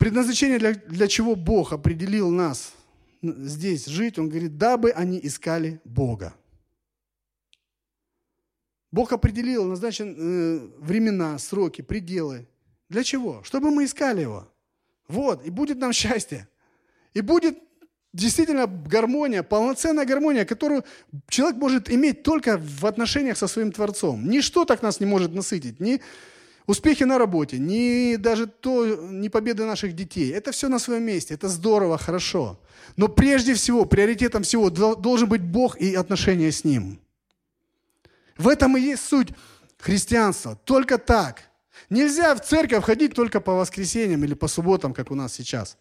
Предназначение, 0.00 0.58
для, 0.58 0.72
для 0.72 1.08
чего 1.08 1.36
Бог 1.36 1.74
определил 1.74 2.30
нас 2.30 2.72
здесь 3.20 3.84
жить, 3.84 4.18
Он 4.18 4.30
говорит, 4.30 4.56
дабы 4.56 4.92
они 4.92 5.20
искали 5.22 5.78
Бога. 5.84 6.34
Бог 8.90 9.12
определил, 9.12 9.66
назначен 9.66 10.16
э, 10.16 10.68
времена, 10.78 11.38
сроки, 11.38 11.82
пределы. 11.82 12.48
Для 12.88 13.04
чего? 13.04 13.42
Чтобы 13.42 13.70
мы 13.70 13.84
искали 13.84 14.22
Его. 14.22 14.50
Вот, 15.06 15.44
и 15.44 15.50
будет 15.50 15.76
нам 15.76 15.92
счастье. 15.92 16.48
И 17.12 17.20
будет 17.20 17.58
действительно 18.14 18.66
гармония, 18.66 19.42
полноценная 19.42 20.06
гармония, 20.06 20.46
которую 20.46 20.82
человек 21.28 21.58
может 21.58 21.90
иметь 21.90 22.22
только 22.22 22.56
в 22.56 22.86
отношениях 22.86 23.36
со 23.36 23.46
своим 23.48 23.70
Творцом. 23.70 24.30
Ничто 24.30 24.64
так 24.64 24.80
нас 24.80 24.98
не 24.98 25.04
может 25.04 25.34
насытить, 25.34 25.78
ни 25.78 26.00
успехи 26.70 27.04
на 27.04 27.18
работе, 27.18 27.58
ни 27.58 28.16
даже 28.16 28.46
то, 28.46 28.86
ни 28.86 29.28
победы 29.28 29.64
наших 29.64 29.94
детей. 29.94 30.32
Это 30.32 30.52
все 30.52 30.68
на 30.68 30.78
своем 30.78 31.02
месте, 31.02 31.34
это 31.34 31.48
здорово, 31.48 31.98
хорошо. 31.98 32.58
Но 32.96 33.08
прежде 33.08 33.54
всего, 33.54 33.84
приоритетом 33.84 34.42
всего 34.42 34.70
должен 34.70 35.28
быть 35.28 35.42
Бог 35.42 35.76
и 35.80 35.94
отношения 35.94 36.50
с 36.50 36.64
Ним. 36.64 37.00
В 38.38 38.48
этом 38.48 38.76
и 38.76 38.80
есть 38.80 39.04
суть 39.04 39.28
христианства. 39.78 40.58
Только 40.64 40.98
так– 40.98 41.42
Нельзя 41.88 42.34
в 42.34 42.40
церковь 42.40 42.84
ходить 42.84 43.14
только 43.14 43.40
по 43.40 43.54
воскресеньям 43.54 44.22
или 44.24 44.34
по 44.34 44.48
субботам, 44.48 44.92
как 44.92 45.10
у 45.10 45.14
нас 45.14 45.32
сейчас. 45.32 45.78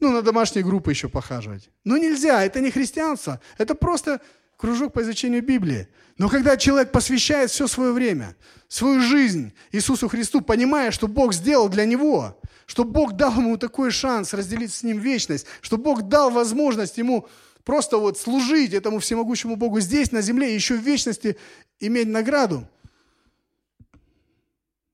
Ну, 0.00 0.12
на 0.12 0.22
домашние 0.22 0.64
группы 0.64 0.90
еще 0.90 1.08
похаживать. 1.08 1.70
Но 1.84 1.96
нельзя, 1.96 2.44
это 2.44 2.60
не 2.60 2.70
христианство. 2.70 3.40
Это 3.56 3.74
просто 3.74 4.20
кружок 4.58 4.92
по 4.92 5.00
изучению 5.00 5.42
Библии. 5.42 5.88
Но 6.18 6.28
когда 6.28 6.56
человек 6.56 6.92
посвящает 6.92 7.50
все 7.50 7.66
свое 7.66 7.92
время, 7.92 8.36
свою 8.66 9.00
жизнь 9.00 9.54
Иисусу 9.72 10.08
Христу, 10.08 10.42
понимая, 10.42 10.90
что 10.90 11.08
Бог 11.08 11.32
сделал 11.32 11.70
для 11.70 11.86
него, 11.86 12.38
что 12.66 12.84
Бог 12.84 13.14
дал 13.14 13.32
ему 13.32 13.56
такой 13.56 13.90
шанс 13.90 14.34
разделить 14.34 14.74
с 14.74 14.82
ним 14.82 14.98
вечность, 14.98 15.46
что 15.62 15.78
Бог 15.78 16.02
дал 16.02 16.30
возможность 16.30 16.98
ему 16.98 17.28
просто 17.64 17.98
вот 17.98 18.18
служить 18.18 18.74
этому 18.74 18.98
всемогущему 18.98 19.56
Богу 19.56 19.80
здесь, 19.80 20.10
на 20.10 20.20
земле, 20.20 20.50
и 20.50 20.54
еще 20.54 20.76
в 20.76 20.82
вечности 20.82 21.38
иметь 21.78 22.08
награду. 22.08 22.68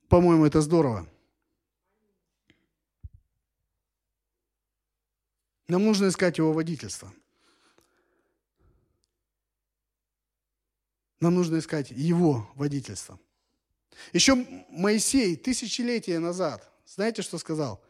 По-моему, 0.08 0.44
это 0.44 0.60
здорово. 0.60 1.08
Нам 5.66 5.84
нужно 5.84 6.08
искать 6.08 6.36
его 6.36 6.52
водительство. 6.52 7.10
Нам 11.20 11.34
нужно 11.34 11.58
искать 11.58 11.90
его 11.90 12.48
водительство. 12.54 13.18
Еще 14.12 14.34
Моисей 14.70 15.36
тысячелетия 15.36 16.18
назад, 16.18 16.68
знаете, 16.86 17.22
что 17.22 17.38
сказал? 17.38 17.82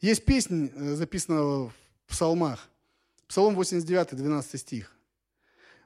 Есть 0.00 0.24
песня, 0.24 0.70
э, 0.74 0.94
записанная 0.94 1.42
в 1.42 1.72
псалмах. 2.06 2.68
Псалом 3.28 3.54
89, 3.54 4.16
12 4.16 4.60
стих. 4.60 4.92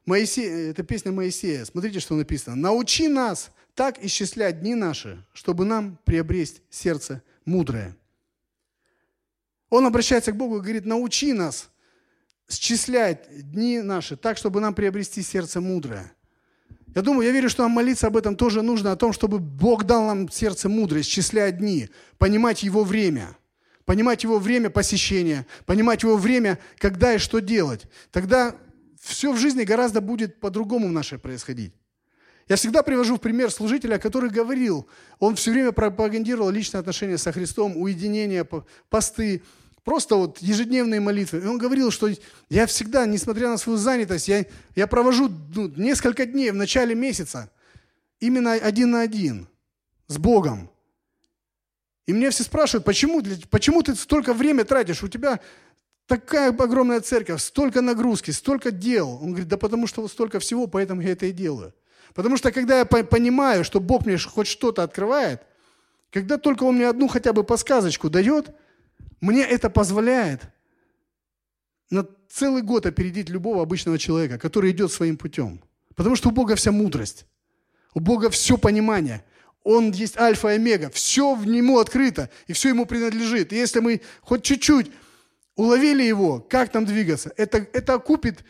Моисей, 0.07 0.49
э, 0.49 0.70
это 0.70 0.82
песня 0.82 1.12
Моисея. 1.12 1.64
Смотрите, 1.64 2.01
что 2.01 2.14
написано. 2.14 2.57
«Научи 2.57 3.09
нас 3.09 3.51
так 3.74 4.03
исчислять 4.03 4.61
дни 4.61 4.74
наши, 4.74 5.22
чтобы 5.32 5.64
нам 5.64 5.99
приобрести 6.05 6.62
сердце 6.70 7.22
мудрое». 7.45 7.97
Он 9.68 9.84
обращается 9.84 10.32
к 10.32 10.37
Богу 10.37 10.59
и 10.59 10.61
говорит, 10.61 10.87
научи 10.87 11.32
нас 11.32 11.68
счислять 12.49 13.28
дни 13.51 13.80
наши 13.80 14.16
так, 14.16 14.39
чтобы 14.39 14.61
нам 14.61 14.74
приобрести 14.74 15.22
сердце 15.22 15.61
мудрое. 15.61 16.12
Я 16.97 17.03
думаю, 17.03 17.26
я 17.26 17.32
верю, 17.32 17.51
что 17.51 17.62
нам 17.62 17.72
молиться 17.72 18.07
об 18.07 18.16
этом 18.16 18.36
тоже 18.36 18.62
нужно, 18.62 18.90
о 18.90 18.97
том, 18.97 19.12
чтобы 19.12 19.38
Бог 19.38 19.84
дал 19.84 20.07
нам 20.07 20.30
сердце 20.30 20.70
мудрое, 20.70 21.03
счислять 21.03 21.59
дни, 21.59 21.90
понимать 22.16 22.62
Его 22.62 22.84
время, 22.84 23.36
понимать 23.84 24.24
Его 24.24 24.38
время 24.38 24.70
посещения, 24.70 25.47
понимать 25.66 26.05
Его 26.05 26.16
время, 26.16 26.59
когда 26.78 27.12
и 27.12 27.18
что 27.18 27.40
делать. 27.40 27.82
Тогда 28.11 28.57
все 28.99 29.30
в 29.30 29.36
жизни 29.36 29.64
гораздо 29.64 30.01
будет 30.01 30.40
по-другому 30.40 30.88
в 30.88 30.92
нашей 30.92 31.18
происходить. 31.18 31.74
Я 32.49 32.57
всегда 32.57 32.82
привожу 32.82 33.16
в 33.16 33.20
пример 33.20 33.51
служителя, 33.51 33.99
который 33.99 34.30
говорил, 34.30 34.88
он 35.18 35.36
все 35.36 35.51
время 35.51 35.72
пропагандировал 35.72 36.49
личные 36.49 36.78
отношения 36.78 37.18
со 37.18 37.30
Христом, 37.30 37.76
уединение, 37.76 38.49
посты, 38.88 39.42
просто 39.87 40.16
вот 40.16 40.39
ежедневные 40.39 40.99
молитвы. 40.99 41.39
И 41.39 41.47
он 41.47 41.59
говорил, 41.59 41.93
что 41.93 42.11
я 42.51 42.66
всегда, 42.66 43.07
несмотря 43.07 43.49
на 43.49 43.57
свою 43.57 43.78
занятость, 43.78 44.26
я, 44.26 44.45
я 44.74 44.89
провожу 44.89 45.30
ну, 45.55 45.68
несколько 45.76 46.26
дней 46.26 46.51
в 46.51 46.57
начале 46.57 46.97
месяца 46.97 47.51
именно 48.18 48.55
один 48.55 48.91
на 48.91 49.03
один 49.03 49.47
с 50.09 50.18
Богом. 50.18 50.68
И 52.07 52.12
мне 52.12 52.30
все 52.30 52.43
спрашивают, 52.43 52.84
почему, 52.84 53.22
почему 53.49 53.80
ты 53.82 53.95
столько 53.95 54.34
времени 54.34 54.64
тратишь? 54.64 55.05
У 55.05 55.09
тебя 55.09 55.39
такая 56.09 56.49
огромная 56.49 57.01
церковь, 57.01 57.41
столько 57.41 57.80
нагрузки, 57.80 58.32
столько 58.32 58.72
дел. 58.72 59.20
Он 59.22 59.30
говорит, 59.30 59.49
да 59.49 59.57
потому 59.57 59.87
что 59.87 60.03
вот 60.03 60.11
столько 60.11 60.41
всего, 60.41 60.66
поэтому 60.66 61.01
я 61.01 61.12
это 61.12 61.26
и 61.26 61.32
делаю. 61.32 61.72
Потому 62.12 62.37
что 62.37 62.51
когда 62.51 62.80
я 62.80 62.84
понимаю, 62.84 63.62
что 63.62 63.78
Бог 63.78 64.05
мне 64.05 64.18
хоть 64.18 64.49
что-то 64.49 64.82
открывает, 64.82 65.43
когда 66.11 66.39
только 66.39 66.64
Он 66.64 66.74
мне 66.74 66.89
одну 66.89 67.07
хотя 67.07 67.32
бы 67.32 67.45
подсказочку 67.45 68.11
дает– 68.11 68.51
мне 69.21 69.43
это 69.43 69.71
позволяет 69.71 70.43
на 71.91 72.07
целый 72.29 72.62
год 72.62 72.87
опередить 72.87 73.29
любого 73.29 73.62
обычного 73.62 73.99
человека, 73.99 74.39
который 74.39 74.71
идет 74.73 74.93
своим 74.93 75.17
путем. 75.17 75.62
Потому 75.95 76.17
что 76.17 76.29
у 76.29 76.33
Бога 76.33 76.57
вся 76.57 76.73
мудрость, 76.73 77.27
у 77.95 78.01
Бога 78.01 78.29
все 78.31 78.59
понимание. 78.59 79.25
Он 79.62 79.91
есть 79.91 80.17
альфа 80.17 80.49
и 80.49 80.57
омега, 80.57 80.91
все 80.91 81.35
в 81.35 81.47
Нему 81.47 81.79
открыто, 81.79 82.31
и 82.47 82.53
все 82.53 82.69
Ему 82.69 82.87
принадлежит. 82.87 83.53
И 83.53 83.57
если 83.57 83.81
мы 83.81 84.01
хоть 84.21 84.45
чуть-чуть 84.45 84.91
уловили 85.57 86.03
Его, 86.03 86.41
как 86.41 86.73
нам 86.75 86.85
двигаться, 86.85 87.33
это, 87.37 87.67
это 87.73 87.95
окупит 87.95 88.45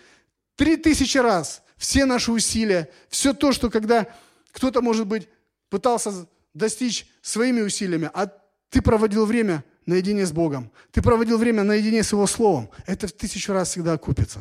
три 0.56 0.76
тысячи 0.76 1.18
раз 1.18 1.62
все 1.76 2.04
наши 2.04 2.32
усилия, 2.32 2.90
все 3.08 3.32
то, 3.32 3.52
что 3.52 3.70
когда 3.70 4.08
кто-то, 4.50 4.82
может 4.82 5.06
быть, 5.06 5.28
пытался 5.68 6.26
достичь 6.52 7.06
своими 7.22 7.60
усилиями, 7.60 8.10
а 8.12 8.32
ты 8.70 8.82
проводил 8.82 9.26
время– 9.26 9.62
наедине 9.86 10.26
с 10.26 10.32
Богом, 10.32 10.70
ты 10.90 11.00
проводил 11.00 11.38
время 11.38 11.62
наедине 11.62 12.02
с 12.02 12.12
Его 12.12 12.26
Словом, 12.26 12.70
это 12.86 13.06
в 13.06 13.12
тысячу 13.12 13.52
раз 13.52 13.70
всегда 13.70 13.94
окупится. 13.94 14.40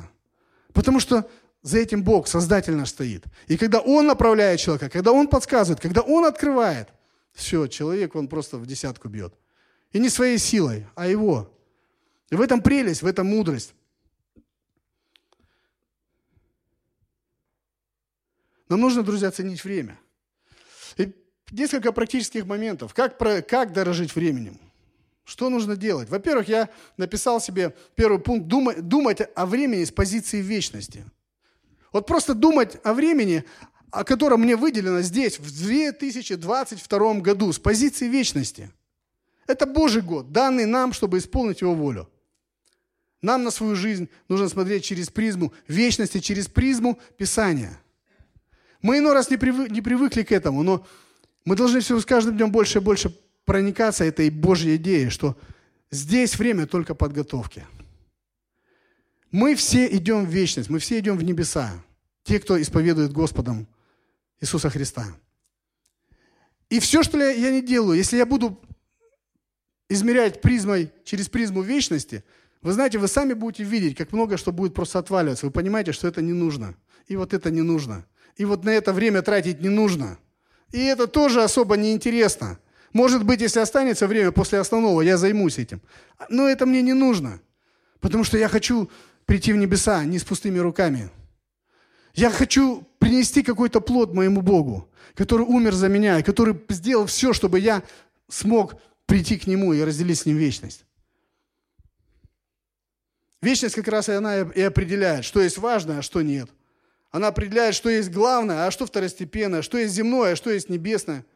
Потому 0.73 0.99
что 0.99 1.29
за 1.61 1.79
этим 1.79 2.03
Бог, 2.03 2.27
Создатель 2.27 2.75
наш 2.75 2.89
стоит. 2.89 3.23
И 3.47 3.57
когда 3.57 3.79
Он 3.79 4.05
направляет 4.07 4.59
человека, 4.59 4.89
когда 4.89 5.11
Он 5.11 5.27
подсказывает, 5.27 5.79
когда 5.79 6.01
Он 6.01 6.25
открывает, 6.25 6.89
все, 7.33 7.67
человек, 7.67 8.15
он 8.15 8.27
просто 8.27 8.57
в 8.57 8.65
десятку 8.65 9.09
бьет. 9.09 9.33
И 9.91 9.99
не 9.99 10.09
своей 10.09 10.37
силой, 10.37 10.85
а 10.95 11.07
Его. 11.07 11.51
И 12.29 12.35
в 12.35 12.41
этом 12.41 12.61
прелесть, 12.61 13.01
в 13.01 13.07
этом 13.07 13.27
мудрость. 13.27 13.73
Нам 18.69 18.79
нужно, 18.81 19.03
друзья, 19.03 19.31
ценить 19.31 19.63
время. 19.63 19.99
И 20.97 21.13
несколько 21.51 21.91
практических 21.91 22.45
моментов. 22.45 22.93
Как, 22.93 23.17
как 23.47 23.73
дорожить 23.73 24.15
временем? 24.15 24.59
Что 25.25 25.49
нужно 25.49 25.75
делать? 25.75 26.07
Во-первых, 26.09 26.47
я 26.47 26.69
написал 26.97 27.41
себе 27.41 27.75
первый 27.95 28.19
пункт 28.19 28.47
думать, 28.47 29.21
о 29.35 29.45
времени 29.47 29.83
с 29.83 29.91
позиции 29.91 30.39
вечности. 30.39 31.03
Вот 31.91 32.05
просто 32.05 32.35
думать 32.35 32.77
о 32.83 32.93
времени, 32.93 33.43
о 33.89 34.03
котором 34.03 34.41
мне 34.41 34.55
выделено 34.55 35.01
здесь, 35.01 35.39
в 35.39 35.51
2022 35.51 37.13
году, 37.15 37.51
с 37.51 37.57
позиции 37.57 38.07
вечности. 38.07 38.71
Это 39.47 39.65
Божий 39.65 40.03
год, 40.03 40.31
данный 40.31 40.65
нам, 40.65 40.93
чтобы 40.93 41.17
исполнить 41.17 41.61
Его 41.61 41.73
волю. 41.73 42.07
Нам 43.21 43.43
на 43.43 43.49
свою 43.49 43.75
жизнь 43.75 44.09
нужно 44.29 44.47
смотреть 44.47 44.83
через 44.83 45.09
призму 45.09 45.53
вечности, 45.67 46.19
через 46.19 46.47
призму 46.47 46.99
Писания. 47.17 47.79
Мы 48.83 48.99
иной 48.99 49.13
раз 49.13 49.31
не, 49.31 49.37
привык, 49.37 49.71
не 49.71 49.81
привыкли 49.81 50.21
к 50.21 50.31
этому, 50.31 50.61
но 50.61 50.85
мы 51.45 51.55
должны 51.55 51.79
все 51.79 51.99
с 51.99 52.05
каждым 52.05 52.37
днем 52.37 52.51
больше 52.51 52.77
и 52.77 52.81
больше 52.81 53.11
проникаться 53.45 54.03
этой 54.03 54.29
Божьей 54.29 54.75
идеей, 54.75 55.09
что 55.09 55.37
здесь 55.91 56.37
время 56.37 56.65
только 56.65 56.95
подготовки. 56.95 57.65
Мы 59.31 59.55
все 59.55 59.87
идем 59.95 60.25
в 60.25 60.29
вечность, 60.29 60.69
мы 60.69 60.79
все 60.79 60.99
идем 60.99 61.17
в 61.17 61.23
небеса. 61.23 61.71
Те, 62.23 62.39
кто 62.39 62.59
исповедует 62.59 63.13
Господом 63.13 63.67
Иисуса 64.41 64.69
Христа. 64.69 65.05
И 66.69 66.79
все, 66.79 67.03
что 67.03 67.17
я 67.17 67.51
не 67.51 67.61
делаю, 67.61 67.97
если 67.97 68.17
я 68.17 68.25
буду 68.25 68.59
измерять 69.89 70.41
призмой, 70.41 70.91
через 71.03 71.29
призму 71.29 71.61
вечности, 71.61 72.23
вы 72.61 72.73
знаете, 72.73 72.97
вы 72.97 73.07
сами 73.07 73.33
будете 73.33 73.63
видеть, 73.63 73.95
как 73.95 74.11
много 74.11 74.37
что 74.37 74.51
будет 74.51 74.73
просто 74.73 74.97
отваливаться. 74.97 75.45
Вы 75.45 75.51
понимаете, 75.51 75.91
что 75.91 76.07
это 76.07 76.23
не 76.23 76.33
нужно. 76.33 76.75
И 77.07 77.15
вот 77.15 77.33
это 77.33 77.51
не 77.51 77.61
нужно. 77.61 78.05
И 78.37 78.45
вот 78.45 78.63
на 78.63 78.71
это 78.71 78.91
время 78.91 79.21
тратить 79.21 79.61
не 79.61 79.69
нужно. 79.69 80.17
И 80.71 80.79
это 80.79 81.05
тоже 81.05 81.43
особо 81.43 81.77
не 81.77 81.93
интересно. 81.93 82.57
Может 82.95 83.25
быть, 83.25 83.41
если 83.41 83.59
останется 83.59 84.07
время 84.07 84.31
после 84.31 84.57
основного, 84.57 85.01
я 85.01 85.17
займусь 85.17 85.57
этим. 85.57 85.81
Но 86.29 86.47
это 86.47 86.65
мне 86.65 86.81
не 86.81 86.93
нужно, 86.93 87.41
потому 87.99 88.23
что 88.23 88.37
я 88.37 88.47
хочу 88.47 88.89
прийти 89.25 89.51
в 89.51 89.57
небеса 89.57 90.05
не 90.05 90.17
с 90.17 90.23
пустыми 90.23 90.59
руками. 90.59 91.09
Я 92.13 92.31
хочу 92.31 92.87
принести 92.99 93.43
какой-то 93.43 93.81
плод 93.81 94.13
моему 94.13 94.41
Богу, 94.41 94.89
который 95.13 95.45
умер 95.45 95.73
за 95.73 95.89
меня, 95.89 96.19
и 96.19 96.23
который 96.23 96.57
сделал 96.69 97.05
все, 97.05 97.33
чтобы 97.33 97.59
я 97.59 97.83
смог 98.29 98.75
прийти 99.07 99.37
к 99.37 99.45
Нему 99.45 99.73
и 99.73 99.83
разделить 99.83 100.19
с 100.19 100.25
Ним 100.25 100.37
вечность. 100.37 100.85
Вечность 103.41 103.75
как 103.75 103.89
раз 103.89 104.07
и 104.07 104.13
она 104.13 104.39
и 104.39 104.61
определяет, 104.61 105.25
что 105.25 105.41
есть 105.41 105.57
важное, 105.57 105.99
а 105.99 106.01
что 106.01 106.21
нет. 106.21 106.49
Она 107.11 107.27
определяет, 107.27 107.75
что 107.75 107.89
есть 107.89 108.09
главное, 108.09 108.67
а 108.67 108.71
что 108.71 108.85
второстепенное, 108.85 109.63
что 109.63 109.77
есть 109.77 109.93
земное, 109.93 110.31
а 110.31 110.35
что 110.37 110.49
есть 110.49 110.69
небесное– 110.69 111.25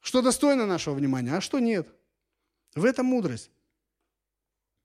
что 0.00 0.22
достойно 0.22 0.66
нашего 0.66 0.94
внимания, 0.94 1.34
а 1.34 1.40
что 1.40 1.58
нет. 1.58 1.86
В 2.74 2.84
этом 2.84 3.06
мудрость. 3.06 3.50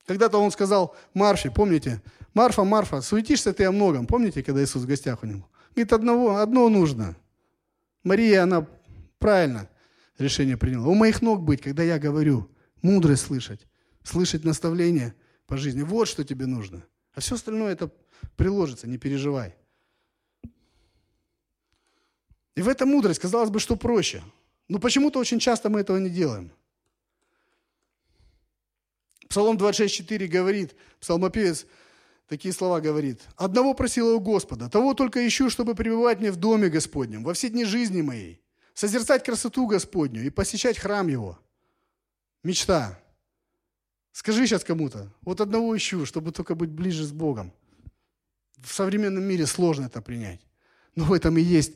Когда-то 0.06 0.38
он 0.38 0.52
сказал 0.52 0.96
Марфе, 1.14 1.50
помните, 1.50 2.02
Марфа, 2.34 2.64
Марфа, 2.64 3.02
суетишься 3.02 3.54
ты 3.54 3.64
о 3.64 3.72
многом. 3.72 4.06
Помните, 4.06 4.44
когда 4.44 4.64
Иисус 4.64 4.84
в 4.84 4.88
гостях 4.88 5.24
у 5.24 5.26
него? 5.26 5.50
Говорит, 5.72 5.94
одного, 5.94 6.38
одно 6.38 6.70
нужно. 6.70 7.16
Мария, 8.04 8.44
она 8.44 8.68
правильно 9.18 9.70
решение 10.18 10.58
приняла. 10.58 10.88
У 10.88 10.94
моих 10.94 11.22
ног 11.22 11.42
быть, 11.42 11.62
когда 11.62 11.82
я 11.82 11.98
говорю, 11.98 12.50
мудрость 12.82 13.24
слышать, 13.24 13.66
слышать 14.04 14.44
наставления 14.44 15.16
по 15.48 15.58
жизни. 15.58 15.82
Вот 15.82 16.08
что 16.08 16.24
тебе 16.24 16.46
нужно. 16.46 16.86
А 17.14 17.22
все 17.22 17.36
остальное 17.36 17.72
это 17.72 17.90
приложится, 18.36 18.88
не 18.88 18.98
переживай. 18.98 19.56
И 22.56 22.62
в 22.62 22.68
этом 22.68 22.90
мудрость, 22.90 23.20
казалось 23.20 23.50
бы, 23.50 23.60
что 23.60 23.76
проще– 23.76 24.22
но 24.68 24.80
почему-то 24.80 25.20
очень 25.20 25.40
часто 25.40 25.70
мы 25.70 25.82
этого 25.82 25.98
не 25.98 26.10
делаем. 26.10 26.52
Псалом 29.30 29.58
26.4 29.58 30.28
говорит, 30.28 30.76
псалмопевец, 31.00 31.66
такие 32.28 32.54
слова 32.54 32.80
говорит. 32.80 33.22
«Одного 33.36 33.74
просила 33.74 34.14
у 34.14 34.20
Господа, 34.20 34.70
того 34.70 34.94
только 34.94 35.28
ищу, 35.28 35.50
чтобы 35.50 35.76
пребывать 35.76 36.20
мне 36.20 36.32
в 36.32 36.38
доме 36.38 36.70
Господнем, 36.70 37.24
во 37.24 37.34
все 37.34 37.50
дни 37.50 37.66
жизни 37.66 38.02
моей, 38.02 38.42
созерцать 38.74 39.24
красоту 39.24 39.68
Господню 39.68 40.26
и 40.26 40.30
посещать 40.30 40.78
храм 40.78 41.08
Его». 41.08 41.40
Мечта. 42.44 43.00
Скажи 44.12 44.46
сейчас 44.46 44.64
кому-то, 44.64 45.12
вот 45.22 45.42
одного 45.42 45.76
ищу, 45.76 46.06
чтобы 46.06 46.32
только 46.32 46.56
быть 46.56 46.70
ближе 46.70 47.04
с 47.04 47.12
Богом. 47.12 47.52
В 48.58 48.72
современном 48.72 49.24
мире 49.24 49.46
сложно 49.46 49.88
это 49.88 50.02
принять. 50.02 50.40
Но 50.96 51.06
в 51.06 51.14
этом 51.14 51.38
и 51.38 51.42
есть 51.42 51.74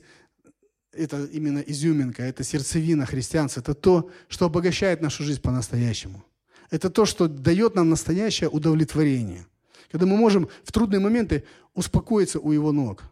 это 0.92 1.26
именно 1.26 1.60
изюминка, 1.60 2.24
это 2.24 2.44
сердцевина 2.44 3.06
христианства, 3.06 3.62
это 3.62 3.74
то, 3.74 4.10
что 4.28 4.46
обогащает 4.46 5.02
нашу 5.02 5.24
жизнь 5.24 5.42
по-настоящему. 5.42 6.24
Это 6.72 6.90
то, 6.90 7.06
что 7.06 7.28
дает 7.28 7.76
нам 7.76 7.90
настоящее 7.90 8.50
удовлетворение. 8.50 9.46
Когда 9.92 10.06
мы 10.06 10.18
можем 10.18 10.50
в 10.64 10.72
трудные 10.72 11.00
моменты 11.00 11.44
успокоиться 11.74 12.40
у 12.40 12.52
Его 12.52 12.72
ног. 12.72 13.04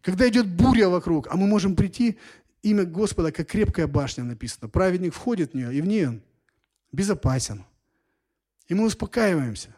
Когда 0.00 0.28
идет 0.28 0.48
буря 0.48 0.88
вокруг, 0.88 1.28
а 1.30 1.36
мы 1.36 1.46
можем 1.46 1.76
прийти, 1.76 2.18
имя 2.62 2.84
Господа, 2.84 3.32
как 3.32 3.48
крепкая 3.48 3.86
башня 3.86 4.24
написано. 4.24 4.68
Праведник 4.68 5.14
входит 5.14 5.52
в 5.52 5.54
нее, 5.54 5.74
и 5.74 5.80
в 5.80 5.86
ней 5.86 6.08
он 6.08 6.22
безопасен. 6.92 7.64
И 8.68 8.74
мы 8.74 8.84
успокаиваемся. 8.84 9.74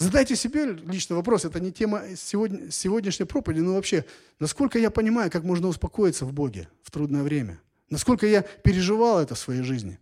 Задайте 0.00 0.34
себе 0.34 0.64
лично 0.64 1.14
вопрос, 1.14 1.44
это 1.44 1.60
не 1.60 1.72
тема 1.72 2.02
сегодня, 2.16 2.70
сегодняшней 2.70 3.26
проповеди, 3.26 3.60
но 3.60 3.74
вообще, 3.74 4.06
насколько 4.38 4.78
я 4.78 4.90
понимаю, 4.90 5.30
как 5.30 5.44
можно 5.44 5.68
успокоиться 5.68 6.24
в 6.24 6.32
Боге 6.32 6.70
в 6.82 6.90
трудное 6.90 7.22
время? 7.22 7.60
Насколько 7.90 8.26
я 8.26 8.40
переживал 8.40 9.20
это 9.20 9.34
в 9.34 9.38
своей 9.38 9.60
жизни? 9.60 9.98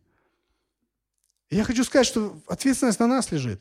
Я 1.50 1.64
хочу 1.64 1.82
сказать, 1.82 2.06
что 2.06 2.40
ответственность 2.46 3.00
на 3.00 3.08
нас 3.08 3.32
лежит. 3.32 3.60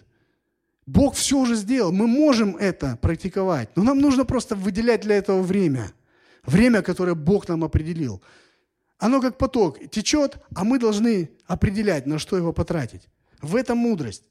Бог 0.85 1.15
все 1.15 1.39
уже 1.39 1.55
сделал, 1.55 1.91
мы 1.91 2.05
можем 2.05 2.55
это 2.55 2.99
практиковать, 3.01 3.75
но 3.75 3.81
нам 3.81 3.99
нужно 3.99 4.23
просто 4.23 4.55
выделять 4.55 5.01
для 5.01 5.15
этого 5.15 5.41
время. 5.41 5.91
Время, 6.43 6.83
которое 6.83 7.15
Бог 7.15 7.47
нам 7.47 7.63
определил. 7.63 8.21
Оно 8.99 9.21
как 9.21 9.39
поток 9.39 9.79
течет, 9.89 10.37
а 10.53 10.63
мы 10.63 10.77
должны 10.77 11.31
определять, 11.47 12.05
на 12.05 12.19
что 12.19 12.37
его 12.37 12.53
потратить. 12.53 13.09
В 13.41 13.55
этом 13.55 13.79
мудрость. 13.79 14.21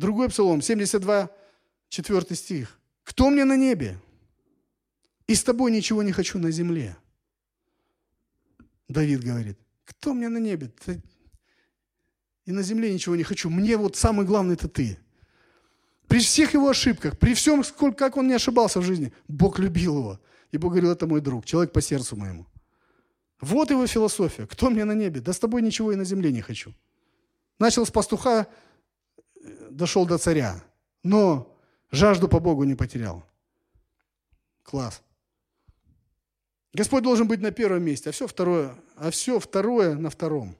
Другой 0.00 0.30
псалом, 0.30 0.62
72, 0.62 1.28
4 1.90 2.34
стих. 2.34 2.78
«Кто 3.02 3.28
мне 3.28 3.44
на 3.44 3.54
небе? 3.54 3.98
И 5.26 5.34
с 5.34 5.44
тобой 5.44 5.70
ничего 5.70 6.02
не 6.02 6.10
хочу 6.10 6.38
на 6.38 6.50
земле». 6.50 6.96
Давид 8.88 9.22
говорит, 9.22 9.58
кто 9.84 10.14
мне 10.14 10.30
на 10.30 10.38
небе? 10.38 10.72
И 12.46 12.52
на 12.52 12.62
земле 12.62 12.94
ничего 12.94 13.14
не 13.14 13.24
хочу. 13.24 13.50
Мне 13.50 13.76
вот 13.76 13.94
самый 13.94 14.24
главный 14.24 14.54
это 14.54 14.68
ты. 14.68 14.98
При 16.08 16.20
всех 16.20 16.54
его 16.54 16.70
ошибках, 16.70 17.18
при 17.18 17.34
всем, 17.34 17.62
сколько, 17.62 17.98
как 17.98 18.16
он 18.16 18.26
не 18.26 18.34
ошибался 18.34 18.80
в 18.80 18.84
жизни, 18.84 19.12
Бог 19.28 19.58
любил 19.58 19.98
его. 19.98 20.20
И 20.50 20.56
Бог 20.56 20.72
говорил, 20.72 20.92
это 20.92 21.06
мой 21.06 21.20
друг, 21.20 21.44
человек 21.44 21.72
по 21.72 21.82
сердцу 21.82 22.16
моему. 22.16 22.46
Вот 23.38 23.70
его 23.70 23.86
философия. 23.86 24.46
Кто 24.46 24.70
мне 24.70 24.84
на 24.84 24.94
небе? 24.94 25.20
Да 25.20 25.34
с 25.34 25.38
тобой 25.38 25.60
ничего 25.60 25.92
и 25.92 25.96
на 25.96 26.04
земле 26.04 26.32
не 26.32 26.40
хочу. 26.40 26.72
Начал 27.58 27.84
с 27.84 27.90
пастуха, 27.90 28.46
дошел 29.70 30.06
до 30.06 30.18
царя, 30.18 30.62
но 31.02 31.56
жажду 31.90 32.28
по 32.28 32.40
Богу 32.40 32.64
не 32.64 32.74
потерял. 32.74 33.24
Класс. 34.62 35.02
Господь 36.72 37.02
должен 37.02 37.26
быть 37.26 37.40
на 37.40 37.50
первом 37.50 37.82
месте, 37.82 38.10
а 38.10 38.12
все 38.12 38.26
второе, 38.26 38.76
а 38.96 39.10
все 39.10 39.40
второе 39.40 39.94
на 39.94 40.10
втором. 40.10 40.56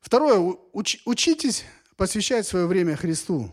Второе, 0.00 0.38
уч, 0.72 1.02
учитесь 1.04 1.64
посвящать 1.96 2.46
свое 2.46 2.66
время 2.66 2.96
Христу. 2.96 3.50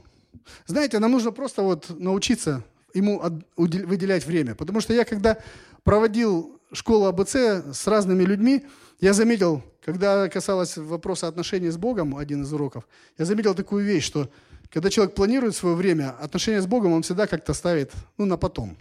Знаете, 0.67 0.99
нам 0.99 1.11
нужно 1.11 1.31
просто 1.31 1.61
вот 1.61 1.89
научиться 1.97 2.63
ему 2.93 3.21
выделять 3.55 4.25
время. 4.25 4.55
Потому 4.55 4.81
что 4.81 4.93
я, 4.93 5.05
когда 5.05 5.37
проводил 5.83 6.61
школу 6.73 7.05
АБЦ 7.05 7.35
с 7.73 7.87
разными 7.87 8.23
людьми, 8.23 8.65
я 8.99 9.13
заметил, 9.13 9.63
когда 9.83 10.29
касалось 10.29 10.77
вопроса 10.77 11.27
отношений 11.27 11.69
с 11.69 11.77
Богом, 11.77 12.15
один 12.17 12.43
из 12.43 12.53
уроков, 12.53 12.87
я 13.17 13.25
заметил 13.25 13.53
такую 13.53 13.85
вещь, 13.85 14.05
что 14.05 14.29
когда 14.69 14.89
человек 14.89 15.13
планирует 15.15 15.55
свое 15.55 15.75
время, 15.75 16.15
отношения 16.19 16.61
с 16.61 16.65
Богом 16.65 16.93
он 16.93 17.03
всегда 17.03 17.27
как-то 17.27 17.53
ставит 17.53 17.91
ну, 18.17 18.25
на 18.25 18.37
потом. 18.37 18.75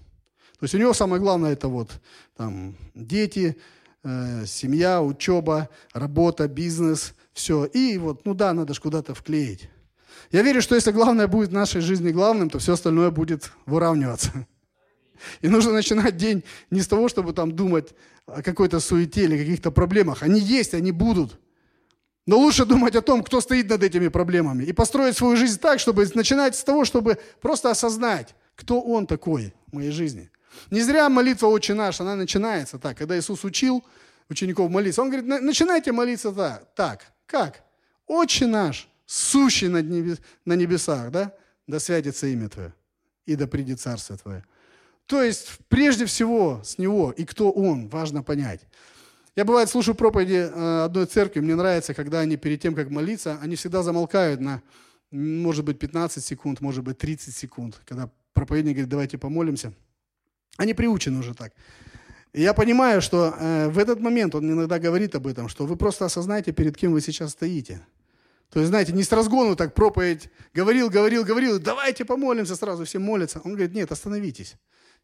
То 0.58 0.64
есть 0.64 0.74
у 0.74 0.78
него 0.78 0.94
самое 0.94 1.20
главное 1.20 1.52
это 1.52 1.68
вот 1.68 1.90
там, 2.36 2.76
дети, 2.94 3.56
э, 4.04 4.44
семья, 4.46 5.02
учеба, 5.02 5.68
работа, 5.92 6.48
бизнес, 6.48 7.14
все. 7.32 7.64
И 7.64 7.98
вот, 7.98 8.24
ну 8.24 8.34
да, 8.34 8.52
надо 8.52 8.72
же 8.74 8.80
куда-то 8.80 9.14
вклеить. 9.14 9.68
Я 10.30 10.42
верю, 10.42 10.62
что 10.62 10.74
если 10.74 10.92
главное 10.92 11.26
будет 11.26 11.50
в 11.50 11.52
нашей 11.52 11.80
жизни 11.80 12.10
главным, 12.10 12.48
то 12.48 12.58
все 12.58 12.74
остальное 12.74 13.10
будет 13.10 13.52
выравниваться. 13.66 14.46
И 15.40 15.48
нужно 15.48 15.72
начинать 15.72 16.16
день 16.16 16.42
не 16.70 16.80
с 16.80 16.86
того, 16.86 17.08
чтобы 17.08 17.32
там 17.32 17.52
думать 17.52 17.94
о 18.26 18.42
какой-то 18.42 18.80
суете 18.80 19.24
или 19.24 19.38
каких-то 19.38 19.70
проблемах. 19.70 20.22
Они 20.22 20.40
есть, 20.40 20.74
они 20.74 20.92
будут. 20.92 21.38
Но 22.26 22.38
лучше 22.38 22.64
думать 22.64 22.94
о 22.94 23.02
том, 23.02 23.22
кто 23.22 23.40
стоит 23.40 23.68
над 23.68 23.82
этими 23.82 24.08
проблемами. 24.08 24.64
И 24.64 24.72
построить 24.72 25.16
свою 25.16 25.36
жизнь 25.36 25.58
так, 25.58 25.80
чтобы 25.80 26.08
начинать 26.14 26.54
с 26.54 26.62
того, 26.62 26.84
чтобы 26.84 27.18
просто 27.40 27.70
осознать, 27.70 28.34
кто 28.54 28.80
Он 28.80 29.06
такой 29.06 29.52
в 29.66 29.74
моей 29.74 29.90
жизни. 29.90 30.30
Не 30.70 30.82
зря 30.82 31.08
молитва 31.08 31.46
«Отче 31.48 31.74
наш», 31.74 32.00
она 32.00 32.14
начинается 32.14 32.78
так. 32.78 32.98
Когда 32.98 33.18
Иисус 33.18 33.42
учил 33.44 33.82
учеников 34.28 34.70
молиться, 34.70 35.02
Он 35.02 35.10
говорит, 35.10 35.26
начинайте 35.42 35.92
молиться 35.92 36.30
так. 36.30 36.74
Так, 36.74 37.12
как? 37.26 37.64
«Отче 38.06 38.46
наш, 38.46 38.88
сущий 39.06 39.68
на 39.68 40.54
небесах, 40.54 41.10
да? 41.10 41.32
Да 41.66 41.80
святится 41.80 42.26
имя 42.26 42.48
Твое, 42.48 42.74
и 43.24 43.36
да 43.36 43.46
придет 43.46 43.80
Царство 43.80 44.16
Твое». 44.16 44.44
То 45.06 45.22
есть, 45.22 45.58
прежде 45.68 46.06
всего, 46.06 46.60
с 46.64 46.78
него 46.78 47.12
и 47.12 47.24
кто 47.24 47.50
он, 47.50 47.88
важно 47.88 48.22
понять. 48.22 48.60
Я, 49.34 49.44
бывает, 49.44 49.70
слушаю 49.70 49.94
проповеди 49.94 50.50
э, 50.52 50.84
одной 50.84 51.06
церкви, 51.06 51.40
мне 51.40 51.54
нравится, 51.54 51.94
когда 51.94 52.20
они 52.20 52.36
перед 52.36 52.60
тем, 52.60 52.74
как 52.74 52.90
молиться, 52.90 53.38
они 53.40 53.56
всегда 53.56 53.82
замолкают 53.82 54.40
на, 54.40 54.62
может 55.10 55.64
быть, 55.64 55.78
15 55.78 56.22
секунд, 56.22 56.60
может 56.60 56.84
быть, 56.84 56.98
30 56.98 57.34
секунд, 57.34 57.80
когда 57.86 58.10
проповедник 58.34 58.74
говорит, 58.74 58.90
давайте 58.90 59.18
помолимся. 59.18 59.72
Они 60.58 60.74
приучены 60.74 61.18
уже 61.18 61.34
так. 61.34 61.52
Я 62.34 62.54
понимаю, 62.54 63.00
что 63.00 63.34
э, 63.38 63.68
в 63.68 63.78
этот 63.78 64.00
момент 64.00 64.34
он 64.34 64.50
иногда 64.50 64.78
говорит 64.78 65.14
об 65.14 65.26
этом, 65.26 65.48
что 65.48 65.66
вы 65.66 65.76
просто 65.76 66.04
осознаете, 66.04 66.52
перед 66.52 66.76
кем 66.76 66.92
вы 66.92 67.00
сейчас 67.00 67.32
стоите. 67.32 67.80
То 68.50 68.60
есть, 68.60 68.68
знаете, 68.68 68.92
не 68.92 69.02
с 69.02 69.12
разгону 69.12 69.56
так 69.56 69.74
проповедь 69.74 70.28
говорил, 70.52 70.90
говорил, 70.90 71.24
говорил, 71.24 71.58
давайте 71.58 72.04
помолимся 72.04 72.54
сразу, 72.54 72.84
все 72.84 72.98
молятся. 72.98 73.40
Он 73.44 73.52
говорит, 73.52 73.74
нет, 73.74 73.90
остановитесь. 73.92 74.56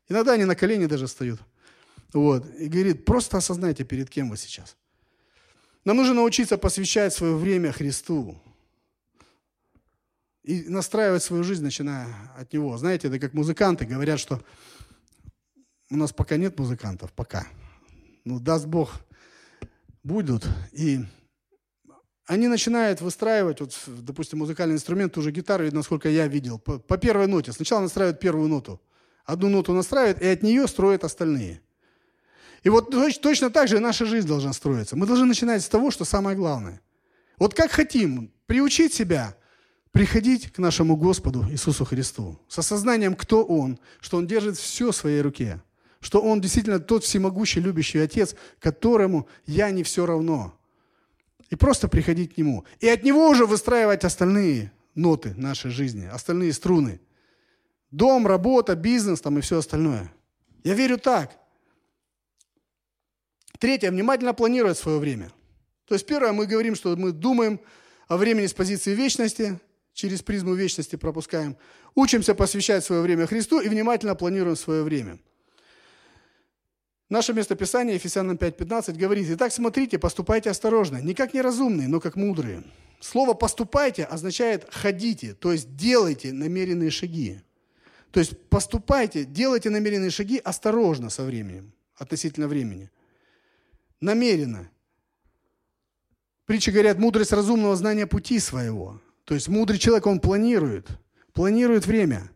Иногда 0.08 0.32
они 0.32 0.44
на 0.44 0.56
колени 0.56 0.86
даже 0.86 1.06
встают. 1.06 1.40
Вот. 2.12 2.46
И 2.58 2.68
говорит, 2.68 3.04
просто 3.04 3.36
осознайте, 3.36 3.84
перед 3.84 4.08
кем 4.08 4.30
вы 4.30 4.36
сейчас. 4.36 4.76
Нам 5.84 5.96
нужно 5.96 6.14
научиться 6.14 6.58
посвящать 6.58 7.12
свое 7.12 7.34
время 7.34 7.72
Христу. 7.72 8.40
И 10.42 10.62
настраивать 10.68 11.22
свою 11.22 11.44
жизнь, 11.44 11.62
начиная 11.62 12.06
от 12.36 12.52
Него. 12.52 12.76
Знаете, 12.78 13.08
это 13.08 13.18
как 13.18 13.34
музыканты 13.34 13.84
говорят, 13.84 14.18
что 14.18 14.42
у 15.90 15.96
нас 15.96 16.12
пока 16.12 16.36
нет 16.36 16.58
музыкантов, 16.58 17.12
пока. 17.12 17.46
Ну, 18.24 18.40
даст 18.40 18.66
Бог, 18.66 18.94
будут. 20.02 20.46
И 20.72 21.00
они 22.26 22.48
начинают 22.48 23.02
выстраивать, 23.02 23.60
вот, 23.60 23.74
допустим, 23.86 24.38
музыкальный 24.38 24.74
инструмент, 24.74 25.16
уже 25.18 25.30
гитару, 25.32 25.70
насколько 25.70 26.08
я 26.08 26.26
видел, 26.26 26.58
по, 26.58 26.78
по 26.78 26.96
первой 26.96 27.26
ноте. 27.26 27.52
Сначала 27.52 27.80
настраивают 27.80 28.20
первую 28.20 28.48
ноту 28.48 28.80
одну 29.28 29.50
ноту 29.50 29.74
настраивает, 29.74 30.22
и 30.22 30.26
от 30.26 30.42
нее 30.42 30.66
строят 30.66 31.04
остальные. 31.04 31.60
И 32.62 32.70
вот 32.70 32.90
точно 33.20 33.50
так 33.50 33.68
же 33.68 33.78
наша 33.78 34.06
жизнь 34.06 34.26
должна 34.26 34.54
строиться. 34.54 34.96
Мы 34.96 35.06
должны 35.06 35.26
начинать 35.26 35.62
с 35.62 35.68
того, 35.68 35.90
что 35.90 36.04
самое 36.04 36.34
главное. 36.34 36.80
Вот 37.38 37.54
как 37.54 37.70
хотим 37.70 38.32
приучить 38.46 38.94
себя 38.94 39.36
приходить 39.92 40.50
к 40.50 40.58
нашему 40.58 40.96
Господу 40.96 41.44
Иисусу 41.50 41.84
Христу 41.84 42.40
с 42.48 42.58
осознанием, 42.58 43.14
кто 43.14 43.44
Он, 43.44 43.78
что 44.00 44.16
Он 44.16 44.26
держит 44.26 44.56
все 44.56 44.92
в 44.92 44.96
своей 44.96 45.20
руке, 45.20 45.62
что 46.00 46.20
Он 46.22 46.40
действительно 46.40 46.80
тот 46.80 47.04
всемогущий, 47.04 47.60
любящий 47.60 47.98
Отец, 47.98 48.34
которому 48.60 49.28
я 49.46 49.70
не 49.70 49.82
все 49.82 50.06
равно. 50.06 50.54
И 51.50 51.54
просто 51.54 51.88
приходить 51.88 52.34
к 52.34 52.38
Нему. 52.38 52.64
И 52.80 52.88
от 52.88 53.04
Него 53.04 53.28
уже 53.28 53.44
выстраивать 53.44 54.04
остальные 54.04 54.72
ноты 54.94 55.34
нашей 55.36 55.70
жизни, 55.70 56.06
остальные 56.06 56.54
струны– 56.54 57.00
Дом, 57.90 58.26
работа, 58.26 58.74
бизнес 58.74 59.20
там 59.20 59.38
и 59.38 59.40
все 59.40 59.58
остальное. 59.58 60.12
Я 60.64 60.74
верю 60.74 60.98
так. 60.98 61.36
Третье, 63.58 63.90
внимательно 63.90 64.34
планировать 64.34 64.78
свое 64.78 64.98
время. 64.98 65.32
То 65.86 65.94
есть 65.94 66.06
первое, 66.06 66.32
мы 66.32 66.46
говорим, 66.46 66.74
что 66.74 66.94
мы 66.96 67.12
думаем 67.12 67.60
о 68.06 68.16
времени 68.16 68.46
с 68.46 68.54
позиции 68.54 68.94
вечности, 68.94 69.58
через 69.94 70.22
призму 70.22 70.54
вечности 70.54 70.96
пропускаем. 70.96 71.56
Учимся 71.94 72.34
посвящать 72.34 72.84
свое 72.84 73.02
время 73.02 73.26
Христу 73.26 73.60
и 73.60 73.68
внимательно 73.68 74.14
планируем 74.14 74.56
свое 74.56 74.82
время. 74.82 75.18
Наше 77.08 77.32
местописание, 77.32 77.94
Ефесянам 77.94 78.36
5.15, 78.36 78.98
говорит, 78.98 79.26
«Итак, 79.30 79.50
смотрите, 79.50 79.98
поступайте 79.98 80.50
осторожно, 80.50 80.98
не 80.98 81.14
как 81.14 81.32
неразумные, 81.32 81.88
но 81.88 82.00
как 82.00 82.16
мудрые, 82.16 82.62
Слово 83.00 83.34
«поступайте» 83.34 84.04
означает 84.04 84.66
«ходите», 84.70 85.34
то 85.34 85.52
есть 85.52 85.76
делайте 85.76 86.32
намеренные 86.32 86.90
шаги. 86.90 87.40
То 88.10 88.20
есть 88.20 88.38
поступайте, 88.48 89.24
делайте 89.24 89.70
намеренные 89.70 90.10
шаги 90.10 90.38
осторожно 90.38 91.10
со 91.10 91.24
временем, 91.24 91.72
относительно 91.96 92.48
времени. 92.48 92.90
Намеренно. 94.00 94.70
Притчи 96.46 96.70
говорят, 96.70 96.98
мудрость 96.98 97.32
разумного 97.32 97.76
знания 97.76 98.06
пути 98.06 98.38
своего. 98.38 99.00
То 99.24 99.34
есть 99.34 99.48
мудрый 99.48 99.78
человек, 99.78 100.06
он 100.06 100.20
планирует, 100.20 100.88
планирует 101.34 101.86
время. 101.86 102.30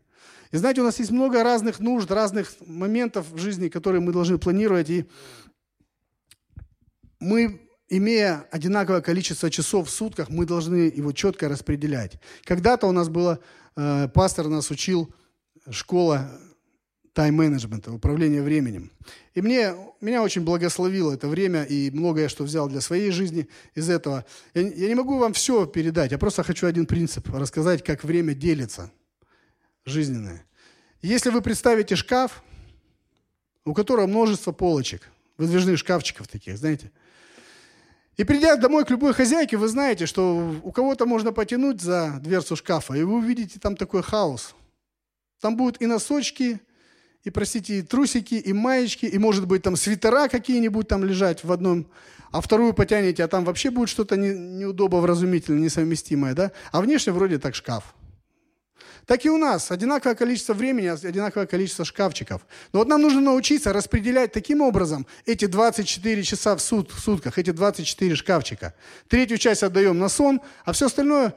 И 0.50 0.58
знаете, 0.58 0.82
у 0.82 0.84
нас 0.84 0.98
есть 0.98 1.10
много 1.10 1.42
разных 1.42 1.80
нужд, 1.80 2.10
разных 2.10 2.54
моментов 2.66 3.30
в 3.30 3.38
жизни, 3.38 3.70
которые 3.70 4.02
мы 4.02 4.12
должны 4.12 4.36
планировать. 4.36 4.90
И 4.90 5.08
мы, 7.18 7.62
имея 7.88 8.46
одинаковое 8.50 9.00
количество 9.00 9.48
часов 9.48 9.88
в 9.88 9.90
сутках, 9.90 10.28
мы 10.28 10.44
должны 10.44 10.92
его 10.94 11.12
четко 11.12 11.48
распределять. 11.48 12.20
Когда-то 12.44 12.86
у 12.86 12.92
нас 12.92 13.08
было, 13.08 13.38
э, 13.76 14.08
пастор 14.08 14.48
нас 14.48 14.70
учил, 14.70 15.14
школа 15.70 16.30
тайм-менеджмента, 17.12 17.92
управления 17.92 18.42
временем. 18.42 18.90
И 19.34 19.42
мне, 19.42 19.74
меня 20.00 20.22
очень 20.22 20.42
благословило 20.42 21.12
это 21.12 21.28
время, 21.28 21.62
и 21.64 21.90
многое, 21.90 22.28
что 22.28 22.44
взял 22.44 22.68
для 22.68 22.80
своей 22.80 23.10
жизни 23.10 23.48
из 23.74 23.90
этого. 23.90 24.24
Я, 24.54 24.62
я 24.62 24.88
не 24.88 24.94
могу 24.94 25.18
вам 25.18 25.34
все 25.34 25.66
передать, 25.66 26.12
я 26.12 26.18
просто 26.18 26.42
хочу 26.42 26.66
один 26.66 26.86
принцип 26.86 27.28
рассказать, 27.28 27.84
как 27.84 28.04
время 28.04 28.34
делится, 28.34 28.90
жизненное. 29.84 30.46
Если 31.02 31.30
вы 31.30 31.42
представите 31.42 31.96
шкаф, 31.96 32.42
у 33.64 33.74
которого 33.74 34.06
множество 34.06 34.52
полочек, 34.52 35.08
выдвижных 35.36 35.78
шкафчиков 35.78 36.28
таких, 36.28 36.56
знаете, 36.56 36.90
и 38.16 38.24
придя 38.24 38.56
домой 38.56 38.84
к 38.84 38.90
любой 38.90 39.14
хозяйке, 39.14 39.56
вы 39.56 39.68
знаете, 39.68 40.06
что 40.06 40.54
у 40.62 40.70
кого-то 40.70 41.06
можно 41.06 41.32
потянуть 41.32 41.80
за 41.80 42.20
дверцу 42.20 42.56
шкафа, 42.56 42.94
и 42.94 43.02
вы 43.02 43.16
увидите 43.16 43.58
там 43.58 43.74
такой 43.74 44.02
хаос. 44.02 44.54
Там 45.42 45.56
будут 45.56 45.82
и 45.82 45.86
носочки, 45.86 46.60
и, 47.24 47.30
простите, 47.30 47.80
и 47.80 47.82
трусики, 47.82 48.36
и 48.36 48.52
маечки, 48.52 49.06
и, 49.06 49.18
может 49.18 49.48
быть, 49.48 49.62
там 49.62 49.74
свитера 49.74 50.28
какие-нибудь 50.28 50.86
там 50.86 51.04
лежать 51.04 51.42
в 51.42 51.50
одном, 51.50 51.88
а 52.30 52.40
вторую 52.40 52.74
потянете, 52.74 53.24
а 53.24 53.28
там 53.28 53.44
вообще 53.44 53.70
будет 53.70 53.88
что-то 53.88 54.16
не, 54.16 54.28
неудобно, 54.28 55.00
вразумительное, 55.00 55.60
несовместимое, 55.60 56.34
да? 56.34 56.52
А 56.70 56.80
внешне 56.80 57.12
вроде 57.12 57.38
так 57.38 57.56
шкаф. 57.56 57.92
Так 59.04 59.24
и 59.24 59.30
у 59.30 59.36
нас 59.36 59.72
одинаковое 59.72 60.14
количество 60.14 60.54
времени, 60.54 60.86
одинаковое 60.86 61.46
количество 61.46 61.84
шкафчиков. 61.84 62.46
Но 62.72 62.78
вот 62.78 62.86
нам 62.86 63.02
нужно 63.02 63.20
научиться 63.20 63.72
распределять 63.72 64.30
таким 64.30 64.60
образом 64.60 65.08
эти 65.26 65.46
24 65.46 66.22
часа 66.22 66.54
в, 66.54 66.60
сут, 66.60 66.92
в 66.92 67.00
сутках, 67.00 67.36
эти 67.36 67.50
24 67.50 68.14
шкафчика. 68.14 68.74
Третью 69.08 69.38
часть 69.38 69.64
отдаем 69.64 69.98
на 69.98 70.08
сон, 70.08 70.40
а 70.64 70.72
все 70.72 70.86
остальное 70.86 71.34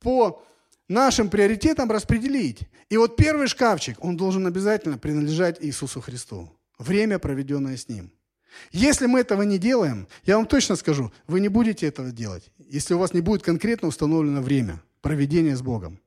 по 0.00 0.45
нашим 0.88 1.28
приоритетам 1.28 1.90
распределить. 1.90 2.60
И 2.88 2.96
вот 2.96 3.16
первый 3.16 3.48
шкафчик, 3.48 4.02
он 4.04 4.16
должен 4.16 4.46
обязательно 4.46 4.98
принадлежать 4.98 5.58
Иисусу 5.60 6.00
Христу. 6.00 6.50
Время, 6.78 7.18
проведенное 7.18 7.76
с 7.76 7.88
Ним. 7.88 8.12
Если 8.72 9.06
мы 9.06 9.20
этого 9.20 9.42
не 9.42 9.58
делаем, 9.58 10.08
я 10.24 10.36
вам 10.36 10.46
точно 10.46 10.76
скажу, 10.76 11.12
вы 11.26 11.40
не 11.40 11.48
будете 11.48 11.86
этого 11.86 12.10
делать, 12.10 12.50
если 12.58 12.94
у 12.94 12.98
вас 12.98 13.12
не 13.12 13.20
будет 13.20 13.42
конкретно 13.42 13.88
установлено 13.88 14.40
время 14.40 14.82
проведения 15.02 15.56
с 15.56 15.62
Богом. 15.62 16.00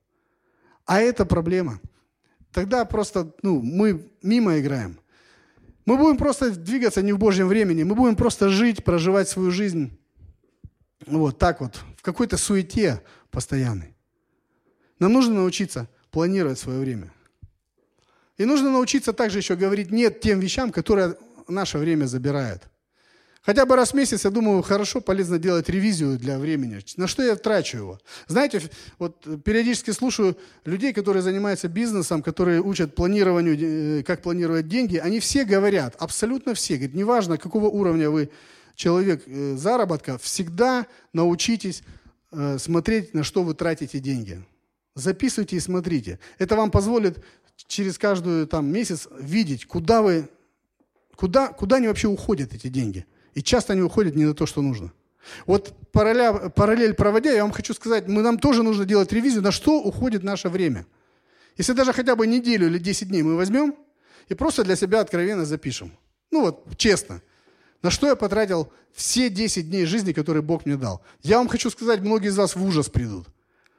А 0.84 1.00
это 1.00 1.24
проблема. 1.24 1.80
Тогда 2.52 2.84
просто 2.84 3.32
ну, 3.42 3.60
мы 3.62 4.10
мимо 4.22 4.58
играем. 4.58 4.98
Мы 5.86 5.96
будем 5.96 6.16
просто 6.16 6.50
двигаться 6.50 7.02
не 7.02 7.12
в 7.12 7.18
Божьем 7.18 7.48
времени, 7.48 7.84
мы 7.84 7.94
будем 7.94 8.16
просто 8.16 8.48
жить, 8.48 8.84
проживать 8.84 9.28
свою 9.28 9.50
жизнь 9.50 9.96
вот 11.06 11.38
так 11.38 11.60
вот, 11.60 11.80
в 11.96 12.02
какой-то 12.02 12.36
суете 12.36 13.02
постоянной. 13.30 13.96
Нам 15.00 15.12
нужно 15.12 15.34
научиться 15.34 15.88
планировать 16.12 16.58
свое 16.58 16.78
время. 16.78 17.12
И 18.36 18.44
нужно 18.44 18.70
научиться 18.70 19.12
также 19.12 19.38
еще 19.38 19.56
говорить 19.56 19.90
«нет» 19.90 20.20
тем 20.20 20.40
вещам, 20.40 20.70
которые 20.70 21.16
наше 21.48 21.78
время 21.78 22.06
забирают. 22.06 22.62
Хотя 23.42 23.64
бы 23.64 23.74
раз 23.74 23.92
в 23.92 23.94
месяц, 23.94 24.24
я 24.24 24.30
думаю, 24.30 24.62
хорошо, 24.62 25.00
полезно 25.00 25.38
делать 25.38 25.68
ревизию 25.70 26.18
для 26.18 26.38
времени. 26.38 26.80
На 26.96 27.06
что 27.06 27.22
я 27.22 27.36
трачу 27.36 27.78
его? 27.78 27.98
Знаете, 28.28 28.60
вот 28.98 29.26
периодически 29.44 29.92
слушаю 29.92 30.36
людей, 30.66 30.92
которые 30.92 31.22
занимаются 31.22 31.68
бизнесом, 31.68 32.22
которые 32.22 32.60
учат 32.60 32.94
планированию, 32.94 34.00
э, 34.00 34.02
как 34.02 34.20
планировать 34.20 34.68
деньги. 34.68 34.98
Они 34.98 35.20
все 35.20 35.44
говорят, 35.44 35.96
абсолютно 35.98 36.52
все, 36.52 36.74
говорят, 36.74 36.94
неважно, 36.94 37.38
какого 37.38 37.70
уровня 37.70 38.10
вы 38.10 38.30
человек 38.74 39.22
э, 39.26 39.56
заработка, 39.56 40.18
всегда 40.18 40.86
научитесь 41.14 41.82
э, 42.32 42.58
смотреть, 42.58 43.14
на 43.14 43.24
что 43.24 43.42
вы 43.42 43.54
тратите 43.54 44.00
деньги. 44.00 44.44
Записывайте 44.94 45.56
и 45.56 45.60
смотрите. 45.60 46.18
Это 46.38 46.56
вам 46.56 46.70
позволит 46.70 47.24
через 47.66 47.98
каждую 47.98 48.46
там, 48.46 48.66
месяц 48.66 49.08
видеть, 49.18 49.66
куда 49.66 50.02
вы, 50.02 50.28
куда, 51.14 51.48
куда 51.48 51.76
они 51.76 51.88
вообще 51.88 52.08
уходят, 52.08 52.54
эти 52.54 52.68
деньги. 52.68 53.06
И 53.34 53.42
часто 53.42 53.74
они 53.74 53.82
уходят 53.82 54.16
не 54.16 54.24
на 54.24 54.34
то, 54.34 54.46
что 54.46 54.62
нужно. 54.62 54.92
Вот 55.46 55.74
параллель, 55.92 56.50
параллель 56.50 56.94
проводя, 56.94 57.30
я 57.32 57.42
вам 57.42 57.52
хочу 57.52 57.74
сказать, 57.74 58.08
мы, 58.08 58.22
нам 58.22 58.38
тоже 58.38 58.62
нужно 58.62 58.84
делать 58.84 59.12
ревизию, 59.12 59.42
на 59.42 59.52
что 59.52 59.80
уходит 59.80 60.22
наше 60.22 60.48
время. 60.48 60.86
Если 61.56 61.72
даже 61.72 61.92
хотя 61.92 62.16
бы 62.16 62.26
неделю 62.26 62.66
или 62.66 62.78
10 62.78 63.08
дней 63.08 63.22
мы 63.22 63.36
возьмем 63.36 63.76
и 64.28 64.34
просто 64.34 64.64
для 64.64 64.76
себя 64.76 65.00
откровенно 65.00 65.44
запишем. 65.44 65.92
Ну 66.30 66.42
вот, 66.42 66.76
честно. 66.76 67.22
На 67.82 67.90
что 67.90 68.06
я 68.06 68.16
потратил 68.16 68.72
все 68.92 69.28
10 69.28 69.68
дней 69.68 69.84
жизни, 69.84 70.12
которые 70.12 70.42
Бог 70.42 70.66
мне 70.66 70.76
дал. 70.76 71.02
Я 71.22 71.38
вам 71.38 71.48
хочу 71.48 71.70
сказать, 71.70 72.00
многие 72.00 72.28
из 72.28 72.36
вас 72.36 72.56
в 72.56 72.64
ужас 72.64 72.88
придут 72.88 73.28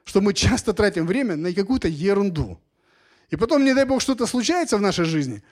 что 0.04 0.20
мы 0.20 0.34
часто 0.34 0.72
тратим 0.72 1.06
время 1.06 1.36
на 1.36 1.52
какую-то 1.52 1.88
ерунду. 1.88 2.60
И 3.30 3.36
потом, 3.36 3.64
не 3.64 3.74
дай 3.74 3.84
Бог, 3.84 4.02
что-то 4.02 4.26
случается 4.26 4.76
в 4.76 4.80
нашей 4.80 5.04
жизни. 5.04 5.42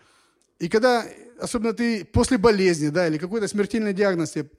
И 0.59 0.69
когда, 0.69 1.05
особенно 1.41 1.73
ты 1.73 2.05
после 2.05 2.37
болезни, 2.37 2.89
да, 2.89 3.07
или 3.09 3.17
какой-то 3.17 3.49
смертельный 3.49 3.95
диагноз 3.95 4.33
тебе 4.33 4.51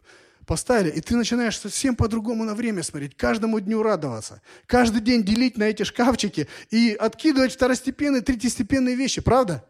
поставили, 0.47 0.89
и 0.89 1.01
ты 1.01 1.15
начинаешь 1.15 1.59
совсем 1.59 1.95
по-другому 1.95 2.43
на 2.43 2.55
время 2.55 2.81
смотреть, 2.81 3.15
каждому 3.15 3.59
дню 3.59 3.83
радоваться, 3.83 4.41
каждый 4.65 5.01
день 5.01 5.23
делить 5.23 5.57
на 5.57 5.65
эти 5.65 5.83
шкафчики 5.83 6.47
и 6.71 6.97
откидывать 6.99 7.53
второстепенные, 7.53 8.21
третьестепенные 8.21 8.95
вещи, 8.95 9.21
правда? 9.21 9.63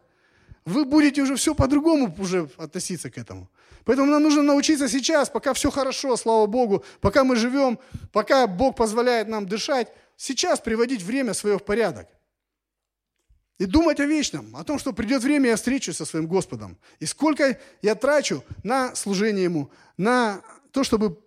Вы 0.64 0.84
будете 0.84 1.22
уже 1.22 1.36
все 1.36 1.54
по-другому 1.54 2.14
уже 2.18 2.48
относиться 2.56 3.10
к 3.10 3.18
этому. 3.18 3.50
Поэтому 3.84 4.10
нам 4.10 4.22
нужно 4.22 4.42
научиться 4.42 4.88
сейчас, 4.88 5.28
пока 5.28 5.52
все 5.54 5.70
хорошо, 5.70 6.16
слава 6.16 6.46
Богу, 6.46 6.84
пока 7.00 7.24
мы 7.24 7.36
живем, 7.36 7.78
пока 8.12 8.46
Бог 8.46 8.76
позволяет 8.76 9.28
нам 9.28 9.46
дышать, 9.46 9.88
сейчас 10.16 10.60
приводить 10.60 11.02
время 11.02 11.34
свое 11.34 11.58
в 11.58 11.64
порядок. 11.64 12.08
И 13.58 13.66
думать 13.66 14.00
о 14.00 14.06
вечном, 14.06 14.56
о 14.56 14.64
том, 14.64 14.78
что 14.78 14.92
придет 14.92 15.22
время, 15.22 15.50
я 15.50 15.56
встречусь 15.56 15.96
со 15.96 16.04
своим 16.04 16.26
Господом. 16.26 16.78
И 16.98 17.06
сколько 17.06 17.58
я 17.80 17.94
трачу 17.94 18.42
на 18.64 18.94
служение 18.94 19.44
Ему, 19.44 19.70
на 19.96 20.42
то, 20.72 20.82
чтобы 20.82 21.18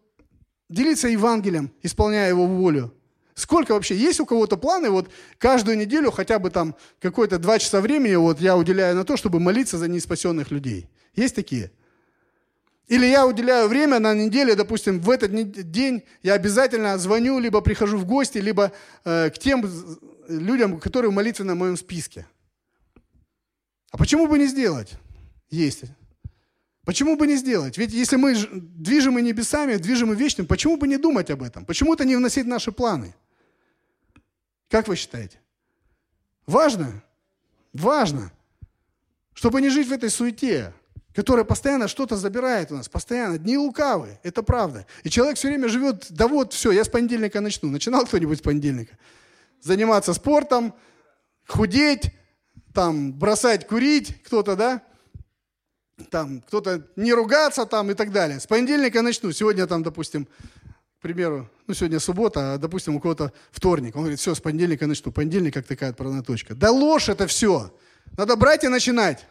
делиться 0.70 1.08
Евангелием, 1.08 1.72
исполняя 1.82 2.30
Его 2.30 2.46
волю. 2.46 2.94
Сколько 3.36 3.74
вообще? 3.74 3.96
Есть 3.96 4.20
у 4.22 4.26
кого-то 4.26 4.58
планы, 4.58 4.90
вот 4.90 5.10
каждую 5.38 5.78
неделю 5.78 6.10
хотя 6.10 6.40
бы 6.40 6.50
там 6.50 6.76
какое-то 7.00 7.38
два 7.38 7.60
часа 7.60 7.82
времени 7.82 8.16
вот 8.16 8.40
я 8.40 8.56
уделяю 8.56 8.96
на 8.96 9.04
то, 9.04 9.18
чтобы 9.18 9.40
молиться 9.40 9.78
за 9.78 9.88
неспасенных 9.88 10.52
людей. 10.52 10.90
Есть 11.16 11.36
такие? 11.36 11.72
Или 12.88 13.08
я 13.08 13.26
уделяю 13.26 13.68
время 13.68 14.00
на 14.00 14.14
неделю, 14.14 14.56
допустим, 14.56 15.00
в 15.00 15.10
этот 15.10 15.32
день 15.72 16.04
я 16.22 16.34
обязательно 16.34 16.98
звоню, 16.98 17.40
либо 17.40 17.62
прихожу 17.62 17.98
в 17.98 18.06
гости, 18.06 18.38
либо 18.38 18.72
э, 19.04 19.30
к 19.32 19.40
тем 19.40 19.66
людям, 20.28 20.80
которые 20.80 21.10
в 21.10 21.14
молитве 21.14 21.46
на 21.46 21.56
моем 21.56 21.78
списке. 21.78 22.28
А 23.92 23.98
почему 23.98 24.28
бы 24.28 24.38
не 24.38 24.46
сделать? 24.46 24.94
Есть. 25.50 25.84
Почему 26.84 27.18
бы 27.18 27.26
не 27.26 27.38
сделать? 27.38 27.78
Ведь 27.78 27.92
если 27.92 28.18
мы 28.18 28.36
движимы 28.36 29.24
небесами, 29.24 29.78
движимы 29.78 30.16
вечным, 30.16 30.46
почему 30.46 30.78
бы 30.78 30.88
не 30.88 30.98
думать 30.98 31.32
об 31.32 31.42
этом? 31.42 31.66
Почему 31.66 31.96
это 31.96 32.06
не 32.06 32.16
вносить 32.16 32.46
наши 32.46 32.72
планы? 32.72 33.16
Как 34.70 34.88
вы 34.88 34.96
считаете? 34.96 35.40
Важно? 36.46 37.04
Важно. 37.74 38.32
Чтобы 39.34 39.62
не 39.62 39.70
жить 39.70 39.88
в 39.88 39.92
этой 39.92 40.12
суете 40.12 40.74
которая 41.16 41.46
постоянно 41.46 41.88
что-то 41.88 42.18
забирает 42.18 42.72
у 42.72 42.76
нас, 42.76 42.90
постоянно. 42.90 43.38
Дни 43.38 43.58
лукавые, 43.58 44.20
это 44.22 44.44
правда. 44.44 44.86
И 45.04 45.10
человек 45.10 45.38
все 45.38 45.48
время 45.48 45.70
живет, 45.70 46.08
да 46.10 46.28
вот, 46.28 46.52
все, 46.52 46.72
я 46.72 46.84
с 46.84 46.90
понедельника 46.90 47.40
начну. 47.40 47.70
Начинал 47.72 48.06
кто-нибудь 48.06 48.40
с 48.40 48.42
понедельника? 48.42 48.98
Заниматься 49.62 50.14
спортом, 50.14 50.76
худеть, 51.48 52.14
там, 52.74 53.14
бросать 53.14 53.66
курить 53.66 54.22
кто-то, 54.24 54.58
да? 54.58 54.82
Там, 56.12 56.42
кто-то 56.42 56.86
не 56.98 57.14
ругаться 57.14 57.66
там 57.66 57.90
и 57.90 57.94
так 57.94 58.12
далее. 58.12 58.42
С 58.42 58.46
понедельника 58.46 59.02
начну. 59.02 59.32
Сегодня 59.32 59.66
там, 59.68 59.84
допустим, 59.84 60.26
к 60.26 61.02
примеру, 61.02 61.50
ну, 61.66 61.74
сегодня 61.74 62.02
суббота, 62.02 62.56
а, 62.56 62.58
допустим, 62.58 62.98
у 62.98 63.00
кого-то 63.00 63.32
вторник. 63.52 63.96
Он 63.96 64.02
говорит, 64.02 64.20
все, 64.20 64.36
с 64.36 64.42
понедельника 64.42 64.86
начну. 64.86 65.14
Понедельник 65.14 65.54
как 65.54 65.66
такая 65.66 65.92
отправная 65.92 66.24
точка. 66.24 66.56
Да 66.56 66.72
ложь 66.72 67.08
это 67.08 67.26
все. 67.26 67.74
Надо 68.18 68.36
брать 68.36 68.66
и 68.66 68.68
начинать. 68.68 69.26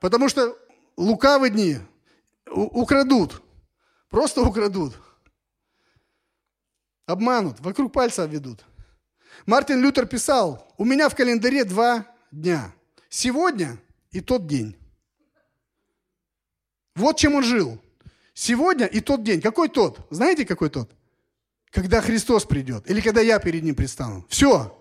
Потому 0.00 0.30
что 0.30 0.56
лукавые 0.96 1.50
дни 1.50 1.78
украдут. 2.46 3.42
Просто 4.08 4.42
украдут. 4.42 4.94
Обманут, 7.06 7.60
вокруг 7.60 7.92
пальца 7.92 8.24
обведут. 8.24 8.64
Мартин 9.46 9.80
Лютер 9.80 10.06
писал, 10.06 10.72
у 10.78 10.84
меня 10.84 11.08
в 11.08 11.16
календаре 11.16 11.64
два 11.64 12.06
дня. 12.30 12.72
Сегодня 13.08 13.78
и 14.10 14.20
тот 14.20 14.46
день. 14.46 14.76
Вот 16.94 17.18
чем 17.18 17.34
он 17.34 17.42
жил. 17.42 17.80
Сегодня 18.34 18.86
и 18.86 19.00
тот 19.00 19.22
день. 19.22 19.40
Какой 19.40 19.68
тот? 19.68 20.06
Знаете, 20.10 20.46
какой 20.46 20.70
тот? 20.70 20.90
Когда 21.70 22.00
Христос 22.00 22.44
придет. 22.44 22.88
Или 22.88 23.00
когда 23.00 23.20
я 23.20 23.38
перед 23.38 23.62
ним 23.62 23.74
предстану. 23.74 24.26
Все. 24.28 24.78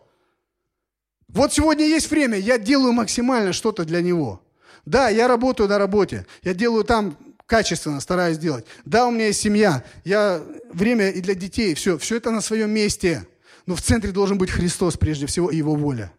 Вот 1.27 1.53
сегодня 1.53 1.85
есть 1.85 2.11
время, 2.11 2.37
я 2.37 2.57
делаю 2.57 2.91
максимально 2.91 3.53
что-то 3.53 3.85
для 3.85 4.01
него. 4.01 4.43
Да, 4.85 5.09
я 5.09 5.27
работаю 5.27 5.69
на 5.69 5.77
работе, 5.77 6.25
я 6.43 6.53
делаю 6.53 6.83
там 6.83 7.17
качественно, 7.45 7.99
стараюсь 7.99 8.37
делать. 8.37 8.65
Да, 8.85 9.07
у 9.07 9.11
меня 9.11 9.27
есть 9.27 9.41
семья, 9.41 9.83
я 10.05 10.41
время 10.71 11.09
и 11.09 11.21
для 11.21 11.35
детей, 11.35 11.73
все, 11.75 11.97
все 11.97 12.17
это 12.17 12.31
на 12.31 12.41
своем 12.41 12.71
месте. 12.71 13.27
Но 13.65 13.75
в 13.75 13.81
центре 13.81 14.11
должен 14.11 14.37
быть 14.37 14.49
Христос 14.49 14.97
прежде 14.97 15.25
всего 15.27 15.51
и 15.51 15.57
Его 15.57 15.75
воля. 15.75 16.11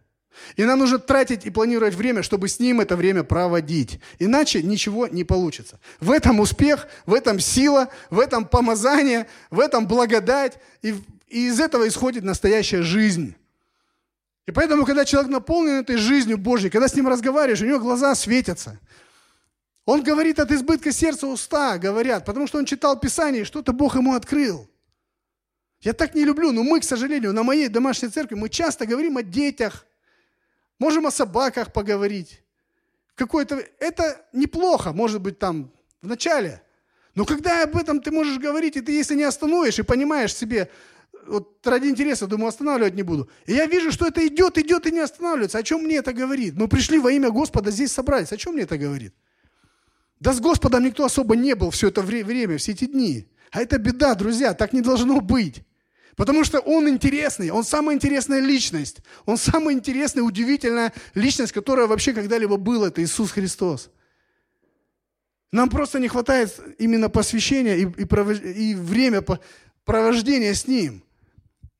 И 0.55 0.63
нам 0.63 0.79
нужно 0.79 0.99
тратить 0.99 1.45
и 1.45 1.49
планировать 1.49 1.95
время, 1.95 2.23
чтобы 2.23 2.47
с 2.47 2.59
Ним 2.59 2.81
это 2.81 2.95
время 2.95 3.23
проводить. 3.23 3.99
Иначе 4.19 4.63
ничего 4.63 5.07
не 5.07 5.23
получится. 5.23 5.79
В 5.99 6.11
этом 6.11 6.39
успех, 6.39 6.87
в 7.05 7.13
этом 7.13 7.39
сила, 7.39 7.89
в 8.09 8.19
этом 8.19 8.45
помазание, 8.45 9.27
в 9.51 9.59
этом 9.59 9.87
благодать. 9.87 10.57
И, 10.81 10.95
и 11.27 11.47
из 11.47 11.59
этого 11.59 11.87
исходит 11.87 12.23
настоящая 12.23 12.81
жизнь. 12.81 13.35
И 14.45 14.51
поэтому, 14.51 14.85
когда 14.85 15.05
человек 15.05 15.31
наполнен 15.31 15.79
этой 15.79 15.95
жизнью 15.95 16.37
Божьей, 16.37 16.69
когда 16.69 16.87
с 16.87 16.95
ним 16.95 17.07
разговариваешь, 17.07 17.61
у 17.61 17.65
него 17.65 17.79
глаза 17.79 18.13
светятся. 18.13 18.79
Он 19.85 20.03
говорит 20.03 20.39
от 20.39 20.51
избытка 20.51 20.91
сердца 20.91 21.27
уста, 21.27 21.77
говорят, 21.77 22.25
потому 22.25 22.47
что 22.47 22.57
он 22.57 22.65
читал 22.65 22.99
Писание, 22.99 23.41
и 23.41 23.45
что-то 23.45 23.73
Бог 23.73 23.95
ему 23.95 24.13
открыл. 24.13 24.69
Я 25.81 25.93
так 25.93 26.15
не 26.15 26.23
люблю, 26.23 26.51
но 26.51 26.63
мы, 26.63 26.79
к 26.79 26.85
сожалению, 26.85 27.33
на 27.33 27.43
моей 27.43 27.67
домашней 27.67 28.07
церкви, 28.09 28.35
мы 28.35 28.49
часто 28.49 28.85
говорим 28.85 29.17
о 29.17 29.23
детях, 29.23 29.85
можем 30.79 31.05
о 31.05 31.11
собаках 31.11 31.73
поговорить. 31.73 32.41
Какое-то, 33.15 33.61
это 33.79 34.25
неплохо, 34.31 34.93
может 34.93 35.21
быть, 35.21 35.39
там 35.39 35.71
в 36.01 36.07
начале. 36.07 36.61
Но 37.15 37.25
когда 37.25 37.63
об 37.63 37.77
этом 37.77 38.01
ты 38.01 38.11
можешь 38.11 38.39
говорить, 38.39 38.77
и 38.77 38.81
ты, 38.81 38.93
если 38.93 39.15
не 39.15 39.23
остановишь 39.23 39.77
и 39.79 39.83
понимаешь 39.83 40.33
себе, 40.33 40.69
вот 41.27 41.65
ради 41.65 41.87
интереса, 41.87 42.27
думаю, 42.27 42.49
останавливать 42.49 42.95
не 42.95 43.03
буду. 43.03 43.29
И 43.45 43.53
я 43.53 43.65
вижу, 43.65 43.91
что 43.91 44.07
это 44.07 44.25
идет, 44.27 44.57
идет 44.57 44.85
и 44.87 44.91
не 44.91 44.99
останавливается. 44.99 45.57
О 45.57 45.63
чем 45.63 45.83
мне 45.83 45.97
это 45.97 46.13
говорит? 46.13 46.55
Мы 46.55 46.67
пришли 46.67 46.99
во 46.99 47.11
имя 47.11 47.29
Господа, 47.29 47.71
здесь 47.71 47.91
собрались. 47.91 48.31
О 48.31 48.37
чем 48.37 48.53
мне 48.53 48.63
это 48.63 48.77
говорит? 48.77 49.13
Да 50.19 50.33
с 50.33 50.39
Господом 50.39 50.83
никто 50.83 51.03
особо 51.05 51.35
не 51.35 51.55
был 51.55 51.69
все 51.69 51.89
это 51.89 52.01
время, 52.01 52.57
все 52.57 52.71
эти 52.71 52.85
дни. 52.85 53.27
А 53.51 53.61
это 53.61 53.77
беда, 53.77 54.15
друзья, 54.15 54.53
так 54.53 54.73
не 54.73 54.81
должно 54.81 55.19
быть. 55.19 55.63
Потому 56.15 56.43
что 56.43 56.59
он 56.59 56.87
интересный, 56.87 57.49
он 57.49 57.63
самая 57.63 57.95
интересная 57.95 58.39
личность. 58.39 58.97
Он 59.25 59.37
самая 59.37 59.75
интересная, 59.75 60.23
удивительная 60.23 60.93
личность, 61.15 61.51
которая 61.51 61.87
вообще 61.87 62.13
когда-либо 62.13 62.57
была. 62.57 62.87
Это 62.87 63.03
Иисус 63.03 63.31
Христос. 63.31 63.89
Нам 65.51 65.69
просто 65.69 65.99
не 65.99 66.07
хватает 66.07 66.59
именно 66.79 67.09
посвящения 67.09 67.75
и, 67.75 67.85
и, 67.85 68.71
и 68.71 68.75
время 68.75 69.23
провождения 69.85 70.53
с 70.53 70.67
Ним. 70.67 71.03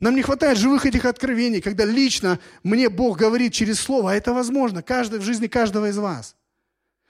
Нам 0.03 0.17
не 0.17 0.21
хватает 0.21 0.57
живых 0.57 0.85
этих 0.85 1.05
откровений, 1.05 1.61
когда 1.61 1.85
лично 1.85 2.37
мне 2.61 2.89
Бог 2.89 3.17
говорит 3.17 3.53
через 3.53 3.79
Слово, 3.79 4.11
а 4.11 4.15
это 4.15 4.33
возможно, 4.33 4.83
каждый, 4.83 5.17
в 5.17 5.23
жизни 5.23 5.47
каждого 5.47 5.87
из 5.87 5.97
вас. 5.97 6.35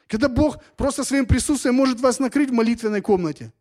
Когда 0.05 0.29
Бог 0.29 0.63
просто 0.77 1.03
своим 1.03 1.25
присутствием 1.25 1.73
может 1.73 1.99
вас 2.01 2.19
накрыть 2.19 2.51
в 2.51 2.53
молитвенной 2.53 3.01
комнате. 3.01 3.51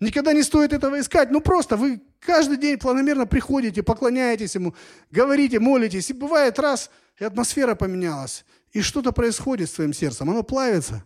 Никогда 0.00 0.32
не 0.32 0.42
стоит 0.42 0.72
этого 0.72 0.98
искать. 0.98 1.30
Ну 1.30 1.40
просто 1.40 1.76
вы 1.76 2.02
каждый 2.18 2.56
день 2.56 2.76
планомерно 2.76 3.24
приходите, 3.24 3.84
поклоняетесь 3.84 4.56
Ему, 4.56 4.74
говорите, 5.12 5.60
молитесь. 5.60 6.10
И 6.10 6.12
бывает 6.12 6.58
раз, 6.58 6.90
и 7.20 7.24
атмосфера 7.24 7.76
поменялась, 7.76 8.44
и 8.72 8.80
что-то 8.80 9.12
происходит 9.12 9.70
с 9.70 9.74
твоим 9.74 9.92
сердцем, 9.92 10.28
оно 10.28 10.42
плавится. 10.42 11.04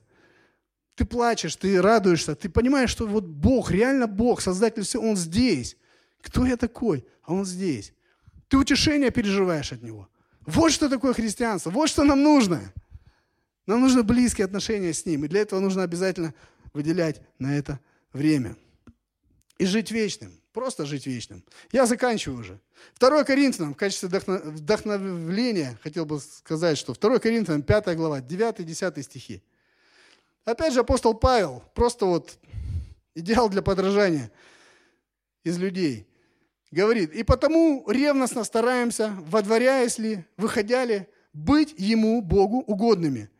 Ты 0.94 1.04
плачешь, 1.04 1.56
ты 1.56 1.82
радуешься, 1.82 2.36
ты 2.36 2.48
понимаешь, 2.48 2.88
что 2.88 3.06
вот 3.06 3.26
Бог, 3.26 3.70
реально 3.70 4.06
Бог, 4.06 4.40
Создатель 4.40 4.82
всего, 4.82 5.10
Он 5.10 5.14
здесь. 5.14 5.76
Кто 6.22 6.46
я 6.46 6.56
такой? 6.56 7.04
А 7.26 7.34
Он 7.34 7.44
здесь. 7.44 7.92
Ты 8.48 8.56
утешение 8.56 9.10
переживаешь 9.10 9.72
от 9.72 9.82
Него. 9.82 10.08
Вот 10.46 10.72
что 10.72 10.88
такое 10.88 11.12
христианство, 11.12 11.70
вот 11.70 11.90
что 11.90 12.04
нам 12.04 12.22
нужно. 12.22 12.72
Нам 13.66 13.80
нужны 13.80 14.04
близкие 14.04 14.44
отношения 14.44 14.94
с 14.94 15.04
Ним, 15.04 15.24
и 15.24 15.28
для 15.28 15.40
этого 15.40 15.58
нужно 15.58 15.82
обязательно 15.82 16.32
выделять 16.72 17.20
на 17.40 17.58
это 17.58 17.80
время. 18.12 18.56
И 19.58 19.66
жить 19.66 19.90
вечным, 19.90 20.40
просто 20.52 20.86
жить 20.86 21.06
вечным. 21.06 21.42
Я 21.72 21.86
заканчиваю 21.86 22.38
уже. 22.38 22.60
2 23.00 23.24
Коринфянам 23.24 23.74
в 23.74 23.76
качестве 23.76 24.08
вдохновления 24.08 25.76
хотел 25.82 26.06
бы 26.06 26.20
сказать, 26.20 26.78
что 26.78 26.94
2 26.94 27.18
Коринфянам 27.18 27.62
5 27.62 27.96
глава, 27.96 28.20
9-10 28.20 29.02
стихи. 29.02 29.42
Опять 30.44 30.74
же, 30.74 30.80
апостол 30.80 31.14
Павел, 31.14 31.64
просто 31.74 32.06
вот 32.06 32.38
идеал 33.16 33.48
для 33.48 33.62
подражания 33.62 34.30
из 35.42 35.58
людей, 35.58 36.06
говорит, 36.70 37.12
и 37.14 37.22
потому 37.22 37.84
ревностно 37.88 38.44
стараемся, 38.44 39.14
водворяясь 39.18 39.98
ли, 39.98 40.24
выходя 40.36 40.84
ли, 40.84 41.06
быть 41.32 41.74
Ему, 41.76 42.22
Богу, 42.22 42.58
угодными– 42.66 43.30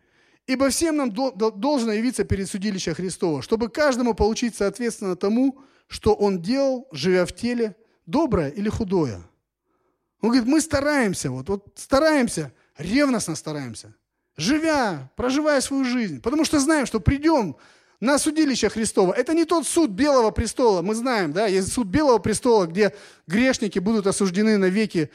Ибо 0.47 0.69
всем 0.69 0.97
нам 0.97 1.13
должно 1.13 1.93
явиться 1.93 2.23
перед 2.25 2.49
судилищем 2.49 2.95
Христова, 2.95 3.43
чтобы 3.43 3.69
каждому 3.69 4.15
получить 4.15 4.55
соответственно 4.55 5.17
тому, 5.17 5.61
что 5.89 6.15
он 6.15 6.41
делал, 6.41 6.87
живя 6.93 7.27
в 7.27 7.33
теле, 7.33 7.75
доброе 8.07 8.51
или 8.51 8.69
худое. 8.69 9.23
Он 10.21 10.31
говорит, 10.31 10.47
мы 10.47 10.61
стараемся, 10.61 11.31
вот, 11.31 11.49
вот 11.49 11.67
стараемся, 11.75 12.53
ревностно 12.79 13.35
стараемся, 13.35 13.95
живя, 14.37 15.11
проживая 15.17 15.61
свою 15.61 15.85
жизнь, 15.85 16.21
потому 16.21 16.45
что 16.45 16.61
знаем, 16.61 16.87
что 16.87 17.01
придем 17.01 17.57
на 18.01 18.19
судилище 18.19 18.69
Христова. 18.69 19.13
Это 19.13 19.35
не 19.35 19.45
тот 19.45 19.67
суд 19.67 19.91
Белого 19.91 20.31
престола, 20.31 20.83
мы 20.83 20.95
знаем, 20.95 21.33
да, 21.33 21.47
есть 21.47 21.73
суд 21.73 21.87
Белого 21.87 22.19
престола, 22.19 22.67
где 22.67 22.95
грешники 23.27 23.79
будут 23.79 24.07
осуждены 24.07 24.59
на 24.59 24.67
веки 24.67 25.11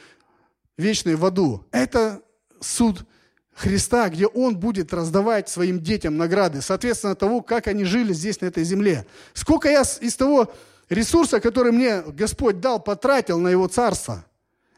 вечной 0.78 1.16
в 1.16 1.26
аду. 1.26 1.66
Это 1.72 2.22
суд 2.60 3.06
Христа, 3.54 4.10
где 4.10 4.28
Он 4.28 4.58
будет 4.58 4.94
раздавать 4.94 5.50
своим 5.50 5.80
детям 5.80 6.18
награды, 6.18 6.62
соответственно 6.62 7.16
того, 7.16 7.42
как 7.42 7.68
они 7.68 7.84
жили 7.84 8.14
здесь, 8.14 8.42
на 8.42 8.48
этой 8.48 8.64
земле. 8.64 9.06
Сколько 9.34 9.70
я 9.70 9.82
из 9.82 10.16
того 10.16 10.52
ресурса, 10.90 11.40
который 11.40 11.72
мне 11.72 12.02
Господь 12.02 12.60
дал, 12.60 12.80
потратил 12.80 13.40
на 13.40 13.50
Его 13.50 13.68
Царство. 13.68 14.26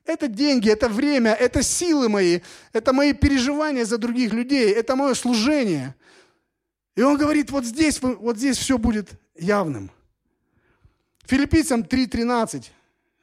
Это 0.06 0.28
деньги, 0.28 0.70
это 0.70 0.90
время, 0.90 1.34
это 1.34 1.64
силы 1.64 2.10
мои, 2.10 2.42
это 2.74 2.92
мои 2.92 3.14
переживания 3.14 3.86
за 3.86 3.98
других 3.98 4.34
людей, 4.34 4.70
это 4.74 4.98
мое 4.98 5.14
служение. 5.14 5.96
И 6.96 7.02
он 7.02 7.18
говорит, 7.18 7.50
вот 7.52 7.66
здесь, 7.66 8.02
вот 8.02 8.38
здесь 8.38 8.58
все 8.58 8.78
будет 8.78 9.10
явным. 9.36 9.92
Филиппийцам 11.26 11.82
3.13, 11.82 12.66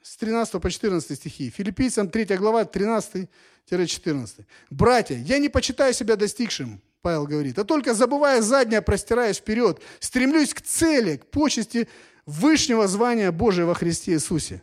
с 0.03 0.17
13 0.17 0.61
по 0.61 0.71
14 0.71 1.17
стихи. 1.17 1.51
Филиппийцам 1.51 2.09
3 2.09 2.37
глава, 2.37 2.65
13 2.65 3.29
14. 3.69 4.47
Братья, 4.71 5.15
я 5.15 5.39
не 5.39 5.49
почитаю 5.49 5.95
себя 5.95 6.17
достигшим, 6.17 6.81
Павел 7.03 7.27
говорит, 7.27 7.59
а 7.59 7.65
только 7.65 7.95
забывая 7.95 8.43
заднее, 8.43 8.83
простираясь 8.83 9.39
вперед, 9.39 9.81
стремлюсь 10.01 10.53
к 10.55 10.61
цели, 10.61 11.19
к 11.19 11.27
почести 11.27 11.89
вышнего 12.27 12.89
звания 12.89 13.31
Божия 13.31 13.65
во 13.67 13.75
Христе 13.75 14.13
Иисусе. 14.13 14.63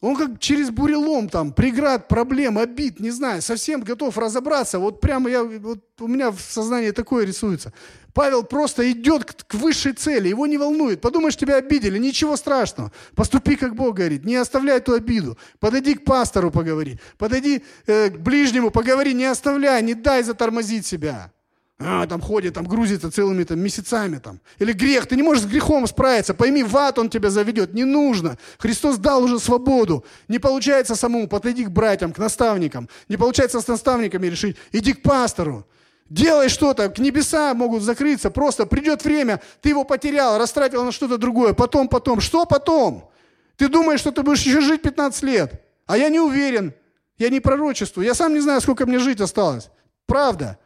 Он 0.00 0.14
как 0.14 0.38
через 0.38 0.70
бурелом 0.70 1.28
там, 1.28 1.52
преград, 1.52 2.06
проблем, 2.06 2.56
обид, 2.56 3.00
не 3.00 3.10
знаю, 3.10 3.42
совсем 3.42 3.80
готов 3.80 4.16
разобраться. 4.16 4.78
Вот 4.78 5.00
прямо 5.00 5.28
я, 5.28 5.42
вот 5.42 5.80
у 5.98 6.06
меня 6.06 6.30
в 6.30 6.40
сознании 6.40 6.92
такое 6.92 7.26
рисуется. 7.26 7.72
Павел 8.14 8.44
просто 8.44 8.90
идет 8.92 9.24
к, 9.24 9.44
к 9.44 9.54
высшей 9.54 9.92
цели, 9.92 10.28
его 10.28 10.46
не 10.46 10.56
волнует. 10.56 11.00
Подумаешь, 11.00 11.36
тебя 11.36 11.56
обидели, 11.56 11.98
ничего 11.98 12.36
страшного. 12.36 12.92
Поступи, 13.16 13.56
как 13.56 13.74
Бог 13.74 13.96
говорит, 13.96 14.24
не 14.24 14.36
оставляй 14.36 14.78
эту 14.78 14.94
обиду. 14.94 15.36
Подойди 15.58 15.94
к 15.94 16.04
пастору, 16.04 16.52
поговори. 16.52 17.00
Подойди 17.16 17.64
э, 17.86 18.10
к 18.10 18.18
ближнему, 18.18 18.70
поговори, 18.70 19.14
не 19.14 19.24
оставляй, 19.24 19.82
не 19.82 19.94
дай 19.94 20.22
затормозить 20.22 20.86
себя 20.86 21.32
а, 21.80 22.06
там 22.08 22.20
ходит, 22.20 22.54
там 22.54 22.64
грузится 22.66 23.10
целыми 23.10 23.44
там, 23.44 23.60
месяцами. 23.60 24.18
Там. 24.18 24.40
Или 24.58 24.72
грех, 24.72 25.06
ты 25.06 25.14
не 25.14 25.22
можешь 25.22 25.44
с 25.44 25.46
грехом 25.46 25.86
справиться, 25.86 26.34
пойми, 26.34 26.64
в 26.64 26.76
ад 26.76 26.98
он 26.98 27.08
тебя 27.08 27.30
заведет, 27.30 27.72
не 27.72 27.84
нужно. 27.84 28.36
Христос 28.58 28.98
дал 28.98 29.22
уже 29.22 29.38
свободу. 29.38 30.04
Не 30.26 30.40
получается 30.40 30.96
самому, 30.96 31.28
подойди 31.28 31.64
к 31.64 31.70
братьям, 31.70 32.12
к 32.12 32.18
наставникам. 32.18 32.88
Не 33.08 33.16
получается 33.16 33.60
с 33.60 33.68
наставниками 33.68 34.26
решить, 34.26 34.56
иди 34.72 34.92
к 34.92 35.02
пастору. 35.02 35.66
Делай 36.10 36.48
что-то, 36.48 36.88
к 36.88 36.98
небеса 36.98 37.54
могут 37.54 37.82
закрыться, 37.82 38.30
просто 38.30 38.66
придет 38.66 39.04
время, 39.04 39.40
ты 39.60 39.68
его 39.68 39.84
потерял, 39.84 40.38
растратил 40.38 40.82
на 40.84 40.90
что-то 40.90 41.16
другое, 41.16 41.52
потом, 41.52 41.86
потом. 41.86 42.20
Что 42.20 42.44
потом? 42.44 43.08
Ты 43.56 43.68
думаешь, 43.68 44.00
что 44.00 44.10
ты 44.10 44.22
будешь 44.22 44.42
еще 44.42 44.62
жить 44.62 44.82
15 44.82 45.22
лет? 45.22 45.62
А 45.86 45.96
я 45.96 46.08
не 46.08 46.18
уверен, 46.18 46.72
я 47.18 47.28
не 47.28 47.40
пророчествую, 47.40 48.04
я 48.04 48.14
сам 48.14 48.32
не 48.34 48.40
знаю, 48.40 48.60
сколько 48.62 48.84
мне 48.86 48.98
жить 48.98 49.20
осталось. 49.20 49.68
Правда. 50.06 50.58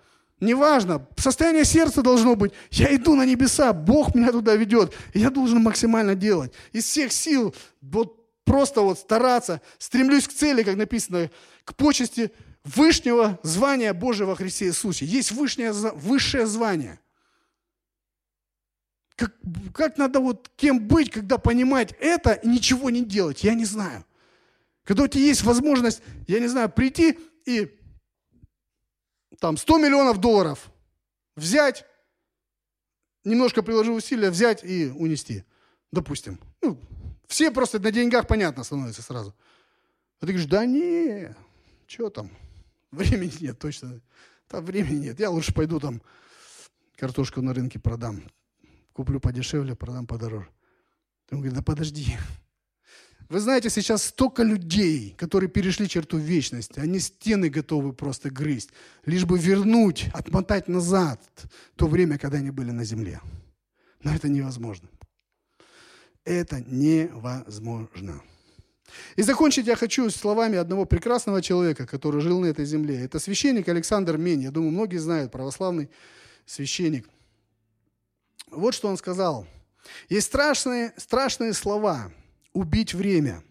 Неважно, 0.42 1.06
состояние 1.16 1.64
сердца 1.64 2.02
должно 2.02 2.34
быть. 2.34 2.52
Я 2.72 2.92
иду 2.96 3.14
на 3.14 3.24
небеса, 3.24 3.72
Бог 3.72 4.12
меня 4.16 4.32
туда 4.32 4.56
ведет. 4.56 4.92
Я 5.14 5.30
должен 5.30 5.62
максимально 5.62 6.16
делать. 6.16 6.52
Из 6.72 6.84
всех 6.84 7.12
сил 7.12 7.54
вот 7.80 8.28
просто 8.44 8.80
вот 8.80 8.98
стараться. 8.98 9.62
Стремлюсь 9.78 10.26
к 10.26 10.32
цели, 10.32 10.64
как 10.64 10.74
написано, 10.74 11.30
к 11.64 11.76
почести 11.76 12.32
вышнего 12.64 13.38
звания 13.44 13.94
Божьего 13.94 14.30
во 14.30 14.34
Христе 14.34 14.66
Иисусе. 14.66 15.06
Есть 15.06 15.30
высшее, 15.30 15.70
высшее 15.70 16.46
звание. 16.48 16.98
Как, 19.14 19.32
как 19.72 19.96
надо 19.96 20.18
вот 20.18 20.50
кем 20.56 20.80
быть, 20.80 21.12
когда 21.12 21.38
понимать 21.38 21.94
это 22.00 22.32
и 22.32 22.48
ничего 22.48 22.90
не 22.90 23.04
делать, 23.04 23.44
я 23.44 23.54
не 23.54 23.64
знаю. 23.64 24.04
Когда 24.82 25.04
у 25.04 25.06
тебя 25.06 25.22
есть 25.22 25.44
возможность, 25.44 26.02
я 26.26 26.40
не 26.40 26.48
знаю, 26.48 26.68
прийти 26.68 27.16
и 27.46 27.78
там 29.42 29.56
100 29.56 29.78
миллионов 29.78 30.18
долларов 30.18 30.70
взять, 31.34 31.84
немножко 33.24 33.64
приложив 33.64 33.96
усилия, 33.96 34.30
взять 34.30 34.62
и 34.62 34.86
унести, 34.90 35.42
допустим. 35.90 36.38
Ну, 36.62 36.78
все 37.26 37.50
просто 37.50 37.80
на 37.80 37.90
деньгах 37.90 38.28
понятно 38.28 38.62
становится 38.62 39.02
сразу. 39.02 39.34
А 40.20 40.26
ты 40.26 40.28
говоришь, 40.28 40.48
да 40.48 40.64
не, 40.64 41.34
что 41.88 42.08
там, 42.08 42.30
времени 42.92 43.32
нет 43.40 43.58
точно. 43.58 44.00
Там 44.46 44.64
времени 44.64 45.06
нет, 45.06 45.18
я 45.18 45.28
лучше 45.28 45.52
пойду 45.52 45.80
там 45.80 46.02
картошку 46.94 47.42
на 47.42 47.52
рынке 47.52 47.80
продам. 47.80 48.22
Куплю 48.92 49.18
подешевле, 49.18 49.74
продам 49.74 50.06
подороже. 50.06 50.48
Он 51.32 51.38
говорит, 51.38 51.54
да 51.54 51.62
подожди, 51.62 52.16
вы 53.28 53.40
знаете, 53.40 53.70
сейчас 53.70 54.04
столько 54.04 54.42
людей, 54.42 55.14
которые 55.16 55.48
перешли 55.48 55.88
черту 55.88 56.18
вечности, 56.18 56.78
они 56.78 56.98
стены 56.98 57.48
готовы 57.48 57.92
просто 57.92 58.30
грызть, 58.30 58.70
лишь 59.06 59.24
бы 59.24 59.38
вернуть, 59.38 60.06
отмотать 60.12 60.68
назад 60.68 61.20
то 61.76 61.86
время, 61.86 62.18
когда 62.18 62.38
они 62.38 62.50
были 62.50 62.70
на 62.70 62.84
земле. 62.84 63.20
Но 64.02 64.14
это 64.14 64.28
невозможно. 64.28 64.88
Это 66.24 66.60
невозможно. 66.60 68.22
И 69.16 69.22
закончить 69.22 69.66
я 69.66 69.76
хочу 69.76 70.10
словами 70.10 70.58
одного 70.58 70.84
прекрасного 70.84 71.40
человека, 71.42 71.86
который 71.86 72.20
жил 72.20 72.40
на 72.40 72.46
этой 72.46 72.64
земле. 72.64 73.04
Это 73.04 73.18
священник 73.18 73.68
Александр 73.68 74.18
Мень. 74.18 74.42
Я 74.42 74.50
думаю, 74.50 74.72
многие 74.72 74.98
знают, 74.98 75.32
православный 75.32 75.90
священник. 76.44 77.08
Вот 78.50 78.74
что 78.74 78.88
он 78.88 78.96
сказал. 78.96 79.46
Есть 80.08 80.26
страшные, 80.26 80.92
страшные 80.96 81.54
слова, 81.54 82.12
убить 82.52 82.94
время. 82.94 83.42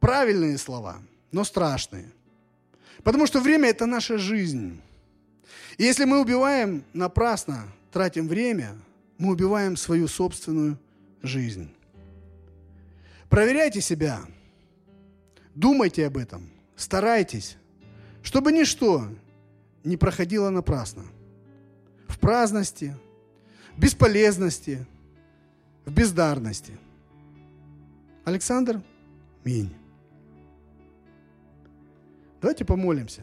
Правильные 0.00 0.58
слова, 0.58 0.98
но 1.32 1.44
страшные. 1.44 2.10
Потому 3.02 3.26
что 3.26 3.40
время– 3.40 3.68
это 3.70 3.86
наша 3.86 4.18
жизнь. 4.18 4.80
И 5.76 5.84
если 5.84 6.04
мы 6.04 6.20
убиваем 6.20 6.84
напрасно, 6.92 7.66
тратим 7.92 8.28
время, 8.28 8.76
мы 9.18 9.32
убиваем 9.32 9.76
свою 9.76 10.08
собственную 10.08 10.78
жизнь. 11.22 11.70
Проверяйте 13.28 13.80
себя, 13.80 14.20
думайте 15.54 16.06
об 16.06 16.16
этом, 16.16 16.48
старайтесь, 16.76 17.56
чтобы 18.22 18.52
ничто 18.52 19.08
не 19.82 19.96
проходило 19.96 20.50
напрасно. 20.50 21.04
В 22.08 22.18
праздности, 22.18 22.96
бесполезности, 23.76 24.86
в 25.84 25.92
бездарности. 25.92 26.72
Александр 28.24 28.80
Минь. 29.44 29.74
Давайте 32.40 32.64
помолимся. 32.64 33.22